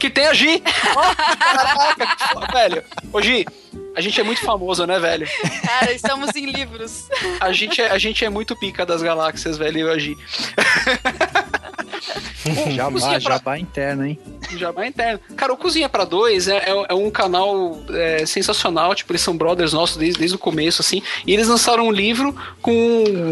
[0.00, 0.60] Que tem a Gi!
[1.38, 2.82] Caraca, velho.
[3.12, 3.46] Ô Gi,
[3.94, 5.28] a gente é muito famoso, né, velho?
[5.64, 7.08] Cara, estamos em livros.
[7.40, 10.16] A gente é, a gente é muito pica das galáxias, velho, eu e
[12.00, 12.72] Gi.
[12.76, 14.18] Jabá, pra- jabá interno, hein?
[14.56, 15.18] Jabá interno.
[15.36, 18.94] Cara, o Cozinha pra Dois é, é- é um canal é, sensacional.
[18.94, 21.02] Tipo, eles são brothers nossos desde, desde o começo, assim.
[21.26, 22.72] E eles lançaram um livro com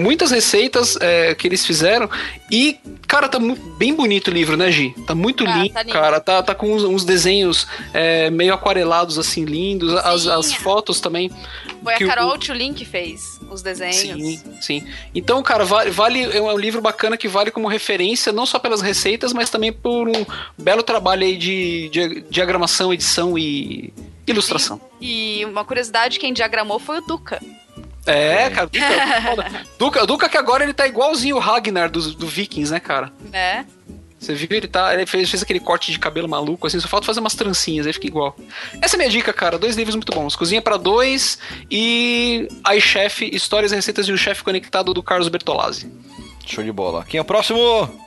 [0.03, 2.09] muitas receitas é, que eles fizeram.
[2.51, 3.39] E, cara, tá
[3.79, 4.95] bem bonito o livro, né, Gi?
[5.07, 5.93] Tá muito Ah, lindo, tá lindo.
[5.93, 6.21] cara.
[6.21, 9.95] Tá, tá com uns, uns desenhos é, meio aquarelados, assim, lindos.
[9.95, 11.31] As, as fotos também.
[11.83, 13.97] Foi que a o- Carol Tchulin que fez os desenhos.
[13.97, 14.87] Sim, sim.
[15.15, 18.81] Então, cara, vale, vale é um livro bacana que vale como referência, não só pelas
[18.81, 20.27] receitas, mas também por um
[20.57, 23.93] belo trabalho aí de, de diagramação, edição e
[24.27, 24.81] ilustração.
[25.01, 27.41] E uma curiosidade, quem diagramou foi o Duca.
[28.07, 29.63] É, cara, Duca, foda.
[29.79, 33.13] Duca, Duca que agora ele tá igualzinho o Ragnar do, do Vikings, né, cara?
[33.31, 33.67] Né?
[34.25, 34.49] Você viu?
[34.51, 34.95] Ele tá.
[34.95, 37.93] Ele fez, fez aquele corte de cabelo maluco, assim, só falta fazer umas trancinhas, aí
[37.93, 38.35] fica igual.
[38.81, 39.59] Essa é a minha dica, cara.
[39.59, 40.35] Dois livros muito bons.
[40.35, 41.39] Cozinha pra dois
[41.71, 45.91] e iChef, Histórias e Receitas de um Chefe Conectado do Carlos Bertolazzi.
[46.47, 47.05] Show de bola.
[47.05, 48.04] Quem é o próximo?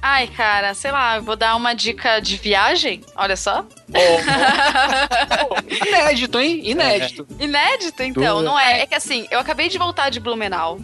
[0.00, 3.66] Ai, cara, sei lá, vou dar uma dica de viagem, olha só.
[5.88, 6.60] Inédito, hein?
[6.64, 7.26] Inédito.
[7.40, 8.44] Inédito, então, Tudo.
[8.44, 8.82] não é?
[8.82, 10.78] É que assim, eu acabei de voltar de Blumenau.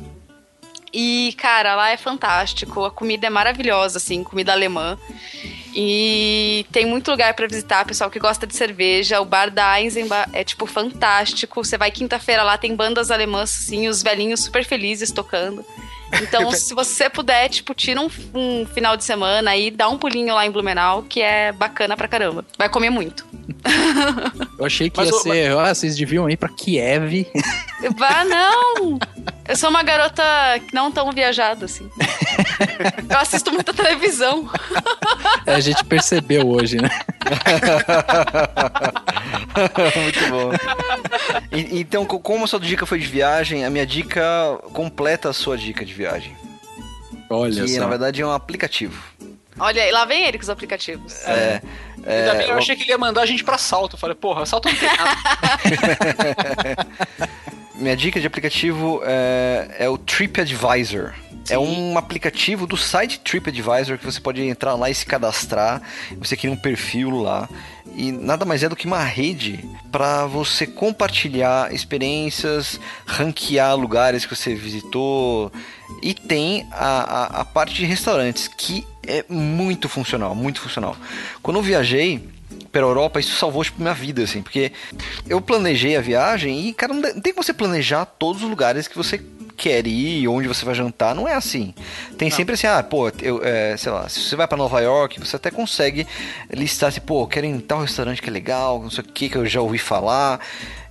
[0.92, 2.84] E, cara, lá é fantástico.
[2.84, 4.98] A comida é maravilhosa, assim, comida alemã.
[5.74, 9.20] E tem muito lugar pra visitar, pessoal que gosta de cerveja.
[9.20, 11.64] O bar da Eisenbach é, tipo, fantástico.
[11.64, 15.64] Você vai quinta-feira lá, tem bandas alemãs, assim, os velhinhos super felizes tocando.
[16.20, 20.34] Então, se você puder, tipo, tira um, um final de semana aí, dá um pulinho
[20.34, 22.44] lá em Blumenau, que é bacana pra caramba.
[22.58, 23.24] Vai comer muito.
[24.58, 27.26] Eu achei que Mas ia o- ser, ah, vocês deviam ir pra Kiev.
[27.96, 28.98] Vá, não!
[29.48, 30.22] Eu sou uma garota
[30.72, 31.90] não tão viajada, assim.
[33.10, 34.48] Eu assisto muita televisão.
[35.46, 36.88] a gente percebeu hoje, né?
[39.96, 40.52] Muito bom.
[41.56, 44.22] E- então, co- como a sua dica foi de viagem, a minha dica
[44.72, 46.36] completa a sua dica de viagem.
[47.28, 47.80] Olha que, só.
[47.80, 49.02] na verdade, é um aplicativo.
[49.58, 51.22] Olha, e lá vem ele com os aplicativos.
[51.26, 51.60] É.
[52.04, 53.94] é, Ainda bem, eu o- achei que ele ia mandar a gente pra salto.
[53.94, 55.16] Eu falei, porra, salto não tem nada.
[57.74, 61.12] Minha dica de aplicativo é, é o TripAdvisor.
[61.50, 65.82] É um aplicativo do site TripAdvisor que você pode entrar lá e se cadastrar.
[66.18, 67.48] Você cria um perfil lá.
[67.94, 74.34] E nada mais é do que uma rede para você compartilhar experiências, ranquear lugares que
[74.34, 75.52] você visitou.
[76.02, 80.96] E tem a, a, a parte de restaurantes, que é muito funcional, muito funcional.
[81.42, 82.28] Quando eu viajei,
[82.72, 84.72] pela Europa, isso salvou tipo, minha vida, assim, porque
[85.28, 88.96] eu planejei a viagem e, cara, não tem como você planejar todos os lugares que
[88.96, 89.18] você
[89.56, 91.74] quer ir, onde você vai jantar, não é assim.
[92.18, 95.18] Tem sempre assim, ah, pô, eu, é, sei lá, se você vai pra Nova York,
[95.20, 96.06] você até consegue
[96.52, 99.28] listar assim, pô, quero ir em tal restaurante que é legal, não sei o que,
[99.28, 100.40] que eu já ouvi falar.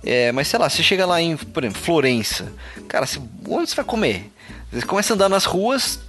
[0.04, 2.52] É, mas sei lá, você chega lá em, por exemplo, Florença,
[2.88, 4.32] cara, você- onde você vai comer?
[4.72, 6.00] Você começa a andar nas ruas,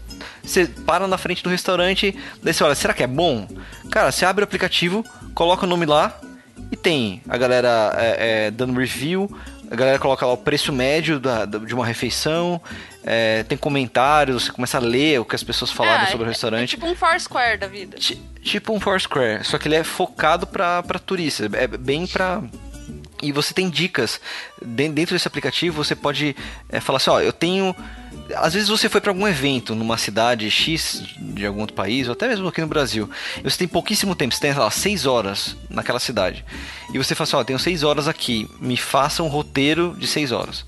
[0.43, 3.47] você para na frente do restaurante, daí você olha, será que é bom?
[3.91, 5.05] Cara, você abre o aplicativo,
[5.35, 6.19] coloca o nome lá
[6.71, 9.29] e tem a galera é, é, dando review,
[9.73, 12.61] a galera coloca lá o preço médio da- da- de uma refeição,
[13.03, 16.29] é, tem comentários, você começa a ler o que as pessoas falaram Ah, sobre o
[16.29, 16.63] é- restaurante.
[16.63, 17.97] É tipo um Foursquare da vida.
[17.97, 22.41] Tipo um Foursquare, só que ele é focado pra, pra turistas, é bem pra...
[23.21, 24.19] E você tem dicas.
[24.65, 26.35] Den- Dentro desse aplicativo você pode
[26.69, 27.75] é, falar assim, ó, eu tenho
[28.35, 32.13] às vezes você foi pra algum evento numa cidade X de algum outro país, ou
[32.13, 33.09] até mesmo aqui no Brasil,
[33.39, 36.45] e você tem pouquíssimo tempo, você tem, sei lá, seis horas naquela cidade.
[36.93, 40.31] E você fala assim, ó, tenho seis horas aqui, me faça um roteiro de seis
[40.31, 40.63] horas.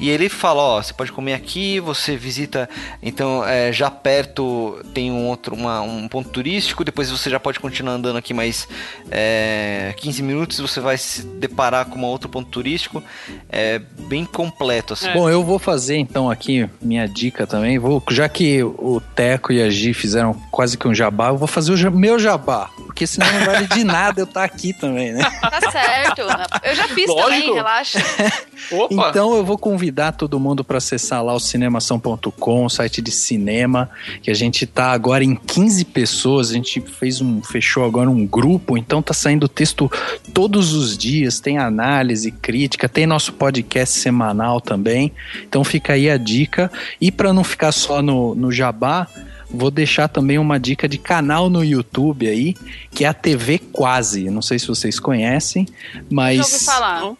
[0.00, 2.68] E ele fala, ó, você pode comer aqui, você visita,
[3.02, 7.58] então é, já perto tem um outro, uma- um ponto turístico, depois você já pode
[7.58, 8.68] continuar andando aqui mais
[9.10, 13.02] é, 15 minutos, você vai se deparar com um outro ponto turístico,
[13.48, 15.10] é bem completo, assim.
[15.12, 17.78] Bom, eu vou fazer então aqui minha dica também.
[17.78, 21.48] Vou, já que o Teco e a Gi fizeram quase que um jabá, eu vou
[21.48, 22.70] fazer o meu jabá.
[22.98, 25.22] Porque senão não vale de nada eu estar aqui também, né?
[25.40, 26.22] Tá certo.
[26.64, 27.54] Eu já fiz também, Lógico.
[27.54, 27.98] relaxa.
[28.90, 33.88] Então eu vou convidar todo mundo para acessar lá o cinemação.com, o site de cinema,
[34.20, 38.26] que a gente tá agora em 15 pessoas, a gente fez um fechou agora um
[38.26, 39.90] grupo, então tá saindo texto
[40.34, 45.12] todos os dias, tem análise, crítica, tem nosso podcast semanal também.
[45.44, 46.70] Então fica aí a dica.
[47.00, 49.06] E para não ficar só no, no jabá,
[49.50, 52.54] Vou deixar também uma dica de canal no YouTube aí,
[52.90, 54.28] que é a TV Quase.
[54.30, 55.66] Não sei se vocês conhecem,
[56.10, 56.36] mas.
[56.36, 57.12] Já ouvi falar.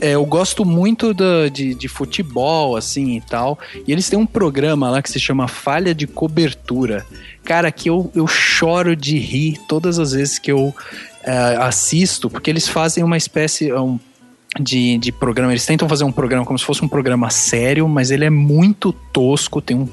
[0.00, 3.58] É, eu gosto muito da- de, de futebol, assim e tal.
[3.86, 7.06] E eles têm um programa lá que se chama Falha de Cobertura.
[7.44, 10.74] Cara, que eu, eu choro de rir todas as vezes que eu
[11.22, 13.72] é, assisto, porque eles fazem uma espécie.
[13.72, 13.98] um,
[14.60, 18.10] de, de programa, eles tentam fazer um programa como se fosse um programa sério, mas
[18.10, 19.88] ele é muito tosco, tem um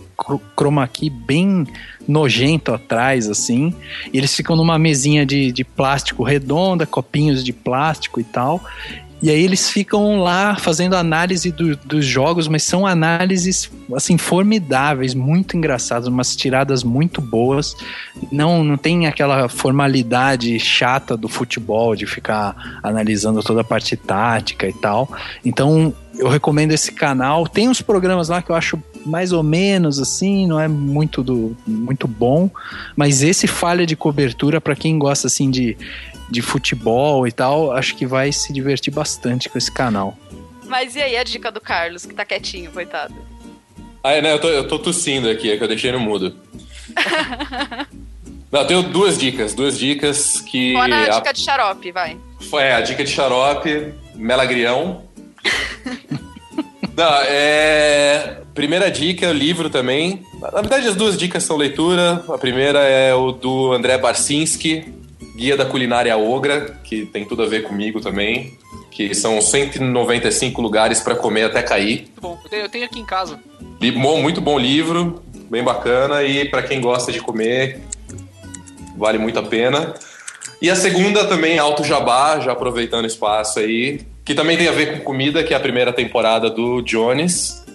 [0.55, 1.65] chroma key bem
[2.07, 3.73] nojento atrás, assim,
[4.13, 8.61] e eles ficam numa mesinha de, de plástico redonda, copinhos de plástico e tal,
[9.21, 15.13] e aí eles ficam lá fazendo análise do- dos jogos, mas são análises assim formidáveis,
[15.13, 17.75] muito engraçadas, umas tiradas muito boas.
[18.31, 24.67] Não, não tem aquela formalidade chata do futebol de ficar analisando toda a parte tática
[24.67, 25.09] e tal.
[25.45, 27.47] Então, eu recomendo esse canal.
[27.47, 31.55] Tem uns programas lá que eu acho mais ou menos assim, não é muito do
[31.65, 32.49] muito bom,
[32.95, 35.77] mas esse falha de cobertura para quem gosta assim de
[36.29, 40.17] de futebol e tal, acho que vai se divertir bastante com esse canal.
[40.65, 43.13] Mas e aí a dica do Carlos, que tá quietinho, coitado?
[44.01, 44.31] Ah, é, né?
[44.33, 46.33] Eu tô, eu tô tossindo aqui, é que eu deixei no mudo.
[48.51, 50.73] Não, eu tenho duas dicas, duas dicas que.
[50.73, 52.17] Qual a a- dica de xarope, vai.
[52.55, 55.03] É, a dica de xarope, melagrião.
[56.95, 58.41] Não, é.
[58.53, 60.23] Primeira dica, livro também.
[60.41, 62.23] Na verdade, as duas dicas são leitura.
[62.27, 64.93] A primeira é o do André Barcinski,
[65.35, 68.57] Guia da Culinária Ogra, que tem tudo a ver comigo também.
[68.91, 71.99] Que são 195 lugares para comer até cair.
[71.99, 72.39] Muito bom.
[72.51, 73.39] Eu tenho, aqui em casa.
[73.79, 76.23] Muito bom livro, bem bacana.
[76.23, 77.79] E para quem gosta de comer,
[78.97, 79.93] vale muito a pena.
[80.61, 84.01] E a segunda também, Alto Jabá, já aproveitando o espaço aí,
[84.31, 87.65] que também tem a ver com comida, que é a primeira temporada do Jones,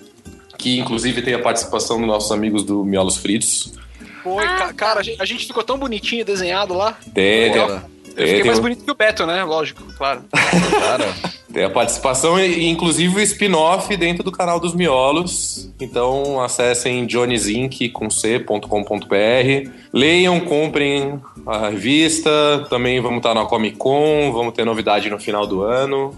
[0.57, 3.75] que inclusive tem a participação dos nossos amigos do Miolos Fritos.
[4.23, 6.97] Foi, ca- cara, a gente, ficou tão bonitinho desenhado lá.
[7.13, 7.81] Tem, tem, Eu tem,
[8.15, 9.45] fiquei tem mais bonito que o Beto, né?
[9.45, 10.23] Lógico, claro.
[11.53, 15.71] tem a participação e e, inclusive o spin-off dentro do canal dos Miolos.
[15.79, 19.71] Então acessem johnnyzinc com c.com.br.
[19.93, 22.67] Leiam, comprem a revista.
[22.71, 26.15] Também vamos estar na Comic Con, vamos ter novidade no final do ano.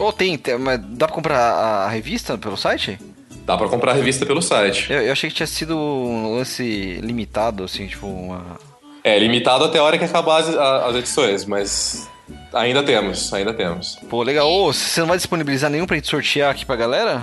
[0.00, 2.98] Ou tem, tem- mas dá pra comprar a, a revista pelo site?
[3.44, 4.92] Dá pra comprar a revista pelo site.
[4.92, 8.58] Eu, eu achei que tinha sido um lance limitado, assim, tipo uma...
[9.02, 12.08] É limitado até a hora que acabar as, as edições, mas
[12.52, 13.98] ainda temos, ainda temos.
[14.10, 14.50] Pô, legal.
[14.50, 17.22] Ô, você não vai disponibilizar nenhum pra gente sortear aqui pra galera?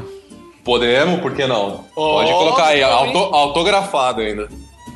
[0.63, 1.85] Podemos, por que não?
[1.95, 2.93] Pode Ó, colocar aí, também.
[3.15, 4.49] auto- autografado ainda.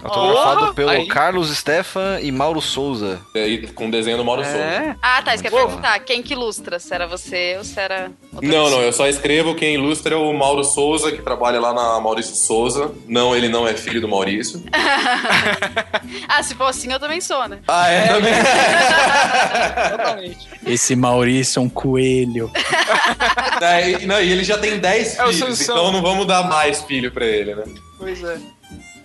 [0.03, 1.07] Autografado pelo Aí.
[1.07, 3.19] Carlos Stefan e Mauro Souza.
[3.35, 4.97] E com desenho do Mauro Souza.
[5.01, 5.99] Ah, tá, isso que eu ia perguntar.
[5.99, 6.79] Quem que ilustra?
[6.79, 8.69] Se era você ou se era outra Não, pessoa?
[8.69, 9.55] não, eu só escrevo.
[9.55, 12.91] Quem ilustra é o Mauro Souza, que trabalha lá na Maurício Souza.
[13.07, 14.63] Não, ele não é filho do Maurício.
[16.27, 17.59] ah, se for assim, eu também sou, né?
[17.67, 18.07] Ah, é?
[18.07, 18.33] Também.
[19.91, 20.49] Totalmente.
[20.65, 22.51] Esse Maurício é um coelho.
[23.61, 26.81] É, e, não, e ele já tem 10 É filhos, então não vamos dar mais
[26.81, 27.63] filho pra ele, né?
[27.97, 28.37] Pois é.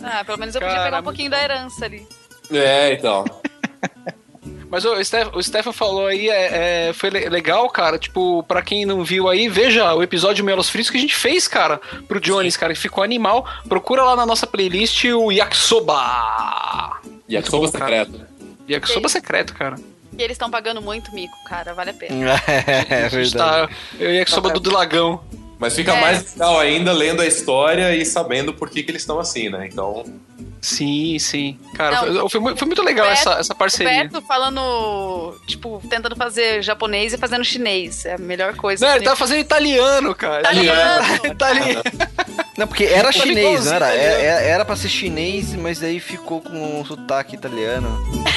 [0.06, 2.06] Ah, pelo menos eu podia pegar um pouquinho da herança ali.
[2.52, 3.24] É, então.
[4.70, 7.98] Mas o, Steph, o Stefan falou aí, é, é, foi le- legal, cara.
[7.98, 11.46] Tipo, pra quem não viu aí, veja o episódio Melos Fritos que a gente fez,
[11.46, 13.46] cara, pro Jones, cara, que ficou animal.
[13.68, 17.00] Procura lá na nossa playlist o Yakisoba.
[17.30, 18.26] Yakisoba secreto.
[18.68, 19.76] Yakisoba secreto, cara.
[20.18, 21.72] E eles estão pagando muito mico, cara.
[21.74, 22.14] Vale a pena.
[22.90, 23.68] É, gente tá,
[23.98, 25.22] eu e Yakisoba do Dragão.
[25.58, 26.00] Mas fica É.
[26.00, 29.68] mais legal ainda lendo a história e sabendo por que, que eles estão assim, né?
[29.70, 30.04] Então.
[30.60, 31.58] Sim, sim.
[31.74, 33.92] Cara, Não, foi, foi mu- foi muito legal Beto- essa, essa parceria.
[33.92, 38.04] O Beto falando, tipo, tentando fazer japonês e fazendo chinês.
[38.04, 38.84] É a melhor coisa.
[38.86, 40.40] Não, ele tá fazendo italiano, cara.
[40.40, 41.06] Italiano.
[41.26, 41.82] Italiano.
[42.56, 43.94] Não, porque era chinês, não era?
[43.94, 44.38] É- italiano.
[44.40, 47.88] é- Era pra ser chinês, mas aí ficou com um sotaque italiano.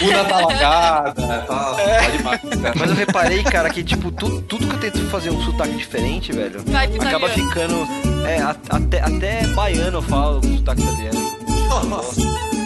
[0.01, 2.43] Una tá lagada, tá, tá demais.
[2.43, 2.71] né?
[2.75, 6.31] Mas eu reparei, cara, que tipo, tu- tudo que eu tento fazer um sotaque diferente,
[6.31, 7.49] velho, Vai acaba italiano.
[7.49, 7.87] ficando.
[8.27, 8.37] É,
[8.69, 11.48] até, até baiano eu falo com sotaque italiano.
[11.69, 12.58] 哈哈な。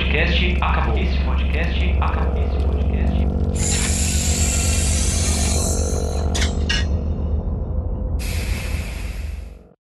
[0.00, 0.98] Podcast acabou.
[0.98, 1.19] Esse